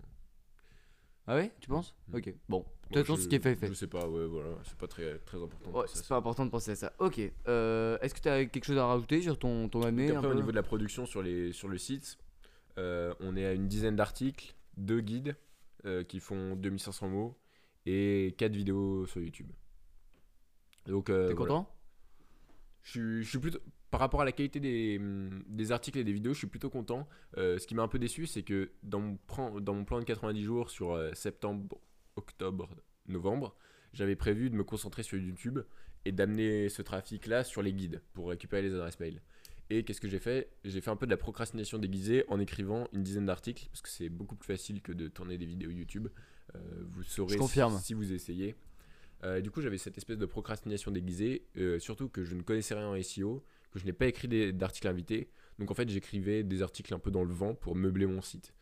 Ah 1.26 1.36
ouais, 1.36 1.50
tu 1.60 1.68
penses? 1.70 1.94
Mm. 2.08 2.16
Ok, 2.16 2.34
bon. 2.50 2.58
De 2.90 2.96
toute 2.98 3.06
façon, 3.06 3.16
je- 3.16 3.22
ce 3.22 3.28
qui 3.28 3.36
est 3.36 3.40
fait, 3.42 3.52
est 3.52 3.56
fait. 3.56 3.68
Je 3.68 3.72
sais 3.72 3.86
pas, 3.86 4.06
ouais, 4.06 4.26
voilà, 4.26 4.50
c'est 4.64 4.76
pas 4.76 4.86
très, 4.86 5.16
très 5.20 5.38
important. 5.42 5.70
Ouais, 5.70 5.86
c'est 5.88 6.06
pas 6.06 6.16
important 6.16 6.44
de 6.44 6.50
penser 6.50 6.72
à 6.72 6.76
ça. 6.76 6.92
Ok, 6.98 7.18
euh, 7.48 7.96
est-ce 8.02 8.12
que 8.14 8.20
t'as 8.20 8.44
quelque 8.44 8.64
chose 8.66 8.76
à 8.76 8.84
rajouter 8.84 9.22
sur 9.22 9.38
ton, 9.38 9.70
ton 9.70 9.82
année 9.84 10.10
un 10.10 10.18
après, 10.18 10.28
au 10.30 10.34
niveau 10.34 10.50
de 10.50 10.56
la 10.56 10.62
production 10.62 11.06
sur, 11.06 11.22
les, 11.22 11.52
sur 11.52 11.68
le 11.68 11.78
site, 11.78 12.18
euh, 12.76 13.14
on 13.20 13.34
est 13.38 13.46
à 13.46 13.54
une 13.54 13.66
dizaine 13.68 13.96
d'articles, 13.96 14.54
deux 14.76 15.00
guides 15.00 15.34
euh, 15.86 16.04
qui 16.04 16.20
font 16.20 16.56
2500 16.56 17.08
mots 17.08 17.38
et 17.86 18.34
quatre 18.38 18.54
vidéos 18.54 19.06
sur 19.06 19.20
YouTube. 19.20 19.50
Donc, 20.86 21.10
euh, 21.10 21.28
T'es 21.28 21.34
voilà. 21.34 21.54
content 21.54 21.74
Je 22.82 22.90
suis, 22.90 23.22
je 23.22 23.28
suis 23.28 23.38
plutôt. 23.38 23.58
Par 23.90 24.00
rapport 24.00 24.22
à 24.22 24.24
la 24.24 24.32
qualité 24.32 24.58
des, 24.58 25.00
des 25.46 25.72
articles 25.72 25.98
et 25.98 26.04
des 26.04 26.12
vidéos, 26.12 26.32
je 26.32 26.38
suis 26.38 26.46
plutôt 26.48 26.68
content. 26.68 27.08
Euh, 27.36 27.58
ce 27.58 27.66
qui 27.66 27.76
m'a 27.76 27.82
un 27.82 27.88
peu 27.88 28.00
déçu, 28.00 28.26
c'est 28.26 28.42
que 28.42 28.72
dans 28.82 28.98
mon, 28.98 29.16
plan, 29.16 29.60
dans 29.60 29.74
mon 29.74 29.84
plan 29.84 30.00
de 30.00 30.04
90 30.04 30.42
jours 30.42 30.70
sur 30.70 30.92
euh, 30.92 31.12
septembre, 31.14 31.78
octobre, 32.16 32.68
novembre, 33.06 33.54
j'avais 33.92 34.16
prévu 34.16 34.50
de 34.50 34.56
me 34.56 34.64
concentrer 34.64 35.04
sur 35.04 35.16
YouTube 35.16 35.60
et 36.04 36.10
d'amener 36.10 36.68
ce 36.68 36.82
trafic-là 36.82 37.44
sur 37.44 37.62
les 37.62 37.72
guides 37.72 38.02
pour 38.14 38.30
récupérer 38.30 38.62
les 38.62 38.74
adresses 38.74 38.98
mail. 38.98 39.22
Et 39.70 39.82
qu'est-ce 39.82 40.00
que 40.00 40.08
j'ai 40.08 40.18
fait? 40.18 40.50
J'ai 40.64 40.80
fait 40.80 40.90
un 40.90 40.96
peu 40.96 41.06
de 41.06 41.10
la 41.10 41.16
procrastination 41.16 41.78
déguisée 41.78 42.24
en 42.28 42.38
écrivant 42.38 42.88
une 42.92 43.02
dizaine 43.02 43.26
d'articles, 43.26 43.66
parce 43.70 43.80
que 43.80 43.88
c'est 43.88 44.08
beaucoup 44.08 44.36
plus 44.36 44.46
facile 44.46 44.82
que 44.82 44.92
de 44.92 45.08
tourner 45.08 45.38
des 45.38 45.46
vidéos 45.46 45.70
YouTube. 45.70 46.08
Euh, 46.54 46.58
vous 46.92 47.02
saurez. 47.02 47.36
Si, 47.78 47.84
si 47.86 47.94
vous 47.94 48.12
essayez. 48.12 48.54
Euh, 49.22 49.40
du 49.40 49.50
coup, 49.50 49.62
j'avais 49.62 49.78
cette 49.78 49.96
espèce 49.96 50.18
de 50.18 50.26
procrastination 50.26 50.90
déguisée, 50.90 51.46
euh, 51.56 51.78
surtout 51.78 52.08
que 52.08 52.24
je 52.24 52.34
ne 52.34 52.42
connaissais 52.42 52.74
rien 52.74 52.88
en 52.88 53.02
SEO, 53.02 53.42
que 53.70 53.78
je 53.78 53.86
n'ai 53.86 53.94
pas 53.94 54.06
écrit 54.06 54.52
d'articles 54.52 54.88
invités. 54.88 55.30
Donc 55.58 55.70
en 55.70 55.74
fait, 55.74 55.88
j'écrivais 55.88 56.42
des 56.42 56.62
articles 56.62 56.92
un 56.92 56.98
peu 56.98 57.10
dans 57.10 57.24
le 57.24 57.32
vent 57.32 57.54
pour 57.54 57.74
meubler 57.74 58.06
mon 58.06 58.20
site. 58.20 58.52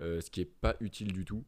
Ce 0.00 0.30
qui 0.30 0.40
est 0.40 0.44
pas 0.44 0.76
utile 0.80 1.12
du 1.12 1.24
tout. 1.24 1.44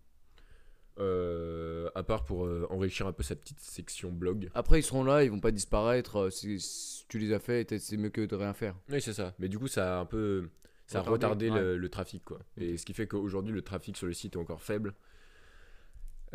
Euh, 0.99 1.89
à 1.95 2.03
part 2.03 2.25
pour 2.25 2.45
euh, 2.45 2.67
enrichir 2.69 3.07
un 3.07 3.13
peu 3.13 3.23
sa 3.23 3.35
petite 3.35 3.61
section 3.61 4.11
blog. 4.13 4.51
Après, 4.55 4.81
ils 4.81 4.83
seront 4.83 5.03
là, 5.05 5.25
ils 5.25 5.31
vont 5.31 5.41
pas 5.41 5.53
disparaître. 5.53 6.17
euh, 6.17 6.31
Si, 6.31 7.05
tu 7.09 7.19
les 7.19 7.33
as 7.33 7.39
fait, 7.39 7.79
c'est 7.79 7.97
mieux 7.97 8.11
que 8.11 8.21
de 8.21 8.35
rien 8.37 8.53
faire. 8.53 8.75
Oui, 8.91 9.01
c'est 9.01 9.15
ça. 9.15 9.35
Mais 9.39 9.49
du 9.49 9.59
coup, 9.59 9.69
ça 9.69 9.97
a 9.99 10.01
un 10.01 10.05
peu. 10.05 10.49
Ça 10.87 10.99
a 10.99 11.03
Retardé, 11.03 11.49
retardé 11.49 11.69
ouais. 11.71 11.77
le, 11.79 11.89
trafic, 11.89 12.25
quoi. 12.25 12.41
Et 12.59 12.77
ce 12.77 12.85
qui 12.85 12.93
fait 12.93 13.07
qu'aujourd'hui, 13.07 13.55
le 13.55 13.63
trafic 13.63 13.97
sur 13.97 14.07
le 14.09 14.13
site 14.13 14.35
est 14.35 14.39
encore 14.39 14.61
faible. 14.61 14.95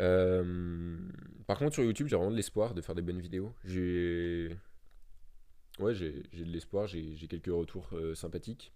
Euh, 0.00 0.96
Par 1.46 1.58
contre, 1.58 1.74
sur 1.74 1.84
YouTube, 1.84 2.06
j'ai 2.08 2.16
vraiment 2.16 2.30
de 2.30 2.36
l'espoir 2.36 2.74
de 2.74 2.80
faire 2.80 2.94
des 2.94 3.02
bonnes 3.02 3.20
vidéos. 3.20 3.52
J'ai. 3.64 4.56
Ouais, 5.78 5.94
j'ai 5.94 6.22
j'ai 6.32 6.44
de 6.44 6.50
l'espoir, 6.50 6.86
j'ai 6.86 7.14
j'ai 7.16 7.28
quelques 7.28 7.46
retours 7.54 7.88
euh, 7.92 8.14
sympathiques. 8.14 8.72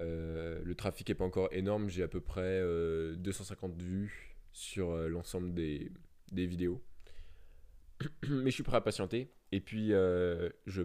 Euh, 0.00 0.60
le 0.64 0.74
trafic 0.74 1.08
est 1.10 1.14
pas 1.14 1.24
encore 1.24 1.48
énorme, 1.52 1.88
j'ai 1.88 2.02
à 2.02 2.08
peu 2.08 2.20
près 2.20 2.42
euh, 2.42 3.14
250 3.16 3.80
vues 3.82 4.29
sur 4.60 4.90
euh, 4.90 5.08
l'ensemble 5.08 5.54
des, 5.54 5.90
des 6.32 6.46
vidéos. 6.46 6.82
Mais 8.28 8.50
je 8.50 8.54
suis 8.54 8.62
prêt 8.62 8.76
à 8.76 8.80
patienter. 8.80 9.30
Et 9.52 9.60
puis, 9.60 9.92
euh, 9.92 10.48
je 10.66 10.82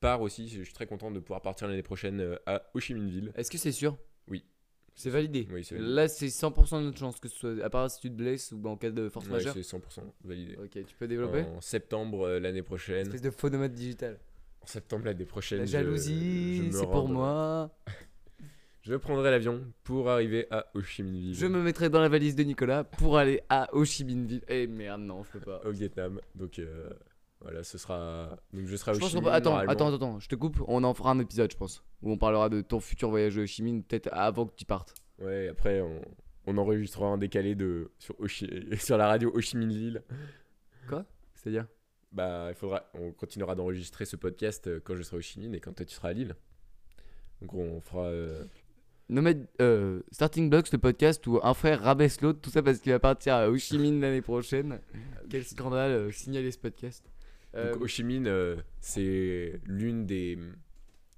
pars 0.00 0.20
aussi, 0.22 0.48
je 0.48 0.62
suis 0.62 0.72
très 0.72 0.86
content 0.86 1.10
de 1.10 1.20
pouvoir 1.20 1.42
partir 1.42 1.68
l'année 1.68 1.82
prochaine 1.82 2.20
euh, 2.20 2.36
à 2.46 2.62
Ho 2.74 2.80
Chi 2.80 2.94
Minh 2.94 3.08
Ville. 3.08 3.32
Est-ce 3.36 3.50
que 3.50 3.58
c'est 3.58 3.72
sûr? 3.72 3.98
Oui. 4.28 4.44
C'est 4.94 5.10
validé. 5.10 5.46
Oui, 5.52 5.62
validé. 5.62 5.88
Là, 5.88 6.08
c'est 6.08 6.26
100% 6.26 6.78
de 6.80 6.84
notre 6.86 6.98
chance 6.98 7.20
que 7.20 7.28
ce 7.28 7.36
soit. 7.36 7.62
À 7.64 7.70
part 7.70 7.90
si 7.90 8.00
tu 8.00 8.08
te 8.10 8.14
blesses 8.14 8.50
ou 8.52 8.66
en 8.66 8.76
cas 8.76 8.90
de 8.90 9.08
force 9.08 9.26
Ouais, 9.26 9.32
majeure. 9.32 9.54
c'est 9.54 9.60
100% 9.60 10.02
validé. 10.24 10.56
Ok, 10.56 10.70
tu 10.70 10.96
peux 10.98 11.06
développer? 11.06 11.42
En 11.42 11.60
septembre 11.60 12.26
euh, 12.26 12.40
l'année 12.40 12.62
prochaine. 12.62 13.06
Espèce 13.06 13.22
de 13.22 13.48
nomade 13.50 13.74
digital. 13.74 14.18
En 14.62 14.66
septembre 14.66 15.04
l'année 15.04 15.24
prochaine. 15.26 15.60
La 15.60 15.66
jalousie, 15.66 16.70
c'est 16.72 16.86
pour 16.86 17.08
moi. 17.08 17.70
Je 18.88 18.94
prendrai 18.96 19.30
l'avion 19.30 19.60
pour 19.84 20.08
arriver 20.08 20.46
à 20.50 20.66
Ho 20.74 20.80
Chi 20.82 21.02
Minh 21.02 21.12
Ville. 21.20 21.34
Je 21.34 21.46
me 21.46 21.62
mettrai 21.62 21.90
dans 21.90 22.00
la 22.00 22.08
valise 22.08 22.34
de 22.34 22.42
Nicolas 22.42 22.84
pour 22.84 23.18
aller 23.18 23.42
à 23.50 23.68
Ho 23.74 23.84
Chi 23.84 24.04
Minh 24.04 24.26
Ville. 24.26 24.42
Eh 24.48 24.66
merde, 24.66 25.02
non, 25.02 25.22
je 25.24 25.32
peux 25.32 25.40
pas. 25.40 25.60
au 25.66 25.70
Vietnam. 25.70 26.20
Donc 26.34 26.58
euh, 26.58 26.88
voilà, 27.42 27.62
ce 27.62 27.76
sera. 27.76 28.38
Donc 28.54 28.66
je 28.66 28.76
serai 28.76 28.92
à 28.92 28.94
Ho 28.94 29.00
Chi 29.00 29.16
Minh. 29.16 29.28
Attends, 29.28 29.56
attends, 29.58 29.94
attends, 29.94 30.18
je 30.20 30.28
te 30.28 30.34
coupe. 30.34 30.62
On 30.66 30.82
en 30.84 30.94
fera 30.94 31.10
un 31.10 31.18
épisode, 31.18 31.52
je 31.52 31.56
pense. 31.58 31.84
Où 32.02 32.10
on 32.10 32.16
parlera 32.16 32.48
de 32.48 32.62
ton 32.62 32.80
futur 32.80 33.10
voyage 33.10 33.36
à 33.36 33.42
Ho 33.42 33.46
Chi 33.46 33.62
Minh, 33.62 33.82
peut-être 33.84 34.08
avant 34.12 34.46
que 34.46 34.54
tu 34.56 34.64
partes. 34.64 34.94
Ouais, 35.18 35.48
après 35.48 35.80
on, 35.82 36.00
on 36.46 36.56
enregistrera 36.56 37.08
un 37.08 37.18
décalé 37.18 37.54
de 37.54 37.90
sur, 37.98 38.18
Ho 38.18 38.26
Chi- 38.26 38.48
sur 38.78 38.96
la 38.96 39.06
radio 39.06 39.30
Ho 39.34 39.40
Chi 39.40 39.56
Minh 39.58 39.70
Ville. 39.70 40.02
C'est-à-dire? 41.34 41.66
Bah, 42.10 42.46
il 42.48 42.54
faudra. 42.54 42.90
On 42.94 43.12
continuera 43.12 43.54
d'enregistrer 43.54 44.06
ce 44.06 44.16
podcast 44.16 44.66
euh, 44.66 44.80
quand 44.82 44.96
je 44.96 45.02
serai 45.02 45.18
au 45.18 45.20
Chi 45.20 45.40
Minh 45.40 45.54
et 45.54 45.60
quand 45.60 45.72
toi 45.74 45.84
tu 45.84 45.94
seras 45.94 46.08
à 46.08 46.12
Lille. 46.14 46.34
Donc 47.42 47.52
on 47.54 47.80
fera. 47.80 48.06
euh, 48.06 48.44
Nomade, 49.10 49.46
euh, 49.62 50.00
Starting 50.12 50.50
Blocks, 50.50 50.70
le 50.70 50.78
podcast 50.78 51.26
où 51.26 51.40
un 51.42 51.54
frère 51.54 51.82
rabaisse 51.82 52.20
l'autre, 52.20 52.40
tout 52.40 52.50
ça 52.50 52.62
parce 52.62 52.78
qu'il 52.78 52.92
va 52.92 52.98
partir 52.98 53.34
à 53.34 53.48
Ho 53.48 53.56
Chi 53.56 53.78
Minh 53.78 54.00
l'année 54.00 54.20
prochaine. 54.20 54.80
Quel 55.30 55.44
scandale, 55.44 55.92
euh, 55.92 56.10
signaler 56.12 56.50
ce 56.50 56.58
podcast. 56.58 57.04
Euh, 57.54 57.72
Donc 57.72 57.82
Ho 57.82 57.86
Chi 57.86 58.04
Minh, 58.04 58.26
euh, 58.26 58.56
c'est 58.80 59.60
l'une 59.66 60.04
des 60.04 60.38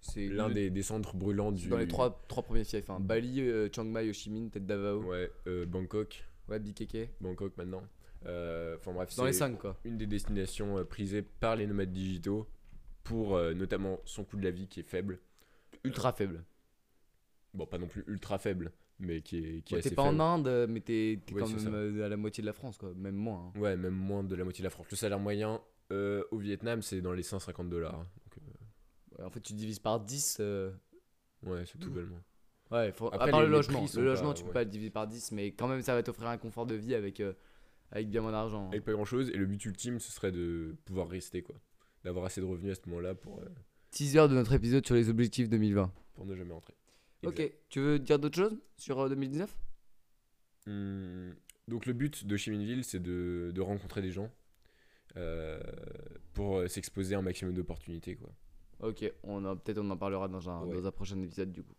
c'est 0.02 0.28
l'un 0.28 0.48
le- 0.48 0.54
des, 0.54 0.70
des 0.70 0.82
centres 0.82 1.16
brûlants 1.16 1.50
du. 1.52 1.68
dans 1.68 1.76
les 1.78 1.88
trois, 1.88 2.22
trois 2.28 2.42
premiers 2.44 2.64
fiefs. 2.64 2.88
hein. 2.90 2.98
Bali, 3.00 3.40
euh, 3.40 3.68
Chiang 3.74 3.84
Mai, 3.84 4.08
Ho 4.08 4.12
Chi 4.12 4.30
Minh, 4.30 4.48
peut-être 4.50 4.66
Davao. 4.66 5.00
Ouais, 5.02 5.08
Ouais, 5.08 5.30
euh, 5.48 5.66
Bangkok, 5.66 6.24
BKK. 6.48 7.08
Bangkok 7.20 7.56
maintenant. 7.56 7.82
Euh, 8.26 8.76
Enfin 8.76 8.92
bref, 8.92 9.14
Dans 9.16 9.24
les 9.24 9.32
c'est 9.32 9.40
cinq, 9.40 9.58
quoi. 9.58 9.76
une 9.84 9.98
des 9.98 10.06
destinations 10.06 10.78
euh, 10.78 10.84
prisées 10.84 11.22
par 11.22 11.56
les 11.56 11.66
nomades 11.66 11.92
digitaux 11.92 12.46
pour 13.02 13.34
euh, 13.36 13.52
notamment 13.52 13.98
son 14.04 14.24
coût 14.24 14.36
de 14.36 14.44
la 14.44 14.50
vie 14.52 14.68
qui 14.68 14.80
est 14.80 14.84
faible. 14.88 15.18
Ultra 15.84 16.12
faible. 16.12 16.44
Bon, 17.54 17.66
pas 17.66 17.78
non 17.78 17.86
plus 17.88 18.04
ultra 18.06 18.38
faible, 18.38 18.72
mais 18.98 19.22
qui 19.22 19.38
est, 19.38 19.62
qui 19.62 19.74
est 19.74 19.76
Ouais, 19.76 19.80
assez 19.80 19.90
t'es 19.90 19.96
pas 19.96 20.04
faible. 20.04 20.20
en 20.20 20.34
Inde, 20.34 20.46
euh, 20.48 20.66
mais 20.68 20.80
t'es 20.80 21.18
Ouais, 21.32 21.40
quand 21.40 21.48
même 21.48 21.74
euh, 21.74 22.04
à 22.06 22.08
la 22.08 22.16
moitié 22.16 22.42
de 22.42 22.46
la 22.46 22.52
France, 22.52 22.78
quoi. 22.78 22.92
Même 22.94 23.16
moins. 23.16 23.52
hein. 23.54 23.58
Ouais, 23.60 23.76
même 23.76 23.94
moins 23.94 24.22
de 24.22 24.34
la 24.36 24.44
moitié 24.44 24.62
de 24.62 24.66
la 24.66 24.70
France. 24.70 24.86
Le 24.90 24.96
salaire 24.96 25.18
moyen 25.18 25.60
euh, 25.92 26.22
au 26.30 26.38
Vietnam, 26.38 26.82
c'est 26.82 27.00
dans 27.00 27.12
les 27.12 27.22
150 27.24 27.68
dollars. 27.68 27.98
Donc, 27.98 28.06
Ouais, 29.18 29.24
en 29.24 29.30
fait, 29.30 29.40
tu 29.40 29.52
divises 29.54 29.80
par 29.80 29.98
10. 30.00 30.36
euh, 30.40 30.70
euh, 31.44 31.50
ouais, 31.50 31.64
c'est 31.66 31.78
tout 31.78 31.90
bellement. 31.90 32.20
Ouais, 32.70 32.92
faut... 32.92 33.08
Après, 33.08 33.28
à 33.28 33.30
part 33.32 33.40
les- 33.40 33.46
le 33.48 33.52
logement. 33.52 33.84
Le 33.96 34.04
logement, 34.04 34.28
pas- 34.28 34.34
tu 34.34 34.44
peux 34.44 34.52
pas 34.52 34.62
le 34.64 34.70
diviser 34.70 34.90
par 34.90 35.08
10, 35.08 35.32
mais 35.32 35.50
quand 35.52 35.66
même, 35.66 35.82
ça 35.82 35.94
va 35.94 36.02
t'offrir 36.04 36.28
un 36.28 36.38
confort 36.38 36.66
de 36.66 36.76
vie 36.76 36.94
avec, 36.94 37.18
euh, 37.18 37.32
avec 37.90 38.08
bien 38.08 38.20
moins 38.20 38.30
d'argent. 38.30 38.68
Avec 38.68 38.84
pas 38.84 38.92
grand 38.92 39.04
chose. 39.04 39.28
Et 39.30 39.36
le 39.36 39.46
but 39.46 39.64
ultime, 39.64 39.98
ce 39.98 40.12
serait 40.12 40.30
de 40.30 40.76
pouvoir 40.84 41.08
rester, 41.08 41.42
quoi. 41.42 41.56
D'avoir 42.04 42.24
assez 42.26 42.40
de 42.40 42.46
revenus 42.46 42.78
à 42.78 42.80
ce 42.80 42.88
moment-là 42.88 43.16
pour, 43.16 43.40
euh, 43.40 43.46
Teaser 43.90 44.28
de 44.28 44.34
notre 44.34 44.52
épisode 44.52 44.86
sur 44.86 44.94
les 44.94 45.08
objectifs 45.08 45.48
2020. 45.48 45.92
pour 46.14 46.24
ne 46.24 46.36
jamais 46.36 46.52
rentrer. 46.54 46.74
Ok, 47.24 47.52
tu 47.68 47.80
veux 47.80 47.98
dire 47.98 48.18
d'autres 48.18 48.36
choses 48.36 48.58
sur 48.76 48.98
euh, 49.00 49.08
2019 49.08 49.54
Hum, 50.66 51.34
donc 51.68 51.86
le 51.86 51.92
but 51.92 52.26
de 52.26 52.36
Chiminville, 52.36 52.84
c'est 52.84 53.00
de, 53.00 53.50
de 53.54 53.60
rencontrer 53.60 54.02
des 54.02 54.10
gens 54.10 54.30
euh, 55.16 55.60
pour 56.34 56.58
euh, 56.58 56.68
s'exposer 56.68 57.14
à 57.14 57.18
un 57.18 57.22
maximum 57.22 57.54
d'opportunités. 57.54 58.16
quoi. 58.16 58.30
Ok, 58.80 59.10
on 59.22 59.42
peut-être 59.56 59.78
on 59.78 59.90
en 59.90 59.96
parlera 59.96 60.28
dans 60.28 60.48
un, 60.48 60.62
Ouais. 60.66 60.74
dans 60.74 60.86
un 60.86 60.90
prochain 60.92 61.20
épisode 61.22 61.52
du 61.52 61.62
coup. 61.62 61.74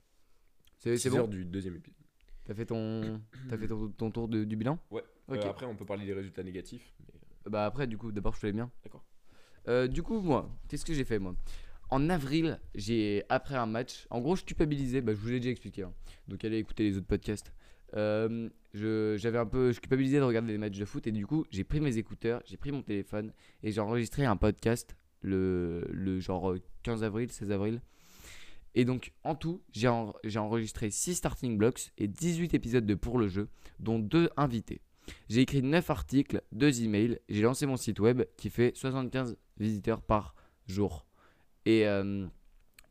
C'est 0.78 1.10
bon? 1.10 1.28
du 1.28 1.46
deuxième 1.46 1.76
épisode. 1.76 1.98
T'as 2.44 2.56
fait 2.56 2.66
ton, 2.66 3.22
t'as 3.50 3.58
fait 3.58 3.68
ton, 3.68 3.90
ton 3.90 4.10
tour 4.12 4.28
de- 4.28 4.44
du 4.44 4.56
bilan? 4.56 4.80
Ouais. 4.90 5.04
Ok. 5.28 5.38
Euh, 5.38 5.50
après, 5.50 5.66
on 5.68 5.76
peut 5.76 5.86
parler 5.86 6.06
des 6.06 6.14
résultats 6.14 6.44
négatifs. 6.44 6.92
mais, 7.02 7.14
euh, 7.46 7.50
Bah 7.52 7.66
après, 7.66 7.86
du 7.86 7.98
coup, 7.98 8.12
d'abord, 8.12 8.34
je 8.34 8.40
fais 8.40 8.48
les 8.48 8.54
miens. 8.54 8.72
D'accord. 8.84 9.04
Euh, 9.68 9.88
du 9.88 10.02
coup, 10.02 10.20
moi, 10.22 10.50
qu'est-ce 10.68 10.84
que 10.86 10.94
j'ai 10.94 11.06
fait, 11.06 11.20
moi? 11.20 11.36
En 11.92 12.10
avril, 12.10 12.58
j'ai, 12.74 13.24
après 13.28 13.56
un 13.56 13.66
match, 13.66 14.08
en 14.10 14.22
gros, 14.22 14.38
je 14.38 14.46
culpabilisais, 14.46 15.02
bah, 15.02 15.12
je 15.14 15.18
vous 15.18 15.28
l'ai 15.28 15.42
déjà 15.42 15.52
expliqué, 15.52 15.84
hein. 15.84 15.94
donc 16.30 16.44
allez 16.46 16.58
écouter 16.58 16.84
les 16.84 16.98
autres 16.98 17.06
podcasts. 17.06 17.52
Euh, 17.98 18.50
j'avais 18.74 19.38
un 19.38 19.46
peu, 19.46 19.74
je 19.74 19.82
culpabilisais 19.82 20.20
de 20.20 20.24
regarder 20.24 20.54
les 20.54 20.58
matchs 20.58 20.78
de 20.78 20.86
foot, 20.86 21.06
et 21.06 21.12
du 21.12 21.28
coup, 21.28 21.46
j'ai 21.52 21.66
pris 21.66 21.82
mes 21.82 21.98
écouteurs, 21.98 22.42
j'ai 22.46 22.56
pris 22.56 22.72
mon 22.72 22.82
téléphone, 22.82 23.34
et 23.62 23.74
j'ai 23.74 23.82
enregistré 23.82 24.24
un 24.24 24.38
podcast 24.38 24.96
le, 25.22 26.18
genre 26.22 26.52
euh, 26.52 26.62
15 26.84 27.04
avril, 27.04 27.30
16 27.30 27.52
avril. 27.52 27.82
Et 28.74 28.86
donc, 28.86 29.12
en 29.26 29.36
tout, 29.36 29.62
j'ai 29.74 29.90
enregistré 29.90 30.92
6 30.92 31.16
starting 31.16 31.58
blocks 31.58 31.92
et 31.98 32.08
18 32.08 32.54
épisodes 32.54 32.86
de 32.86 32.96
Pour 32.96 33.18
le 33.18 33.28
jeu, 33.28 33.50
dont 33.80 34.00
2 34.00 34.30
invités. 34.38 34.80
J'ai 35.28 35.42
écrit 35.42 35.62
9 35.62 35.90
articles, 35.90 36.42
2 36.54 36.84
emails, 36.84 37.20
j'ai 37.28 37.42
lancé 37.42 37.66
mon 37.66 37.76
site 37.76 38.00
web 38.00 38.24
qui 38.38 38.50
fait 38.50 38.72
75 38.78 39.36
visiteurs 39.58 40.02
par 40.02 40.36
jour. 40.68 41.06
Et, 41.66 41.88
euh, 41.88 42.26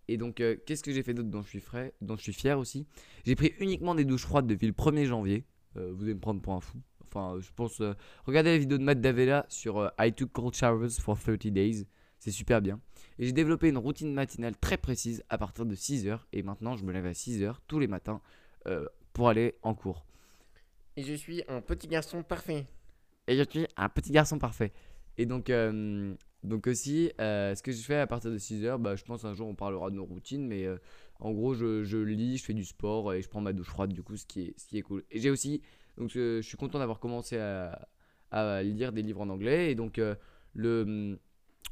et 0.08 0.16
donc, 0.16 0.40
euh, 0.40 0.56
qu'est-ce 0.66 0.82
que 0.82 0.92
j'ai 0.92 1.02
fait 1.02 1.14
d'autre 1.14 1.28
dont 1.28 1.42
je 1.42 1.48
suis 1.48 1.60
frais, 1.60 1.94
dont 2.00 2.16
je 2.16 2.22
suis 2.22 2.32
fier 2.32 2.58
aussi? 2.58 2.86
J'ai 3.24 3.34
pris 3.34 3.54
uniquement 3.58 3.94
des 3.94 4.04
douches 4.04 4.26
froides 4.26 4.46
depuis 4.46 4.66
le 4.66 4.72
1er 4.72 5.06
janvier. 5.06 5.44
Euh, 5.76 5.92
vous 5.94 6.04
allez 6.04 6.14
me 6.14 6.20
prendre 6.20 6.40
pour 6.40 6.54
un 6.54 6.60
fou. 6.60 6.78
Enfin, 7.06 7.38
je 7.40 7.50
pense. 7.54 7.82
regardez 8.24 8.52
la 8.52 8.58
vidéo 8.58 8.78
de 8.78 8.84
Matt 8.84 9.00
Davella 9.00 9.44
sur 9.48 9.90
I 9.98 10.12
took 10.12 10.30
cold 10.32 10.54
showers 10.54 10.90
for 11.00 11.18
30 11.18 11.48
days. 11.48 11.86
C'est 12.20 12.30
super 12.30 12.60
bien. 12.60 12.80
Et 13.18 13.26
j'ai 13.26 13.32
développé 13.32 13.68
une 13.68 13.78
routine 13.78 14.12
matinale 14.12 14.56
très 14.56 14.76
précise 14.76 15.24
à 15.28 15.36
partir 15.36 15.66
de 15.66 15.74
6h. 15.74 16.20
Et 16.32 16.42
maintenant, 16.42 16.76
je 16.76 16.84
me 16.84 16.92
lève 16.92 17.06
à 17.06 17.12
6h 17.12 17.56
tous 17.66 17.78
les 17.80 17.88
matins 17.88 18.20
pour 19.12 19.28
aller 19.28 19.56
en 19.62 19.74
cours. 19.74 20.06
Et 20.96 21.02
je 21.02 21.14
suis 21.14 21.42
un 21.48 21.60
petit 21.60 21.88
garçon 21.88 22.22
parfait. 22.22 22.66
Et 23.26 23.36
je 23.36 23.42
suis 23.48 23.66
un 23.76 23.88
petit 23.88 24.12
garçon 24.12 24.38
parfait. 24.38 24.72
Et 25.18 25.26
donc, 25.26 25.50
euh, 25.50 26.14
donc 26.44 26.66
aussi, 26.66 27.12
euh, 27.20 27.54
ce 27.54 27.62
que 27.62 27.72
je 27.72 27.82
fais 27.82 27.96
à 27.96 28.06
partir 28.06 28.30
de 28.30 28.38
6h, 28.38 28.78
bah, 28.78 28.96
je 28.96 29.04
pense 29.04 29.24
un 29.24 29.34
jour 29.34 29.48
on 29.48 29.54
parlera 29.54 29.90
de 29.90 29.96
nos 29.96 30.04
routines, 30.04 30.46
mais 30.46 30.64
euh, 30.64 30.76
en 31.20 31.32
gros, 31.32 31.54
je, 31.54 31.84
je 31.84 31.98
lis, 31.98 32.38
je 32.38 32.44
fais 32.44 32.54
du 32.54 32.64
sport 32.64 33.12
et 33.12 33.22
je 33.22 33.28
prends 33.28 33.40
ma 33.40 33.52
douche 33.52 33.68
froide, 33.68 33.92
du 33.92 34.02
coup, 34.02 34.16
ce 34.16 34.26
qui 34.26 34.42
est, 34.42 34.54
ce 34.58 34.66
qui 34.66 34.78
est 34.78 34.82
cool. 34.82 35.04
Et 35.10 35.20
j'ai 35.20 35.30
aussi, 35.30 35.60
donc 35.98 36.08
je, 36.08 36.40
je 36.40 36.46
suis 36.46 36.56
content 36.56 36.78
d'avoir 36.78 36.98
commencé 36.98 37.36
à, 37.38 37.88
à 38.30 38.62
lire 38.62 38.92
des 38.92 39.02
livres 39.02 39.20
en 39.20 39.28
anglais. 39.28 39.70
Et 39.70 39.74
donc, 39.74 39.98
euh, 39.98 40.14
le, 40.54 41.18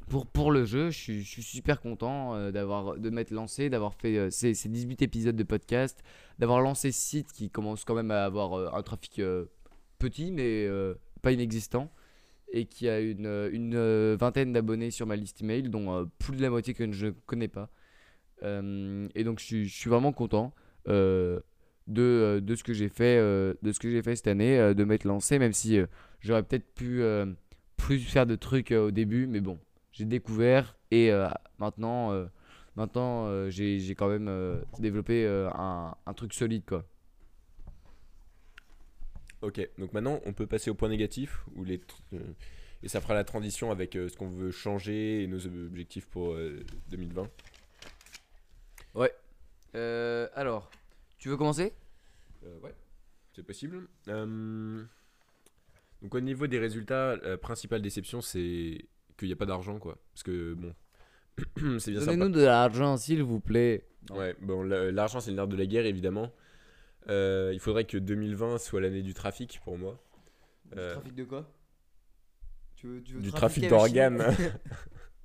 pour, 0.09 0.27
pour 0.27 0.51
le 0.51 0.65
jeu, 0.65 0.91
je 0.91 0.99
suis, 0.99 1.23
je 1.23 1.29
suis 1.29 1.43
super 1.43 1.81
content 1.81 2.35
euh, 2.35 2.51
de 2.51 3.11
m'être 3.11 3.31
lancé, 3.31 3.71
d'avoir 3.71 3.95
fait 3.95 4.17
euh, 4.17 4.31
ces, 4.31 4.55
ces 4.55 4.69
18 4.69 5.03
épisodes 5.03 5.37
de 5.37 5.43
podcast, 5.45 6.03
d'avoir 6.39 6.61
lancé 6.61 6.93
ce 6.93 7.01
site 7.01 7.33
qui 7.33 7.51
commence 7.51 7.85
quand 7.85 7.95
même 7.95 8.11
à 8.11 8.25
avoir 8.25 8.55
euh, 8.55 8.71
un 8.73 8.83
trafic 8.83 9.19
euh, 9.19 9.47
petit, 9.99 10.33
mais 10.33 10.67
euh, 10.67 10.95
pas 11.23 11.33
inexistant. 11.33 11.91
Et 12.53 12.67
qui 12.67 12.89
a 12.89 13.01
une, 13.01 13.27
euh, 13.27 13.51
une 13.53 13.75
euh, 13.75 14.17
vingtaine 14.19 14.53
d'abonnés 14.53 14.91
sur 14.91 15.07
ma 15.07 15.17
liste 15.17 15.43
email, 15.43 15.63
dont 15.65 15.95
euh, 15.95 16.05
plus 16.19 16.37
de 16.37 16.43
la 16.43 16.51
moitié 16.51 16.75
que 16.75 16.91
je 16.93 17.07
ne 17.07 17.11
connais 17.27 17.49
pas. 17.49 17.71
Et 18.43 19.25
donc 19.25 19.41
je 19.41 19.65
je 19.65 19.75
suis 19.75 19.91
vraiment 19.91 20.13
content 20.13 20.55
de, 20.87 21.43
de 21.89 22.55
ce 22.55 22.63
que 22.63 22.73
j'ai 22.73 22.89
fait, 22.89 23.19
de 23.19 23.73
ce 23.73 24.01
fait 24.01 24.15
cette 24.15 24.29
année, 24.29 24.75
de 24.75 24.85
m'être 24.85 25.03
lancé, 25.03 25.41
même 25.41 25.53
si 25.53 25.81
j'aurais 26.21 26.45
peut-être 26.45 26.73
pu 26.73 27.03
plus 27.77 27.99
faire 27.99 28.27
de 28.27 28.37
trucs 28.37 28.71
au 28.71 28.93
début, 28.93 29.27
mais 29.27 29.41
bon, 29.41 29.59
j'ai 29.91 30.05
découvert 30.05 30.77
et 30.93 31.11
maintenant, 31.59 32.13
maintenant 32.77 33.49
j'ai 33.51 33.97
quand 33.99 34.09
même 34.09 34.31
développé 34.79 35.27
un, 35.27 35.97
un 36.07 36.15
truc 36.15 36.33
solide 36.33 36.63
quoi. 36.65 36.85
Ok, 39.43 39.67
donc 39.79 39.93
maintenant 39.93 40.21
on 40.25 40.33
peut 40.33 40.47
passer 40.47 40.69
au 40.71 40.75
point 40.75 40.89
négatif 40.89 41.45
où 41.55 41.63
les 41.65 41.81
euh, 42.13 42.19
et 42.83 42.89
ça 42.89 43.01
fera 43.01 43.15
la 43.15 43.25
transition 43.25 43.71
avec 43.71 43.95
euh, 43.97 44.09
ce 44.09 44.17
qu'on 44.17 44.29
veut 44.29 44.51
changer 44.51 45.23
et 45.23 45.27
nos 45.27 45.45
objectifs 45.47 46.07
pour 46.07 46.33
euh, 46.35 46.65
2020. 46.91 47.29
Euh, 49.75 50.29
alors, 50.35 50.71
tu 51.19 51.29
veux 51.29 51.37
commencer? 51.37 51.73
Ouais, 52.63 52.75
c'est 53.35 53.43
possible. 53.43 53.87
Donc 56.03 56.15
au 56.15 56.21
niveau 56.21 56.47
des 56.47 56.59
résultats, 56.59 57.17
la 57.17 57.37
principale 57.37 57.83
déception 57.83 58.21
c'est 58.23 58.87
qu'il 59.19 59.27
n'y 59.29 59.33
a 59.33 59.37
pas 59.37 59.47
d'argent 59.47 59.79
quoi. 59.79 59.99
Parce 60.13 60.23
que 60.23 60.55
bon, 60.55 60.75
c'est 61.81 61.91
bien. 61.91 62.01
Donnez-nous 62.01 62.29
de 62.31 62.43
l'argent 62.43 62.97
s'il 62.97 63.23
vous 63.23 63.41
plaît. 63.41 63.85
Ouais, 64.11 64.35
bon, 64.41 64.63
la- 64.63 64.91
l'argent 64.91 65.21
c'est 65.21 65.31
le 65.31 65.37
nerf 65.37 65.49
de 65.49 65.57
la 65.57 65.67
guerre 65.67 65.85
évidemment. 65.87 66.33
Euh, 67.11 67.51
il 67.55 67.61
faudrait 67.61 67.85
que 67.87 67.97
2020 67.97 68.59
soit 68.59 68.81
l'année 68.81 69.03
du 69.03 69.15
trafic 69.15 69.61
pour 69.65 69.79
moi. 69.79 69.99
Euh, 70.77 70.93
trafic 70.93 71.15
de 71.15 71.25
quoi? 71.25 71.51
Tu 72.77 72.87
veux, 72.87 73.03
tu 73.03 73.15
veux 73.15 73.21
du 73.21 73.33
trafic 73.33 73.69
d'organes. 73.69 74.23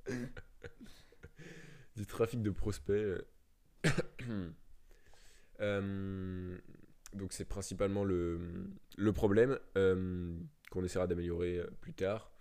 du 1.96 2.06
trafic 2.06 2.42
de 2.42 2.50
prospects. 2.50 3.24
Euh, 5.60 6.58
donc 7.12 7.32
c'est 7.32 7.44
principalement 7.44 8.02
le, 8.02 8.40
le 8.96 9.12
problème 9.12 9.56
qu'on 9.74 10.82
essaiera 10.84 11.06
d'améliorer 11.06 11.62
plus 11.80 11.94
tard. 11.94 12.32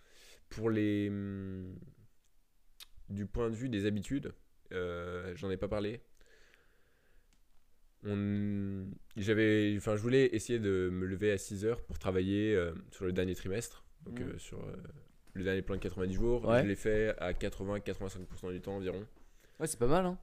Pour 0.49 0.71
les... 0.71 1.09
hum, 1.09 1.75
Du 3.09 3.27
point 3.27 3.51
de 3.51 3.55
vue 3.55 3.69
des 3.69 3.85
habitudes, 3.85 4.33
j'en 4.71 5.51
ai 5.51 5.57
pas 5.57 5.67
parlé. 5.67 6.01
On... 8.05 8.85
J'avais, 9.17 9.73
enfin, 9.77 9.95
je 9.95 10.01
voulais 10.01 10.25
essayer 10.35 10.59
de 10.59 10.89
me 10.91 11.05
lever 11.05 11.31
à 11.31 11.37
6 11.37 11.65
heures 11.65 11.81
pour 11.81 11.99
travailler 11.99 12.55
euh, 12.55 12.73
sur 12.91 13.05
le 13.05 13.11
dernier 13.13 13.35
trimestre, 13.35 13.83
donc 14.05 14.19
Mhm. 14.19 14.27
euh, 14.29 14.37
sur 14.37 14.59
euh, 14.59 14.73
le 15.33 15.43
dernier 15.43 15.61
plan 15.61 15.75
de 15.75 15.81
90 15.81 16.13
jours. 16.13 16.45
Ouais. 16.45 16.61
Je 16.63 16.67
l'ai 16.67 16.75
fait 16.75 17.15
à 17.19 17.31
80-85% 17.33 18.51
du 18.51 18.61
temps 18.61 18.75
environ. 18.75 19.05
Ouais, 19.59 19.67
c'est 19.67 19.79
pas 19.79 19.87
mal 19.87 20.05
hein. 20.05 20.17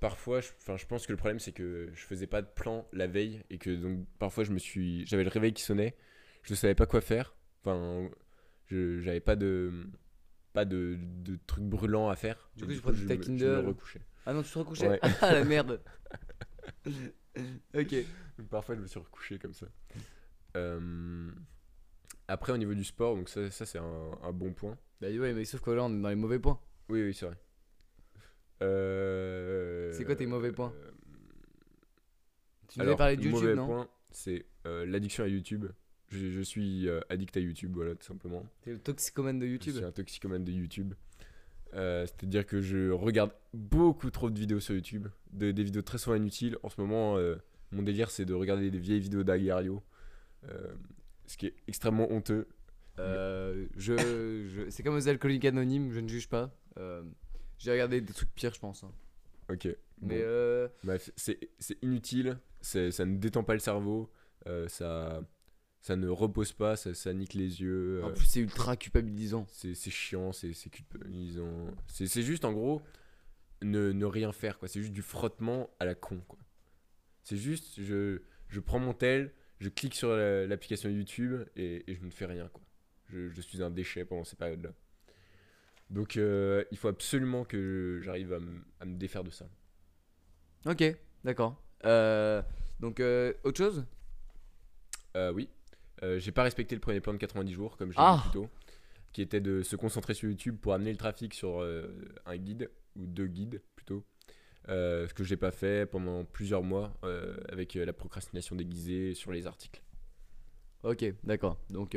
Parfois, 0.00 0.40
je, 0.40 0.48
enfin, 0.58 0.76
je 0.76 0.86
pense 0.86 1.06
que 1.06 1.12
le 1.12 1.18
problème 1.18 1.38
c'est 1.38 1.52
que 1.52 1.90
je 1.94 2.04
faisais 2.04 2.26
pas 2.26 2.42
de 2.42 2.48
plan 2.48 2.88
la 2.92 3.06
veille 3.06 3.42
et 3.50 3.58
que 3.58 3.70
donc 3.70 4.06
parfois 4.18 4.42
je 4.44 4.52
me 4.52 4.58
suis, 4.58 5.06
j'avais 5.06 5.22
le 5.22 5.28
réveil 5.30 5.52
qui 5.52 5.62
sonnait, 5.62 5.94
je 6.42 6.52
ne 6.52 6.56
savais 6.56 6.74
pas 6.74 6.86
quoi 6.86 7.00
faire. 7.02 7.36
Enfin, 7.62 8.10
je 8.66 9.00
j'avais 9.00 9.20
pas 9.20 9.36
de 9.36 9.70
pas 10.54 10.64
de, 10.64 10.96
de 10.98 11.38
trucs 11.46 11.62
brûlants 11.64 12.08
à 12.08 12.16
faire. 12.16 12.50
Du 12.56 12.64
coup, 12.64 12.72
tu 12.72 12.80
prenais 12.80 12.96
je 12.96 13.06
ta 13.06 13.16
me- 13.16 13.22
je 13.22 13.46
me 13.46 13.58
recouchais. 13.68 14.00
Ah 14.26 14.32
non, 14.32 14.42
tu 14.42 14.50
te 14.50 14.58
recouchais? 14.58 14.88
Ouais. 14.88 15.00
Ah 15.20 15.32
la 15.34 15.44
merde. 15.44 15.80
ok. 17.74 17.94
Parfois, 18.50 18.74
je 18.74 18.80
me 18.80 18.86
suis 18.86 18.98
recouché 18.98 19.38
comme 19.38 19.52
ça. 19.54 19.66
Euh, 20.56 21.30
Après, 22.28 22.52
au 22.52 22.56
niveau 22.56 22.74
du 22.74 22.84
sport, 22.84 23.16
donc 23.16 23.28
ça, 23.28 23.50
ça 23.50 23.66
c'est 23.66 23.78
un, 23.78 24.10
un 24.22 24.32
bon 24.32 24.52
point. 24.52 24.76
Bah 25.00 25.08
ouais, 25.08 25.32
mais 25.32 25.44
sauf 25.44 25.60
que 25.60 25.70
là 25.70 25.84
on 25.84 25.96
est 25.96 26.00
dans 26.00 26.08
les 26.08 26.14
mauvais 26.16 26.38
points. 26.38 26.60
Oui, 26.88 27.02
oui, 27.02 27.14
c'est 27.14 27.26
vrai. 27.26 27.36
Euh, 28.62 29.92
C'est 29.92 30.04
quoi 30.04 30.16
tes 30.16 30.26
mauvais 30.26 30.52
points 30.52 30.72
euh, 30.76 30.90
Tu 32.68 32.78
nous 32.78 32.82
Alors, 32.82 32.92
avais 32.92 32.98
parlé 32.98 33.16
de 33.16 33.22
YouTube, 33.22 33.40
mauvais 33.40 33.54
non 33.54 33.66
point, 33.66 33.88
c'est 34.10 34.46
euh, 34.66 34.84
l'addiction 34.86 35.24
à 35.24 35.28
YouTube. 35.28 35.66
Je, 36.08 36.30
je 36.30 36.40
suis 36.40 36.88
euh, 36.88 37.00
addict 37.08 37.36
à 37.36 37.40
YouTube, 37.40 37.72
voilà, 37.74 37.94
tout 37.94 38.04
simplement. 38.06 38.44
T'es 38.62 38.72
le 38.72 38.78
toxicomane 38.78 39.38
de 39.38 39.46
YouTube. 39.46 39.72
Je 39.74 39.78
suis 39.78 39.86
un 39.86 39.92
toxicomane 39.92 40.44
de 40.44 40.52
YouTube. 40.52 40.94
Euh, 41.74 42.04
C'est-à-dire 42.06 42.46
que 42.46 42.60
je 42.60 42.90
regarde 42.90 43.30
beaucoup 43.54 44.10
trop 44.10 44.28
de 44.30 44.38
vidéos 44.38 44.60
sur 44.60 44.74
YouTube, 44.74 45.06
de- 45.32 45.52
des 45.52 45.62
vidéos 45.62 45.82
très 45.82 45.98
souvent 45.98 46.16
inutiles. 46.16 46.56
En 46.62 46.68
ce 46.68 46.80
moment, 46.80 47.16
euh, 47.16 47.36
mon 47.70 47.82
délire, 47.82 48.10
c'est 48.10 48.24
de 48.24 48.34
regarder 48.34 48.70
des 48.70 48.78
vieilles 48.78 49.00
vidéos 49.00 49.22
d'Agario, 49.22 49.82
euh, 50.48 50.74
ce 51.26 51.36
qui 51.36 51.46
est 51.46 51.54
extrêmement 51.68 52.10
honteux. 52.10 52.48
Euh, 52.98 53.66
je, 53.76 53.94
je- 54.48 54.68
c'est 54.70 54.82
comme 54.82 54.96
aux 54.96 55.08
alcooliques 55.08 55.44
anonymes, 55.44 55.92
je 55.92 56.00
ne 56.00 56.08
juge 56.08 56.28
pas. 56.28 56.54
J'ai 57.58 57.70
regardé 57.72 58.00
des 58.00 58.12
trucs 58.12 58.34
pires, 58.34 58.54
je 58.54 58.60
pense. 58.60 58.84
hein. 58.84 58.92
Ok. 59.50 59.68
Mais 60.02 60.22
bon. 60.22 60.70
Bref, 60.84 61.10
c'est 61.16 61.38
c'est 61.58 61.76
inutile, 61.82 62.38
ça 62.62 62.80
ne 63.04 63.16
détend 63.18 63.44
pas 63.44 63.52
le 63.54 63.60
cerveau, 63.60 64.10
ça, 64.68 65.22
ça 65.80 65.96
ne 65.96 66.08
repose 66.08 66.52
pas, 66.52 66.76
ça, 66.76 66.92
ça 66.94 67.12
nique 67.14 67.34
les 67.34 67.62
yeux. 67.62 68.02
en 68.04 68.08
euh, 68.08 68.12
plus, 68.12 68.26
c'est 68.26 68.40
ultra 68.40 68.76
culpabilisant. 68.76 69.46
c'est 69.50 69.74
c'est 69.74 69.90
chiant, 69.90 70.32
c'est 70.32 70.52
c'est 70.52 70.70
culpabilisant. 70.70 71.68
C'est 71.86 72.06
c'est 72.06 72.22
juste 72.22 72.44
en 72.44 72.52
gros 72.52 72.82
ne, 73.62 73.92
ne 73.92 74.04
rien 74.04 74.32
faire 74.32 74.58
quoi. 74.58 74.68
C'est 74.68 74.80
juste 74.80 74.92
du 74.92 75.02
frottement 75.02 75.70
à 75.80 75.84
la 75.84 75.94
con 75.94 76.20
quoi. 76.28 76.38
C'est 77.22 77.36
juste 77.36 77.80
je, 77.80 78.20
je 78.48 78.60
prends 78.60 78.78
mon 78.78 78.92
tel, 78.94 79.32
je 79.58 79.68
clique 79.68 79.94
sur 79.94 80.10
la- 80.16 80.46
l'application 80.46 80.88
YouTube 80.90 81.42
et, 81.56 81.90
et 81.90 81.94
je 81.94 82.04
ne 82.04 82.10
fais 82.10 82.26
rien 82.26 82.48
quoi. 82.48 82.62
Je, 83.08 83.28
je 83.30 83.40
suis 83.40 83.62
un 83.62 83.70
déchet 83.70 84.04
pendant 84.04 84.24
ces 84.24 84.36
périodes 84.36 84.62
là. 84.62 84.72
Donc 85.90 86.16
euh, 86.16 86.62
il 86.70 86.78
faut 86.78 86.88
absolument 86.88 87.44
que 87.44 88.00
j'arrive 88.02 88.32
à, 88.32 88.38
me- 88.40 88.62
à 88.80 88.84
me 88.84 88.96
défaire 88.96 89.24
de 89.24 89.30
ça. 89.30 89.46
Ok, 90.66 90.84
d'accord. 91.24 91.60
Euh, 91.86 92.42
donc, 92.80 93.00
euh, 93.00 93.32
autre 93.44 93.56
chose? 93.56 93.86
Oui. 95.34 95.48
Euh, 96.02 96.18
j'ai 96.18 96.32
pas 96.32 96.42
respecté 96.42 96.74
le 96.74 96.80
premier 96.80 97.00
plan 97.00 97.12
de 97.12 97.18
90 97.18 97.52
jours, 97.52 97.76
comme 97.76 97.90
je 97.92 97.96
l'ai 97.96 98.02
Ah. 98.04 98.16
dit 98.24 98.30
plus 98.30 98.40
tôt, 98.40 98.48
qui 99.12 99.22
était 99.22 99.40
de 99.40 99.62
se 99.62 99.76
concentrer 99.76 100.14
sur 100.14 100.28
YouTube 100.28 100.56
pour 100.60 100.72
amener 100.72 100.90
le 100.92 100.96
trafic 100.96 101.34
sur 101.34 101.60
euh, 101.60 101.88
un 102.26 102.36
guide, 102.36 102.70
ou 102.96 103.06
deux 103.06 103.26
guides 103.26 103.62
plutôt. 103.76 104.04
Euh, 104.68 105.08
ce 105.08 105.14
que 105.14 105.24
j'ai 105.24 105.36
pas 105.36 105.50
fait 105.52 105.86
pendant 105.90 106.24
plusieurs 106.24 106.62
mois 106.62 106.92
euh, 107.04 107.36
avec 107.50 107.76
euh, 107.76 107.84
la 107.84 107.92
procrastination 107.92 108.56
déguisée 108.56 109.14
sur 109.14 109.32
les 109.32 109.46
articles. 109.46 109.82
Ok, 110.82 111.04
d'accord. 111.24 111.58
Donc, 111.68 111.94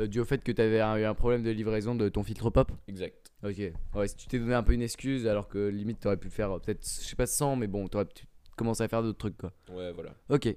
dû 0.00 0.18
au 0.20 0.24
fait 0.24 0.42
que 0.42 0.50
tu 0.50 0.60
avais 0.60 0.78
eu 0.78 1.04
un 1.04 1.14
problème 1.14 1.44
de 1.44 1.50
livraison 1.50 1.94
de 1.94 2.08
ton 2.08 2.24
filtre 2.24 2.50
pop? 2.50 2.72
Exact. 2.88 3.30
Ok. 3.44 3.60
Ouais, 3.94 4.08
si 4.08 4.16
tu 4.16 4.26
t'es 4.26 4.38
donné 4.40 4.54
un 4.54 4.64
peu 4.64 4.72
une 4.72 4.82
excuse 4.82 5.28
alors 5.28 5.46
que 5.48 5.68
limite 5.68 6.00
t'aurais 6.00 6.16
pu 6.16 6.26
le 6.26 6.32
faire 6.32 6.60
peut-être, 6.60 6.82
je 6.84 7.06
sais 7.06 7.14
pas 7.16 7.26
100, 7.26 7.54
mais 7.54 7.68
bon, 7.68 7.86
t'aurais 7.86 8.06
pu 8.06 8.24
commencer 8.56 8.82
à 8.82 8.88
faire 8.88 9.02
d'autres 9.04 9.18
trucs 9.18 9.36
quoi. 9.36 9.52
Ouais, 9.70 9.92
voilà. 9.92 10.14
Ok. 10.28 10.48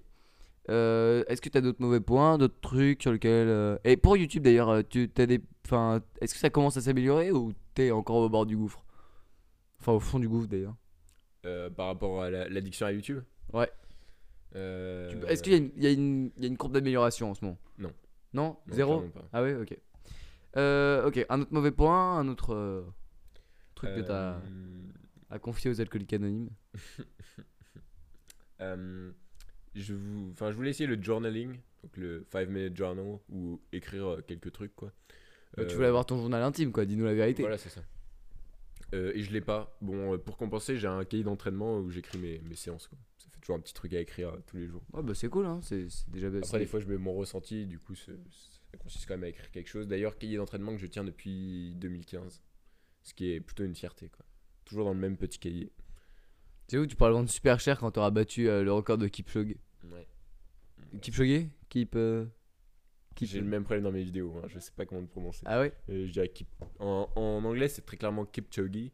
Euh, 0.69 1.23
est-ce 1.27 1.41
que 1.41 1.49
t'as 1.49 1.59
d'autres 1.61 1.81
mauvais 1.81 1.99
points, 1.99 2.37
d'autres 2.37 2.59
trucs 2.61 3.01
sur 3.01 3.11
lesquels. 3.11 3.47
euh, 3.49 3.77
Et 3.83 3.97
pour 3.97 4.15
YouTube 4.17 4.43
d'ailleurs, 4.43 4.69
euh, 4.69 4.81
tu 4.87 5.11
as 5.17 5.25
des. 5.25 5.41
Enfin, 5.65 6.01
est-ce 6.21 6.33
que 6.33 6.39
ça 6.39 6.49
commence 6.49 6.77
à 6.77 6.81
s'améliorer 6.81 7.31
ou 7.31 7.53
t'es 7.73 7.91
encore 7.91 8.15
au 8.17 8.29
bord 8.29 8.45
du 8.45 8.55
gouffre? 8.55 8.83
Enfin, 9.79 9.91
au 9.93 9.99
fond 9.99 10.19
du 10.19 10.29
gouffre 10.29 10.47
d'ailleurs. 10.47 10.75
Euh, 11.45 11.69
par 11.69 11.87
rapport 11.87 12.21
à 12.23 12.29
la- 12.29 12.47
l'addiction 12.47 12.85
à 12.85 12.91
YouTube? 12.93 13.19
Ouais. 13.51 13.69
Euh, 14.55 15.09
Tu- 15.09 15.17
Est-ce 15.27 15.43
qu'il 15.43 15.51
y, 15.51 15.55
a 15.55 15.59
une- 15.59 15.71
il 15.75 15.83
y, 15.83 15.87
a 15.87 15.91
une- 15.91 16.31
il 16.37 16.43
y 16.43 16.45
a 16.45 16.47
une 16.47 16.57
courbe 16.57 16.73
d'amélioration 16.73 17.31
en 17.31 17.33
ce 17.33 17.43
moment? 17.43 17.57
Non. 17.77 17.91
Non, 18.33 18.43
non, 18.67 18.73
Zéro? 18.73 18.99
clairement 18.99 19.11
pas. 19.21 19.29
Ah 19.33 19.41
ouais, 19.43 19.55
ok. 19.55 19.77
Euh, 20.55 21.07
ok, 21.07 21.25
un 21.29 21.41
autre 21.41 21.53
mauvais 21.53 21.71
point, 21.71 22.17
un 22.19 22.27
autre 22.29 22.53
euh, 22.53 22.83
truc 23.75 23.95
que 23.95 24.01
t'as 24.01 24.35
Euh, 24.35 24.39
à 25.29 25.39
confier 25.39 25.69
aux 25.71 25.81
alcooliques 25.81 26.13
anonymes? 26.13 26.49
Euh, 28.61 29.11
je, 29.75 29.93
vous, 29.93 30.29
enfin, 30.31 30.51
je 30.51 30.55
voulais 30.55 30.69
essayer 30.71 30.87
le 30.87 31.01
journaling, 31.01 31.57
donc 31.83 31.97
le 31.97 32.25
5 32.31 32.49
minute 32.49 32.75
journal, 32.77 33.19
ou 33.29 33.59
écrire 33.71 34.05
euh, 34.07 34.21
quelques 34.21 34.51
trucs 34.51 34.75
quoi. 34.75 34.91
Bah, 35.57 35.65
tu 35.65 35.71
Euh, 35.73 35.75
voulais 35.75 35.87
avoir 35.87 36.05
ton 36.05 36.17
journal 36.17 36.41
intime 36.43 36.71
quoi, 36.71 36.85
dis-nous 36.85 37.05
la 37.05 37.13
vérité. 37.13 37.41
Voilà, 37.43 37.57
c'est 37.57 37.69
ça. 37.69 37.81
Euh, 38.93 39.11
et 39.15 39.23
je 39.23 39.31
l'ai 39.31 39.41
pas. 39.41 39.75
Bon, 39.81 40.17
pour 40.19 40.37
compenser, 40.37 40.77
j'ai 40.77 40.87
un 40.87 41.03
cahier 41.03 41.23
d'entraînement 41.23 41.79
où 41.79 41.89
j'écris 41.89 42.19
mes, 42.19 42.39
mes 42.41 42.55
séances. 42.55 42.87
Quoi. 42.87 42.97
Ça 43.17 43.27
fait 43.31 43.39
toujours 43.39 43.55
un 43.55 43.59
petit 43.59 43.73
truc 43.73 43.91
à 43.93 43.99
écrire 43.99 44.37
tous 44.45 44.57
les 44.57 44.67
jours. 44.67 44.83
Ouais, 44.93 45.01
bah 45.01 45.15
c'est 45.15 45.29
cool, 45.29 45.45
hein. 45.47 45.59
c'est 45.63 45.87
déjà 46.09 46.27
Après, 46.27 46.59
des 46.59 46.65
fois, 46.67 46.79
je 46.79 46.85
mets 46.85 46.97
mon 46.97 47.13
ressenti, 47.13 47.65
du 47.65 47.79
coup, 47.79 47.95
ça 47.95 48.11
consiste 48.77 49.07
quand 49.07 49.15
même 49.15 49.23
à 49.23 49.29
écrire 49.29 49.49
quelque 49.49 49.67
chose. 49.69 49.87
D'ailleurs, 49.87 50.17
cahier 50.19 50.37
d'entraînement 50.37 50.73
que 50.73 50.77
je 50.79 50.85
tiens 50.85 51.03
depuis 51.03 51.73
2015, 51.77 52.43
ce 53.01 53.13
qui 53.15 53.31
est 53.31 53.39
plutôt 53.39 53.63
une 53.63 53.73
fierté. 53.75 54.09
Quoi. 54.09 54.25
Toujours 54.65 54.85
dans 54.85 54.93
le 54.93 54.99
même 54.99 55.17
petit 55.17 55.39
cahier. 55.39 55.71
C'est 56.67 56.77
où 56.77 56.85
tu 56.87 56.95
pourras 56.95 57.09
le 57.09 57.15
vendre 57.15 57.29
super 57.29 57.59
cher 57.59 57.77
quand 57.79 57.91
t'auras 57.91 58.11
battu 58.11 58.47
euh, 58.49 58.63
le 58.63 58.71
record 58.73 58.97
de 58.97 59.07
Kipchoge? 59.07 59.55
Ouais. 59.91 60.07
Kipchoge? 61.01 61.47
Kip. 61.69 61.95
euh, 61.95 62.25
Kip- 63.15 63.27
J'ai 63.27 63.39
le 63.41 63.45
même 63.45 63.63
problème 63.63 63.83
dans 63.83 63.91
mes 63.91 64.03
vidéos, 64.03 64.33
hein, 64.37 64.47
je 64.47 64.57
sais 64.59 64.71
pas 64.75 64.85
comment 64.85 65.01
le 65.01 65.07
prononcer. 65.07 65.43
Ah 65.45 65.59
ouais? 65.59 65.71
Euh, 65.89 66.07
je 66.07 66.11
dirais 66.11 66.29
Kip- 66.29 66.47
en, 66.79 67.07
en 67.15 67.43
anglais, 67.45 67.67
c'est 67.67 67.83
très 67.85 67.97
clairement 67.97 68.25
Kipchoge. 68.25 68.89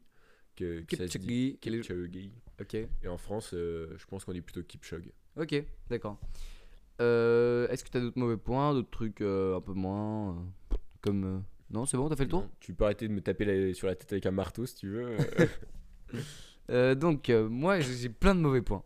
Que, 0.56 0.80
que 0.82 0.96
ça 0.96 1.08
se 1.08 1.16
dit 1.18 1.56
Kipchoge. 1.58 1.58
quel 1.60 1.74
est- 1.76 1.80
Kipchoge. 1.80 2.30
Ok. 2.60 2.74
Et 2.74 3.08
en 3.08 3.16
France, 3.16 3.52
euh, 3.54 3.94
je 3.96 4.04
pense 4.06 4.24
qu'on 4.24 4.32
dit 4.32 4.42
plutôt 4.42 4.62
Kipchoge. 4.62 5.10
Ok, 5.36 5.54
d'accord. 5.88 6.18
Euh, 7.00 7.66
Est-ce 7.68 7.82
que 7.82 7.88
t'as 7.88 8.00
d'autres 8.00 8.18
mauvais 8.18 8.36
points, 8.36 8.74
d'autres 8.74 8.90
trucs 8.90 9.22
euh, 9.22 9.56
un 9.56 9.60
peu 9.62 9.72
moins 9.72 10.36
euh, 10.36 10.76
Comme. 11.00 11.24
euh, 11.24 11.38
Non, 11.70 11.86
c'est 11.86 11.96
bon, 11.96 12.10
t'as 12.10 12.16
fait 12.16 12.24
le 12.24 12.30
tour? 12.30 12.42
Non, 12.42 12.50
Tu 12.60 12.74
peux 12.74 12.84
arrêter 12.84 13.08
de 13.08 13.12
me 13.14 13.22
taper 13.22 13.46
la- 13.46 13.72
sur 13.72 13.86
la 13.86 13.94
tête 13.94 14.12
avec 14.12 14.26
un 14.26 14.32
marteau 14.32 14.66
si 14.66 14.74
tu 14.74 14.88
veux. 14.90 15.16
Euh, 16.70 16.94
donc, 16.94 17.30
euh, 17.30 17.48
moi, 17.48 17.80
j'ai 17.80 18.08
plein 18.08 18.34
de 18.34 18.40
mauvais 18.40 18.62
points. 18.62 18.82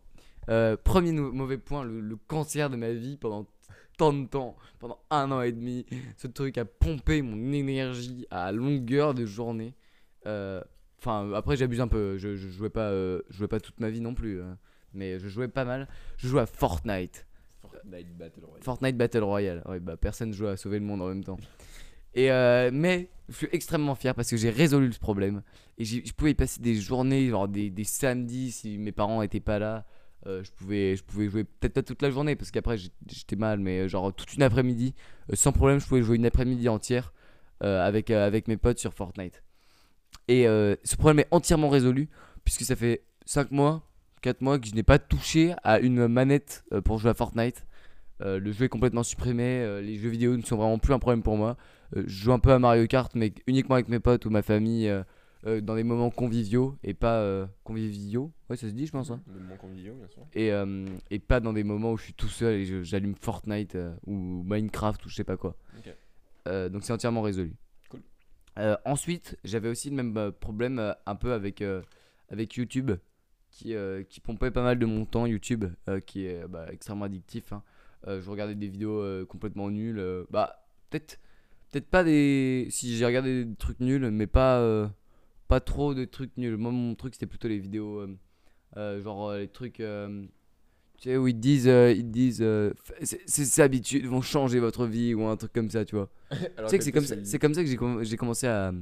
Euh, 0.49 0.77
premier 0.77 1.11
mauvais 1.11 1.57
point, 1.57 1.83
le, 1.83 2.01
le 2.01 2.15
cancer 2.15 2.69
de 2.69 2.75
ma 2.75 2.91
vie 2.91 3.17
pendant 3.17 3.47
tant 3.97 4.13
de 4.13 4.27
temps, 4.27 4.55
pendant 4.79 4.99
un 5.09 5.31
an 5.31 5.41
et 5.41 5.51
demi. 5.51 5.85
Ce 6.17 6.27
truc 6.27 6.57
a 6.57 6.65
pompé 6.65 7.21
mon 7.21 7.53
énergie 7.53 8.27
à 8.29 8.51
longueur 8.51 9.13
de 9.13 9.25
journée. 9.25 9.73
Enfin, 10.99 11.31
après, 11.33 11.55
j'abuse 11.55 11.81
un 11.81 11.87
peu. 11.87 12.17
Je, 12.17 12.35
je 12.35 12.49
jouais 12.49 12.69
pas, 12.69 12.91
je 12.91 13.21
jouais 13.29 13.47
pas 13.47 13.59
toute 13.59 13.79
ma 13.79 13.89
vie 13.89 14.01
non 14.01 14.15
plus, 14.15 14.41
euh, 14.41 14.53
mais 14.93 15.19
je 15.19 15.27
jouais 15.27 15.47
pas 15.47 15.65
mal. 15.65 15.87
Je 16.17 16.27
jouais 16.27 16.41
à 16.41 16.45
Fortnite. 16.47 17.27
Fortnite 17.61 18.17
Battle 18.17 18.43
Royale. 18.43 18.63
Fortnite 18.63 18.97
Battle 18.97 19.23
Royale. 19.23 19.63
Ouais, 19.67 19.79
bah 19.79 19.97
personne 19.97 20.33
joue 20.33 20.47
à 20.47 20.57
sauver 20.57 20.79
le 20.79 20.85
monde 20.85 21.01
en 21.03 21.07
même 21.07 21.23
temps. 21.23 21.37
Euh, 22.17 22.69
mais 22.73 23.09
je 23.29 23.35
suis 23.35 23.49
extrêmement 23.51 23.95
fier 23.95 24.15
parce 24.15 24.29
que 24.29 24.37
j'ai 24.37 24.49
résolu 24.49 24.91
ce 24.93 24.99
problème. 24.99 25.41
Et 25.77 25.85
je 25.85 26.13
pouvais 26.13 26.31
y 26.31 26.35
passer 26.35 26.61
des 26.61 26.75
journées, 26.75 27.27
genre 27.29 27.47
des, 27.47 27.71
samedis 27.83 28.51
si 28.51 28.77
mes 28.77 28.91
parents 28.91 29.21
étaient 29.21 29.39
pas 29.39 29.59
là. 29.59 29.85
euh, 30.27 30.43
je, 30.43 30.51
pouvais, 30.51 30.95
je 30.95 31.03
pouvais 31.03 31.29
jouer 31.29 31.43
peut-être 31.43 31.73
pas 31.73 31.83
toute 31.83 32.01
la 32.01 32.09
journée 32.09 32.35
parce 32.35 32.51
qu'après 32.51 32.77
j'étais 32.77 33.35
mal, 33.35 33.59
mais 33.59 33.81
euh, 33.81 33.87
genre 33.87 34.13
toute 34.13 34.33
une 34.33 34.43
après-midi, 34.43 34.95
sans 35.33 35.51
problème, 35.51 35.79
je 35.79 35.87
pouvais 35.87 36.01
jouer 36.01 36.15
une 36.15 36.25
après-midi 36.25 36.69
entière 36.69 37.13
avec, 37.61 38.11
avec 38.11 38.47
mes 38.47 38.57
potes 38.57 38.77
sur 38.77 38.93
Fortnite. 38.93 39.41
Et 40.27 40.43
ce 40.43 40.95
problème 40.97 41.19
est 41.19 41.27
entièrement 41.31 41.69
résolu 41.69 42.09
puisque 42.43 42.63
ça 42.63 42.75
fait 42.75 43.01
5 43.25 43.49
mois, 43.49 43.81
4 44.21 44.41
mois 44.41 44.59
que 44.59 44.67
je 44.67 44.75
n'ai 44.75 44.83
pas 44.83 44.99
touché 44.99 45.55
à 45.63 45.79
une 45.79 46.07
manette 46.07 46.63
pour 46.83 46.99
jouer 46.99 47.09
à 47.09 47.13
Fortnite. 47.15 47.65
Le 48.19 48.51
jeu 48.51 48.65
est 48.65 48.69
complètement 48.69 49.01
supprimé, 49.01 49.81
les 49.81 49.97
jeux 49.97 50.09
vidéo 50.09 50.37
ne 50.37 50.43
sont 50.43 50.57
vraiment 50.57 50.77
plus 50.77 50.93
un 50.93 50.99
problème 50.99 51.23
pour 51.23 51.37
moi. 51.37 51.57
Euh, 51.95 52.03
je 52.07 52.23
joue 52.23 52.33
un 52.33 52.39
peu 52.39 52.51
à 52.51 52.59
Mario 52.59 52.87
Kart, 52.87 53.13
mais 53.15 53.33
uniquement 53.47 53.75
avec 53.75 53.87
mes 53.89 53.99
potes 53.99 54.25
ou 54.25 54.29
ma 54.29 54.41
famille, 54.41 54.87
euh, 54.89 55.03
euh, 55.45 55.61
dans 55.61 55.75
des 55.75 55.83
moments 55.83 56.09
conviviaux 56.09 56.75
et 56.83 56.93
pas 56.93 57.19
euh, 57.19 57.45
conviviaux. 57.63 58.31
Ouais, 58.49 58.57
ça 58.57 58.67
se 58.67 58.73
dit, 58.73 58.85
je 58.87 58.91
pense. 58.91 59.11
hein. 59.11 59.21
De 59.27 59.39
moments 59.39 59.57
conviviaux, 59.57 59.93
bien 59.93 60.07
sûr. 60.07 60.23
Et, 60.33 60.51
euh, 60.51 60.85
et 61.11 61.19
pas 61.19 61.39
dans 61.39 61.53
des 61.53 61.63
moments 61.63 61.91
où 61.93 61.97
je 61.97 62.03
suis 62.05 62.13
tout 62.13 62.27
seul 62.27 62.55
et 62.55 62.83
j'allume 62.83 63.15
Fortnite 63.15 63.77
ou 64.07 64.43
Minecraft 64.45 65.05
ou 65.05 65.09
je 65.09 65.15
sais 65.15 65.23
pas 65.23 65.37
quoi. 65.37 65.55
Donc 66.45 66.83
c'est 66.83 66.93
entièrement 66.93 67.21
résolu. 67.23 67.55
Cool. 67.89 68.01
Ensuite, 68.85 69.37
j'avais 69.43 69.69
aussi 69.69 69.89
le 69.89 69.95
même 69.95 70.31
problème 70.31 70.93
un 71.05 71.15
peu 71.15 71.33
avec, 71.33 71.63
avec 72.29 72.55
YouTube 72.55 72.91
qui, 73.49 73.73
qui 74.09 74.19
pompait 74.19 74.51
pas 74.51 74.61
mal 74.63 74.77
de 74.77 74.85
mon 74.85 75.05
temps. 75.05 75.25
YouTube 75.25 75.65
qui 76.05 76.25
est 76.27 76.47
bah, 76.47 76.67
extrêmement 76.71 77.05
addictif. 77.05 77.51
hein. 77.53 77.63
Je 78.05 78.29
regardais 78.29 78.53
des 78.55 78.67
vidéos 78.67 79.25
complètement 79.25 79.71
nulles. 79.71 80.03
bah, 80.29 80.67
peut-être 80.91 81.19
peut-être 81.75 81.89
pas 81.89 82.05
des. 82.05 82.67
Si 82.69 82.95
j'ai 82.95 83.05
regardé 83.05 83.43
des 83.43 83.55
trucs 83.55 83.81
nuls, 83.81 84.09
mais 84.09 84.27
pas, 84.27 84.59
euh, 84.59 84.87
pas 85.49 85.59
trop 85.59 85.93
de 85.93 86.05
trucs 86.05 86.37
nuls. 86.37 86.55
Moi, 86.55 86.71
mon 86.71 86.95
truc 86.95 87.15
c'était 87.15 87.25
plutôt 87.25 87.49
les 87.49 87.59
vidéos. 87.59 87.99
euh, 87.99 88.17
euh, 88.77 89.01
genre 89.01 89.33
les 89.33 89.49
trucs. 89.49 89.75
tu 89.75 90.29
sais, 90.99 91.17
où 91.17 91.27
ils 91.27 91.37
disent, 91.37 91.65
ils 91.65 92.09
disent 92.09 92.45
ces 93.03 93.61
habitudes 93.61 94.05
vont 94.05 94.21
changer 94.21 94.59
votre 94.59 94.85
vie 94.85 95.13
ou 95.13 95.25
un 95.25 95.35
truc 95.35 95.51
comme 95.51 95.69
ça, 95.69 95.83
tu 95.83 95.95
vois. 95.95 96.09
Tu 96.31 96.37
sais 96.69 96.77
que 96.77 96.83
c'est 96.85 96.91
comme, 96.93 97.05
ça- 97.05 97.15
c'est 97.25 97.39
comme 97.39 97.53
ça 97.53 97.61
que 97.61 97.69
j'ai 97.69 97.75
comm- 97.75 98.03
j'ai 98.03 98.15
commencé 98.17 98.47
à, 98.47 98.73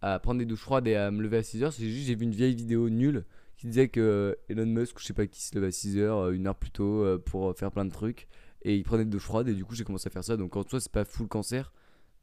à 0.00 0.18
prendre 0.20 0.38
des 0.38 0.46
douches 0.46 0.60
froides 0.60 0.86
et 0.86 0.94
à 0.94 1.10
me 1.10 1.22
lever 1.22 1.38
à 1.38 1.42
6h. 1.42 1.72
C'est 1.72 1.88
juste 1.88 2.06
j'ai 2.06 2.14
vu 2.14 2.24
une 2.24 2.34
vieille 2.34 2.54
vidéo 2.54 2.88
nulle 2.88 3.24
qui 3.56 3.66
disait 3.66 3.88
que 3.88 4.38
Elon 4.48 4.64
Musk, 4.66 4.98
je 5.00 5.04
sais 5.06 5.12
pas 5.12 5.26
qui, 5.26 5.42
se 5.42 5.54
levait 5.56 5.66
à 5.66 5.70
6h, 5.70 6.32
une 6.32 6.46
heure 6.46 6.54
plus 6.54 6.70
tôt 6.70 7.04
pour 7.26 7.56
faire 7.58 7.72
plein 7.72 7.84
de 7.84 7.90
trucs. 7.92 8.28
Et 8.62 8.76
il 8.76 8.84
prenait 8.84 9.04
des 9.04 9.10
douches 9.10 9.24
froides 9.24 9.48
et 9.48 9.54
du 9.54 9.64
coup 9.64 9.74
j'ai 9.74 9.84
commencé 9.84 10.06
à 10.06 10.10
faire 10.10 10.24
ça. 10.24 10.36
Donc 10.36 10.54
en 10.56 10.62
soi 10.62 10.80
c'est 10.80 10.92
pas 10.92 11.04
full 11.04 11.28
cancer, 11.28 11.72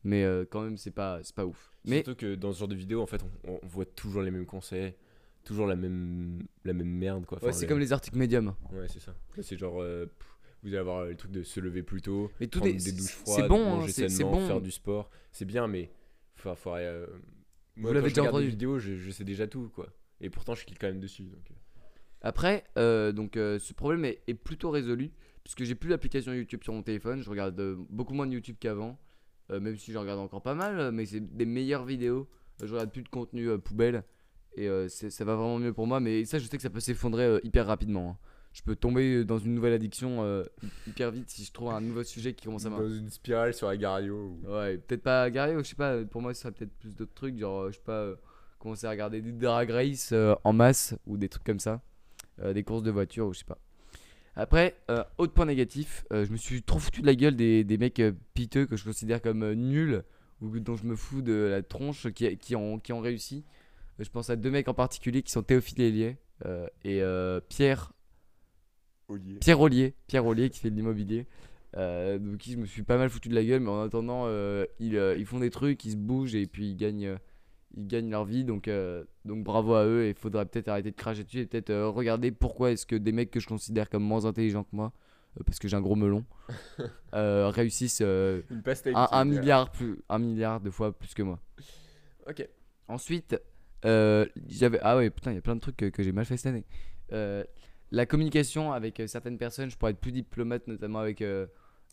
mais 0.03 0.23
euh, 0.23 0.45
quand 0.49 0.61
même 0.61 0.77
c'est 0.77 0.91
pas, 0.91 1.19
c'est 1.23 1.35
pas 1.35 1.45
ouf. 1.45 1.71
Mais 1.85 2.03
Surtout 2.03 2.15
que 2.15 2.35
dans 2.35 2.51
ce 2.53 2.59
genre 2.59 2.67
de 2.67 2.75
vidéo, 2.75 3.01
en 3.01 3.05
fait, 3.07 3.21
on, 3.45 3.59
on 3.63 3.67
voit 3.67 3.85
toujours 3.85 4.21
les 4.21 4.31
mêmes 4.31 4.45
conseils, 4.45 4.93
toujours 5.43 5.67
la 5.67 5.75
même, 5.75 6.43
la 6.65 6.73
même 6.73 6.89
merde, 6.89 7.25
quoi. 7.25 7.37
ouais, 7.39 7.49
Enfin, 7.49 7.53
c'est 7.57 7.67
comme 7.67 7.79
les 7.79 7.93
articles 7.93 8.17
médiums. 8.17 8.53
Ouais, 8.71 8.87
c'est 8.87 8.99
ça. 8.99 9.15
C'est 9.41 9.57
genre, 9.57 9.81
euh, 9.81 10.05
pff, 10.05 10.27
vous 10.63 10.69
allez 10.69 10.77
avoir 10.77 11.05
le 11.05 11.15
truc 11.15 11.31
de 11.31 11.43
se 11.43 11.59
lever 11.59 11.83
plus 11.83 12.01
tôt, 12.01 12.29
Mais 12.39 12.47
tout 12.47 12.59
prendre 12.59 12.71
est, 12.73 12.77
des 12.77 12.79
c'est- 12.81 12.91
douches 12.93 13.05
c'est 13.25 13.31
froides, 13.33 13.47
bon, 13.49 13.61
hein, 13.65 13.69
manger 13.77 13.91
c'est 13.91 14.09
c'est 14.09 14.17
sainement, 14.17 14.31
bon. 14.33 14.47
faire 14.47 14.61
du 14.61 14.71
sport. 14.71 15.09
C'est 15.31 15.45
bien, 15.45 15.67
mais 15.67 15.91
faut, 16.35 16.53
faut, 16.55 16.75
euh, 16.75 17.07
moi, 17.75 17.93
l'avez 17.93 18.05
quand 18.05 18.09
je 18.09 18.15
déjà 18.15 18.27
entendu. 18.29 18.43
des 18.45 18.49
vidéos, 18.49 18.79
je, 18.79 18.95
je 18.95 19.11
sais 19.11 19.23
déjà 19.23 19.47
tout, 19.47 19.69
quoi. 19.73 19.87
Et 20.19 20.29
pourtant, 20.29 20.55
je 20.55 20.65
clique 20.65 20.79
quand 20.79 20.87
même 20.87 20.99
dessus. 20.99 21.23
Donc, 21.23 21.51
euh. 21.51 21.53
Après, 22.21 22.63
euh, 22.79 23.11
donc 23.11 23.37
euh, 23.37 23.59
ce 23.59 23.73
problème 23.73 24.03
est, 24.03 24.19
est 24.27 24.33
plutôt 24.33 24.71
résolu 24.71 25.11
puisque 25.43 25.63
j'ai 25.63 25.75
plus 25.75 25.89
l'application 25.89 26.33
YouTube 26.33 26.63
sur 26.63 26.73
mon 26.73 26.81
téléphone. 26.81 27.21
Je 27.21 27.29
regarde 27.29 27.57
euh, 27.59 27.75
beaucoup 27.91 28.15
moins 28.15 28.25
de 28.25 28.33
YouTube 28.33 28.55
qu'avant, 28.59 28.99
euh, 29.51 29.59
même 29.59 29.77
si 29.77 29.91
je 29.91 29.97
regarde 29.97 30.19
encore 30.19 30.41
pas 30.41 30.55
mal, 30.55 30.79
euh, 30.79 30.91
mais 30.91 31.05
c'est 31.05 31.19
des 31.19 31.45
meilleures 31.45 31.85
vidéos. 31.85 32.27
Euh, 32.61 32.67
je 32.67 32.73
regarde 32.73 32.91
plus 32.91 33.03
de 33.03 33.09
contenu 33.09 33.49
euh, 33.49 33.57
poubelle 33.57 34.03
et 34.55 34.67
euh, 34.67 34.87
ça 34.89 35.23
va 35.25 35.35
vraiment 35.35 35.59
mieux 35.59 35.73
pour 35.73 35.87
moi. 35.87 35.99
Mais 35.99 36.25
ça, 36.25 36.39
je 36.39 36.47
sais 36.47 36.57
que 36.57 36.63
ça 36.63 36.69
peut 36.69 36.79
s'effondrer 36.79 37.39
hyper 37.43 37.67
rapidement. 37.67 38.09
hein. 38.11 38.17
Je 38.53 38.63
peux 38.63 38.75
tomber 38.75 39.23
dans 39.23 39.37
une 39.37 39.53
nouvelle 39.53 39.73
addiction 39.73 40.23
euh, 40.23 40.43
hyper 40.87 41.11
vite 41.11 41.29
si 41.29 41.43
je 41.43 41.51
trouve 41.51 41.69
un 41.69 41.81
nouveau 41.81 42.03
sujet 42.03 42.33
qui 42.33 42.45
commence 42.45 42.65
à 42.65 42.71
m'in- 42.71 42.79
Dans 42.79 42.89
une 42.89 43.09
spirale 43.09 43.53
sur 43.53 43.67
Agario. 43.67 44.15
Ou... 44.43 44.51
Ouais, 44.51 44.77
peut-être 44.79 45.03
pas 45.03 45.29
Gario, 45.29 45.59
je 45.59 45.69
sais 45.69 45.75
pas, 45.75 46.03
pour 46.05 46.23
moi 46.23 46.33
ce 46.33 46.41
serait 46.41 46.51
peut-être 46.53 46.73
plus 46.79 46.95
d'autres 46.95 47.13
trucs, 47.13 47.37
genre, 47.37 47.63
euh, 47.63 47.71
je 47.71 47.75
sais 47.75 47.83
pas, 47.83 47.99
euh, 48.01 48.15
commencer 48.57 48.87
à 48.87 48.89
regarder 48.89 49.21
des 49.21 49.31
Drag 49.31 49.69
Race 49.69 50.09
euh, 50.11 50.33
en 50.43 50.53
masse 50.53 50.95
ou 51.05 51.17
des 51.17 51.29
trucs 51.29 51.43
comme 51.43 51.59
ça, 51.59 51.81
euh, 52.41 52.53
des 52.53 52.63
courses 52.63 52.81
de 52.81 52.89
voiture 52.89 53.27
ou 53.27 53.33
je 53.33 53.39
sais 53.39 53.45
pas. 53.45 53.59
Après, 54.39 54.75
euh, 54.91 55.03
autre 55.17 55.33
point 55.33 55.45
négatif, 55.45 56.05
euh, 56.13 56.23
je 56.23 56.31
me 56.31 56.38
suis 56.38 56.61
trop 56.61 56.77
foutu 56.77 57.01
de 57.01 57.07
la 57.07 57.15
gueule 57.15 57.35
des, 57.35 57.63
des 57.63 57.77
mecs 57.79 57.99
euh, 57.99 58.11
piteux 58.35 58.67
que 58.67 58.77
je 58.77 58.83
considère 58.83 59.19
comme 59.19 59.51
nuls 59.53 60.03
ou 60.41 60.59
dont 60.59 60.75
je 60.75 60.85
me 60.85 60.95
fous 60.95 61.23
de 61.23 61.33
la 61.33 61.63
tronche 61.63 62.11
qui, 62.11 62.38
qui, 62.38 62.55
ont, 62.55 62.77
qui 62.77 62.93
ont 62.93 62.99
réussi. 62.99 63.43
Je 63.97 64.07
pense 64.09 64.29
à 64.29 64.35
deux 64.35 64.51
mecs 64.51 64.67
en 64.67 64.75
particulier 64.75 65.23
qui 65.23 65.31
sont 65.31 65.41
Théophile 65.41 65.81
Hélier 65.81 66.17
et 66.83 67.01
Pierre 67.49 67.93
Pierre 69.41 69.59
Ollier, 69.59 69.95
Pierre 70.05 70.27
Ollier 70.27 70.51
qui 70.51 70.59
fait 70.59 70.69
de 70.69 70.75
l'immobilier. 70.75 71.25
De 71.73 72.35
qui 72.35 72.51
je 72.51 72.57
me 72.57 72.67
suis 72.67 72.83
pas 72.83 72.99
mal 72.99 73.09
foutu 73.09 73.29
de 73.29 73.33
la 73.33 73.43
gueule, 73.43 73.61
mais 73.61 73.71
en 73.71 73.81
attendant, 73.81 74.27
ils, 74.79 75.15
ils 75.17 75.25
font 75.25 75.39
des 75.39 75.49
trucs, 75.49 75.83
ils 75.83 75.93
se 75.93 75.97
bougent 75.97 76.35
et 76.35 76.45
puis 76.45 76.69
ils 76.69 76.77
gagnent, 76.77 77.17
ils 77.76 77.88
gagnent 77.88 78.09
leur 78.09 78.26
vie. 78.26 78.43
Donc, 78.43 78.68
euh, 78.68 79.03
donc 79.26 79.43
bravo 79.43 79.74
à 79.76 79.86
eux. 79.86 80.05
Et 80.05 80.09
il 80.09 80.15
faudrait 80.15 80.45
peut-être 80.45 80.68
arrêter 80.68 80.91
de 80.91 80.95
cracher 80.95 81.24
dessus 81.24 81.39
et 81.39 81.45
peut-être 81.45 81.70
euh, 81.70 81.89
regarder 81.89 82.32
pourquoi 82.32 82.72
est-ce 82.72 82.86
que 82.86 82.95
des 82.95 83.11
mecs 83.11 83.32
que 83.32 83.39
je 83.39 83.47
considère 83.47 83.89
comme 83.89 84.03
moins 84.03 84.26
intelligents 84.26 84.63
que 84.63 84.76
moi, 84.76 84.93
euh, 85.38 85.43
parce 85.45 85.59
que 85.59 85.68
j'ai 85.68 85.76
un 85.78 85.82
gros 85.82 85.95
melon, 85.95 86.26
réussissent 87.13 88.01
Une 88.01 88.63
un, 88.93 89.26
milliard 89.26 89.72
plus, 89.72 89.99
un 90.09 90.20
milliard 90.20 90.59
de 90.61 90.70
fois 90.70 90.91
plus 90.97 91.13
que 91.13 91.24
moi. 91.24 91.39
Ok. 92.28 92.47
Ensuite, 92.88 93.39
j'avais 93.84 94.80
ah 94.82 94.97
ouais 94.97 95.09
putain 95.09 95.32
il 95.32 95.36
y 95.36 95.38
a 95.38 95.41
plein 95.41 95.55
de 95.55 95.61
trucs 95.61 95.78
que, 95.78 95.86
que 95.86 96.03
j'ai 96.03 96.11
mal 96.11 96.26
fait 96.26 96.38
cette 96.38 96.53
année. 96.53 96.65
La 97.91 98.05
communication 98.05 98.74
avec 98.74 99.01
certaines 99.07 99.38
personnes, 99.38 99.70
je 99.70 99.78
pourrais 99.78 99.91
être 99.91 99.99
plus 99.99 100.11
diplomate 100.11 100.68
notamment 100.68 100.99
avec 100.99 101.24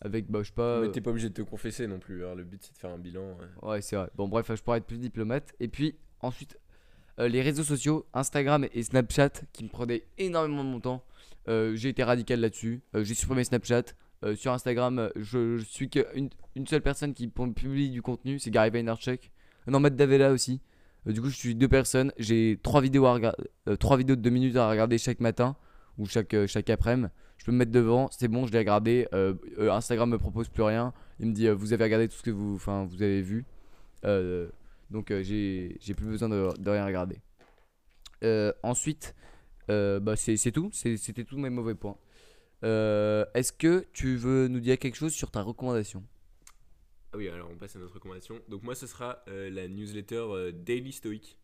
avec 0.01 0.31
bah 0.31 0.41
je 0.43 0.49
sais 0.49 0.55
pas. 0.55 0.81
Mais 0.81 0.89
euh, 0.89 0.91
t'es 0.91 1.01
pas 1.01 1.11
obligé 1.11 1.29
de 1.29 1.35
te 1.35 1.43
confesser 1.43 1.87
non 1.87 1.99
plus. 1.99 2.25
hein. 2.25 2.35
Le 2.35 2.45
but, 2.45 2.63
c'est 2.63 2.73
de 2.75 2.79
faire 2.79 2.91
un 2.91 2.99
bilan. 2.99 3.37
ouais. 3.63 3.69
ouais 3.71 3.83
c'est 3.83 3.97
vrai. 3.97 4.09
Bon 4.17 4.29
bref, 4.29 4.51
je 4.55 4.63
pourrais 4.63 4.79
être 4.79 4.87
plus 4.87 4.99
diplomate. 4.99 5.55
Et 5.61 5.69
puis 5.69 5.97
ensuite 6.21 6.59
euh, 7.21 7.29
les 7.29 7.43
réseaux 7.43 7.63
sociaux, 7.63 8.07
Instagram 8.13 8.67
et 8.73 8.83
Snapchat 8.83 9.31
qui 9.53 9.65
me 9.65 9.69
prenaient 9.69 10.05
énormément 10.19 10.65
de 10.65 10.69
mon 10.69 10.81
temps. 10.81 11.05
Euh, 11.49 11.77
j'ai 11.77 11.91
été 11.91 12.03
radical 12.03 12.41
là-dessus. 12.41 12.83
Euh, 12.95 13.05
j'ai 13.05 13.15
supprimé 13.15 13.45
Snapchat. 13.45 13.85
Sur 14.37 14.53
Instagram, 14.53 15.11
je, 15.17 15.59
je 15.59 15.65
suis 15.67 15.91
qu'une 15.91 16.31
une 16.57 16.67
seule 16.67 16.81
personne 16.81 17.13
qui 17.13 17.29
pu- 17.29 17.53
publie 17.53 17.91
du 17.91 18.01
contenu, 18.01 18.39
c'est 18.39 18.51
Gary 18.51 18.71
Vaynerchuk. 18.71 19.31
Non, 19.67 19.81
Matt 19.81 19.97
Davella 19.97 20.33
aussi. 20.33 20.63
Du 21.05 21.21
coup, 21.21 21.29
je 21.29 21.37
suis 21.37 21.55
deux 21.55 21.69
personnes. 21.69 22.11
J'ai 22.17 22.59
trois 22.63 22.81
vidéos, 22.81 23.05
à 23.05 23.21
trois 23.79 23.99
vidéos 23.99 24.17
de 24.17 24.23
deux 24.23 24.31
minutes 24.31 24.57
à 24.57 24.71
regarder 24.71 24.97
chaque 24.97 25.21
matin 25.21 25.57
ou 25.99 26.07
chaque, 26.07 26.35
chaque 26.47 26.71
après-midi. 26.71 27.09
Je 27.45 27.51
peux 27.51 27.53
me 27.53 27.59
mettre 27.59 27.73
devant, 27.73 28.09
c'est 28.11 28.27
bon, 28.27 28.47
je 28.47 28.53
l'ai 28.53 28.59
regardé. 28.59 29.07
Euh, 29.13 29.35
euh, 29.59 29.71
Instagram 29.71 30.09
me 30.09 30.17
propose 30.17 30.49
plus 30.49 30.63
rien. 30.63 30.95
Il 31.21 31.27
me 31.27 31.35
dit, 31.35 31.47
euh, 31.47 31.53
vous 31.53 31.75
avez 31.75 31.85
regardé 31.85 32.09
tout 32.09 32.17
ce 32.17 32.23
que 32.23 32.31
vous, 32.31 32.57
vous 32.57 33.03
avez 33.03 33.21
vu. 33.21 33.45
Euh, 34.07 34.49
donc, 34.89 35.13
j'ai 35.21 35.77
plus 35.95 36.07
besoin 36.07 36.31
de, 36.31 36.71
rien 36.71 36.87
regarder. 36.87 37.19
Ensuite, 38.63 39.15
bah, 39.69 40.17
c'est 40.17 40.53
tout. 40.53 40.71
C'était 40.73 41.25
tous 41.25 41.37
mes 41.37 41.51
mauvais 41.51 41.75
points. 41.75 41.99
Est-ce 42.63 43.53
que 43.53 43.85
tu 43.93 44.17
veux 44.17 44.49
nous 44.49 44.61
dire 44.61 44.79
quelque 44.79 44.97
chose 44.97 45.13
sur 45.13 45.31
ta 45.31 45.43
recommandation? 45.43 46.03
Ah 47.13 47.19
oui, 47.19 47.29
alors 47.29 47.51
on 47.53 47.59
passe 47.59 47.77
à 47.77 47.79
notre 47.79 47.93
recommandation. 47.93 48.41
Donc 48.49 48.63
moi, 48.63 48.75
ce 48.75 48.87
sera 48.87 49.23
la 49.27 49.69
newsletter 49.69 50.51
Daily 50.55 50.93
Stoic, 50.93 51.37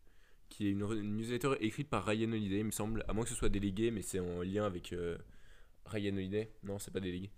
qui 0.48 0.66
est 0.66 0.70
une, 0.70 0.78
newsletter 1.14 1.57
écrite 1.61 1.90
par 1.90 2.07
Ryan 2.07 2.32
Holiday, 2.32 2.61
il 2.61 2.64
me 2.64 2.70
semble, 2.70 3.05
à 3.07 3.12
moins 3.12 3.24
que 3.24 3.30
ce 3.30 3.36
soit 3.36 3.51
délégué, 3.51 3.90
mais 3.90 4.01
c'est 4.01 4.20
en 4.20 4.40
lien 4.40 4.64
avec 4.64 4.94
Ryan 5.87 6.14
Holiday. 6.14 6.51
Non, 6.62 6.78
c'est 6.78 6.93
pas 6.93 7.01
délégué. 7.01 7.31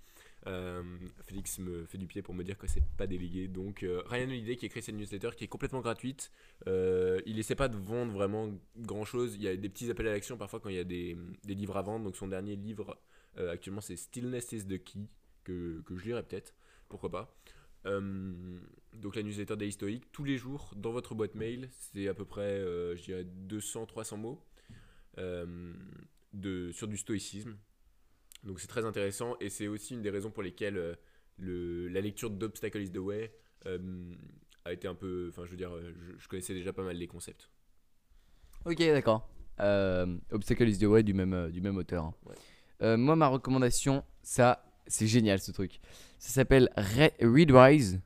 Euh, 0.49 0.83
Félix 1.25 1.61
me 1.61 1.87
fait 1.87 1.99
du 1.99 2.07
pied 2.07 2.21
pour 2.21 2.35
me 2.35 2.43
dire 2.43 2.59
que 2.59 2.67
c'est 2.67 2.85
pas 2.97 3.07
délégué. 3.07 3.49
Donc 3.49 3.83
euh, 3.83 4.03
Ryan 4.07 4.27
Holiday 4.27 4.57
qui 4.57 4.69
créé 4.69 4.83
cette 4.83 4.95
newsletter 4.95 5.31
qui 5.37 5.45
est 5.45 5.49
complètement 5.49 5.81
gratuite. 5.81 6.31
Euh, 6.67 7.21
il 7.27 7.39
essaie 7.39 7.55
pas 7.55 7.69
de 7.69 7.77
vendre 7.77 8.13
vraiment 8.13 8.51
grand 8.77 9.05
chose. 9.05 9.37
Il 9.37 9.43
y 9.43 9.49
a 9.49 9.57
des 9.57 9.69
petits 9.69 9.91
appels 9.91 10.09
à 10.09 10.13
l'action 10.13 10.37
parfois 10.37 10.61
quand 10.61 10.69
il 10.69 10.77
y 10.77 10.81
a 10.81 10.85
des, 10.85 11.17
des 11.45 11.55
livres 11.55 11.77
à 11.77 11.83
vendre. 11.83 12.05
Donc 12.05 12.17
son 12.17 12.29
dernier 12.29 12.57
livre 12.57 12.99
actuellement 13.37 13.81
c'est 13.81 13.97
Stillness 13.97 14.53
is 14.53 14.67
the 14.67 14.83
Key 14.83 15.09
que, 15.45 15.81
que 15.87 15.97
je 15.97 16.05
lirai 16.05 16.23
peut-être. 16.23 16.55
Pourquoi 16.89 17.11
pas. 17.11 17.37
Donc 17.85 19.17
la 19.17 19.23
newsletter 19.23 19.71
Stoic, 19.71 20.03
tous 20.13 20.25
les 20.25 20.37
jours 20.37 20.73
dans 20.77 20.93
votre 20.93 21.15
boîte 21.15 21.35
mail. 21.35 21.69
C'est 21.71 22.09
à 22.09 22.15
peu 22.15 22.25
près, 22.25 22.59
je 22.61 23.03
dirais, 23.03 23.27
200-300 23.49 24.17
mots 24.19 24.45
de, 25.17 26.73
sur 26.73 26.89
du 26.89 26.97
stoïcisme. 26.97 27.57
Donc 28.43 28.61
c'est 28.61 28.67
très 28.67 28.85
intéressant 28.85 29.37
et 29.41 29.49
c'est 29.49 29.69
aussi 29.69 29.95
une 29.95 30.03
des 30.03 30.11
raisons 30.11 30.31
pour 30.31 30.43
lesquelles 30.43 30.77
euh, 30.77 30.95
le, 31.39 31.89
la 31.89 32.01
lecture 32.01 32.31
d'Obstacle 32.31 32.81
is 32.81 32.91
the 32.91 32.99
Way 32.99 33.33
euh, 33.67 33.79
a 34.65 34.73
été 34.73 34.89
un 34.89 34.95
peu. 34.95 35.29
Enfin, 35.31 35.45
je 35.47 35.51
veux 35.51 35.57
dire, 35.57 35.73
euh, 35.75 35.93
je, 35.97 36.19
je 36.19 36.29
connaissais 36.29 36.55
déjà 36.55 36.73
pas 36.73 36.83
mal 36.83 36.97
les 36.97 37.07
concepts. 37.07 37.49
Ok, 38.65 38.79
d'accord. 38.79 39.29
Obstacle 40.31 40.69
is 40.69 40.79
the 40.79 40.85
Way 40.85 41.03
du 41.03 41.15
même, 41.15 41.51
du 41.51 41.61
même 41.61 41.77
auteur. 41.77 42.05
hein. 42.05 42.15
Ouais. 42.27 42.97
Moi, 42.97 43.15
ma 43.15 43.29
recommandation, 43.29 44.03
ça, 44.23 44.65
c'est 44.89 45.07
génial 45.07 45.39
ce 45.41 45.53
truc. 45.53 45.81
Ça 46.19 46.31
s'appelle 46.31 46.69
Re- 46.77 47.13
Readwise. 47.21 48.01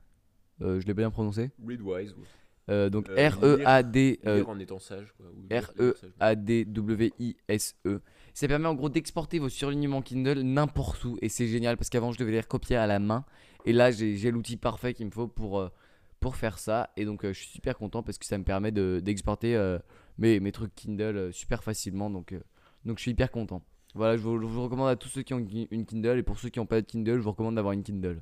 Euh, 0.61 0.81
je 0.81 0.87
l'ai 0.87 0.93
bien 0.95 1.11
prononcé. 1.11 1.51
Readwise, 1.67 2.13
ou 2.13 2.23
Euh, 2.71 2.91
donc 2.91 3.09
Euh, 3.09 3.29
R-E-A-D. 3.31 4.21
lire 4.25 4.49
en 4.49 4.59
étant 4.59 4.79
sage. 4.79 5.13
Quoi, 5.17 5.27
Ça 8.37 8.47
permet 8.49 8.69
en 8.69 8.75
gros 8.75 8.91
d'exporter 8.91 9.39
vos 9.39 9.49
surlignements 9.49 10.03
Kindle 10.03 10.41
n'importe 10.41 11.03
où 11.07 11.17
et 11.23 11.31
c'est 11.31 11.47
génial 11.47 11.79
parce 11.79 11.89
qu'avant 11.89 12.13
je 12.13 12.19
devais 12.19 12.33
les 12.33 12.41
recopier 12.41 12.77
à 12.77 12.87
la 12.87 12.99
main 12.99 13.25
et 13.65 13.73
là 13.73 13.91
j'ai 13.91 14.31
l'outil 14.31 14.59
parfait 14.59 14.93
qu'il 14.93 15.07
me 15.07 15.11
faut 15.11 15.27
pour, 15.27 15.59
euh, 15.59 15.71
pour 16.21 16.37
faire 16.37 16.59
ça 16.59 16.91
et 16.99 17.07
donc 17.07 17.25
euh, 17.25 17.33
je 17.33 17.39
suis 17.39 17.49
super 17.49 17.79
content 17.79 18.03
parce 18.03 18.19
que 18.19 18.27
ça 18.27 18.37
me 18.37 18.45
permet 18.45 18.73
de- 18.73 19.01
d'exporter 19.03 19.57
euh, 19.57 19.79
mes, 20.19 20.39
mes 20.39 20.53
trucs 20.53 20.75
Kindle 20.75 21.33
super 21.33 21.65
facilement 21.65 22.11
donc, 22.11 22.35
donc 22.85 22.99
je 22.99 23.03
suis 23.05 23.13
hyper 23.13 23.31
content. 23.31 23.63
Voilà, 23.95 24.19
je 24.19 24.23
vous, 24.23 24.63
recommande 24.63 24.91
à 24.91 24.97
tous 24.97 25.09
ceux 25.09 25.23
qui 25.23 25.33
ont 25.33 25.39
une 25.71 25.87
Kindle 25.87 26.19
et 26.19 26.23
pour 26.23 26.39
ceux 26.39 26.51
qui 26.51 26.59
n'ont 26.59 26.67
pas 26.67 26.83
de 26.83 26.87
Kindle, 26.87 27.17
je 27.17 27.23
vous 27.23 27.31
recommande 27.31 27.55
d'avoir 27.55 27.73
une 27.73 27.85
Kindle. 27.85 28.21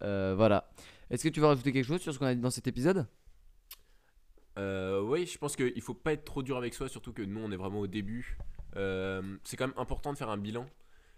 Voilà. 0.00 0.70
Est-ce 1.10 1.22
que 1.22 1.28
tu 1.28 1.40
veux 1.40 1.46
rajouter 1.46 1.72
quelque 1.72 1.84
chose 1.84 2.00
sur 2.00 2.14
ce 2.14 2.18
qu'on 2.18 2.24
a 2.24 2.34
dit 2.34 2.40
dans 2.40 2.48
cet 2.48 2.68
épisode? 2.68 3.06
Oui, 4.56 5.26
je 5.26 5.36
pense 5.36 5.56
qu'il 5.56 5.82
faut 5.82 5.92
pas 5.92 6.14
être 6.14 6.24
trop 6.24 6.42
dur 6.42 6.56
avec 6.56 6.72
soi, 6.72 6.88
surtout 6.88 7.12
que 7.12 7.20
nous 7.20 7.40
on 7.40 7.52
est 7.52 7.56
vraiment 7.56 7.80
au 7.80 7.86
début. 7.86 8.38
Euh, 8.76 9.36
c'est 9.44 9.56
quand 9.56 9.68
même 9.68 9.78
important 9.78 10.12
de 10.12 10.18
faire 10.18 10.30
un 10.30 10.36
bilan 10.38 10.68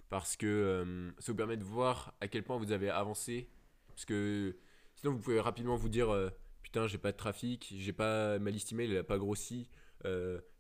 parce 0.09 0.37
que 0.37 0.47
euh, 0.47 1.11
ça 1.19 1.33
vous 1.33 1.37
permet 1.37 1.57
de 1.57 1.65
voir 1.65 2.15
à 2.21 2.29
quel 2.29 2.43
point 2.45 2.57
vous 2.59 2.73
avez 2.73 2.91
avancé. 2.91 3.49
Parce 3.89 4.05
que 4.05 4.57
sinon 4.97 5.13
vous 5.13 5.19
pouvez 5.21 5.41
rapidement 5.41 5.77
vous 5.77 5.89
dire 5.89 6.11
euh, 6.11 6.31
putain 6.63 6.87
j'ai 6.87 6.99
pas 6.99 7.13
de 7.13 7.17
trafic, 7.17 7.75
j'ai 7.77 7.93
pas 7.93 8.39
ma 8.39 8.51
liste 8.51 8.73
email 8.73 8.91
elle 8.93 8.99
a 8.99 9.05
pas 9.05 9.19
grossi, 9.19 9.69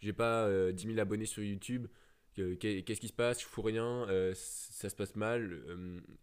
j'ai 0.00 0.12
pas 0.12 0.46
euh, 0.46 0.72
10 0.72 0.86
000 0.86 0.98
abonnés 0.98 1.26
sur 1.26 1.42
YouTube. 1.42 1.86
que- 2.34 2.54
qu'est- 2.54 2.82
Qu'est-ce 2.82 3.00
qui 3.00 3.08
se 3.08 3.12
passe? 3.12 3.40
Je 3.40 3.46
fous 3.46 3.62
rien, 3.62 4.06
ça 4.34 4.88
se 4.90 4.94
passe 4.96 5.16
mal 5.16 5.62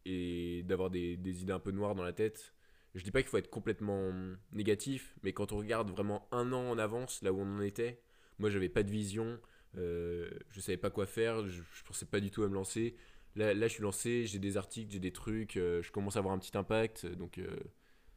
et 0.06 0.64
d'avoir 0.64 0.90
des, 0.90 1.18
des 1.18 1.42
idées 1.42 1.54
un 1.54 1.60
peu 1.60 1.72
noires 1.72 1.96
dans 1.96 2.04
la 2.04 2.14
tête. 2.14 2.54
Je 2.94 3.04
dis 3.04 3.12
pas 3.12 3.22
qu'il 3.22 3.30
faut 3.30 3.38
être 3.38 3.50
complètement 3.50 4.12
négatif, 4.54 5.16
mais 5.24 5.34
quand 5.34 5.52
on 5.52 5.58
regarde 5.58 5.90
vraiment 5.90 6.28
un 6.32 6.54
an 6.54 6.70
en 6.70 6.78
avance, 6.78 7.22
là 7.22 7.34
où 7.34 7.40
on 7.42 7.58
en 7.58 7.62
était, 7.62 8.02
moi 8.40 8.50
j'avais 8.50 8.70
pas 8.70 8.84
de 8.84 8.92
vision, 8.92 9.38
euh, 9.78 10.30
je 10.50 10.60
savais 10.60 10.78
pas 10.78 10.90
quoi 10.90 11.06
faire, 11.06 11.48
je, 11.48 11.62
je 11.62 11.84
pensais 11.84 12.06
pas 12.06 12.20
du 12.20 12.32
tout 12.32 12.44
à 12.44 12.48
me 12.48 12.54
lancer. 12.54 12.96
Là, 13.36 13.54
là 13.54 13.68
je 13.68 13.74
suis 13.74 13.84
lancé, 13.84 14.26
j'ai 14.26 14.40
des 14.40 14.58
articles, 14.58 14.92
j'ai 14.92 15.00
des 15.00 15.12
trucs, 15.12 15.58
euh, 15.58 15.82
je 15.82 15.92
commence 15.92 16.16
à 16.16 16.20
avoir 16.20 16.34
un 16.34 16.40
petit 16.40 16.58
impact, 16.58 17.06
donc 17.06 17.38
euh, 17.38 17.58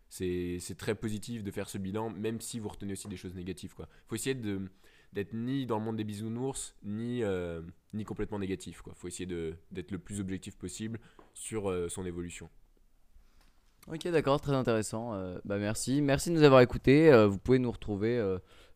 c'est 0.08 0.76
très 0.78 0.94
positif 0.94 1.42
de 1.42 1.50
faire 1.50 1.68
ce 1.68 1.78
bilan, 1.78 2.10
même 2.10 2.40
si 2.40 2.60
vous 2.60 2.68
retenez 2.68 2.92
aussi 2.92 3.08
des 3.08 3.16
choses 3.16 3.34
négatives. 3.34 3.74
Quoi. 3.74 3.88
faut 4.06 4.14
essayer 4.14 4.34
d'être 4.34 5.32
ni 5.32 5.66
dans 5.66 5.78
le 5.78 5.84
monde 5.84 5.96
des 5.96 6.04
bisounours, 6.04 6.76
ni, 6.84 7.22
ni 7.92 8.04
complètement 8.04 8.38
négatif. 8.38 8.80
Quoi. 8.80 8.94
faut 8.94 9.08
essayer 9.08 9.26
d'être 9.26 9.90
le 9.90 9.98
plus 9.98 10.20
objectif 10.20 10.56
possible 10.56 10.98
sur 11.34 11.90
son 11.90 12.06
évolution. 12.06 12.48
Ok, 13.86 14.08
d'accord, 14.08 14.40
très 14.40 14.54
intéressant. 14.54 15.12
Bah 15.44 15.58
merci, 15.58 16.00
merci 16.00 16.30
de 16.30 16.36
nous 16.36 16.42
avoir 16.42 16.62
écoutés. 16.62 17.10
Vous 17.26 17.38
pouvez 17.38 17.58
nous 17.58 17.70
retrouver 17.70 18.18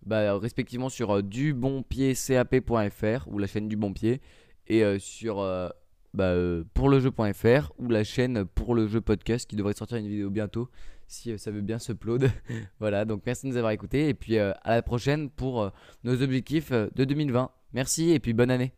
bah, 0.05 0.39
respectivement 0.39 0.89
sur 0.89 1.11
euh, 1.11 1.23
dubonpiedcap.fr 1.23 3.29
ou 3.29 3.39
la 3.39 3.47
chaîne 3.47 3.69
du 3.69 3.77
bon 3.77 3.93
pied 3.93 4.21
et 4.67 4.85
euh, 4.85 4.99
sur 4.99 5.41
euh, 5.41 5.69
bah, 6.15 6.35
pourlejeu.fr 6.75 7.73
ou 7.79 7.89
la 7.89 8.05
chaîne 8.05 8.45
pour 8.45 8.75
le 8.75 8.89
jeu 8.89 9.01
podcast 9.01 9.49
qui 9.49 9.57
devrait 9.57 9.75
sortir 9.75 9.99
une 9.99 10.09
vidéo 10.09 10.31
bientôt 10.31 10.69
si 11.07 11.39
ça 11.39 11.51
veut 11.51 11.61
bien 11.61 11.79
se 11.79 11.93
upload. 11.93 12.31
voilà, 12.81 13.05
donc 13.05 13.23
merci 13.27 13.47
de 13.47 13.51
nous 13.51 13.59
avoir 13.59 13.73
écoutés 13.73 14.09
et 14.09 14.15
puis 14.15 14.39
à 14.39 14.57
la 14.65 14.83
prochaine 14.83 15.29
pour 15.29 15.71
nos 16.05 16.23
objectifs 16.23 16.73
de 16.73 17.05
2020. 17.05 17.51
Merci 17.75 18.13
et 18.13 18.19
puis 18.19 18.33
bonne 18.33 18.51
année. 18.51 18.73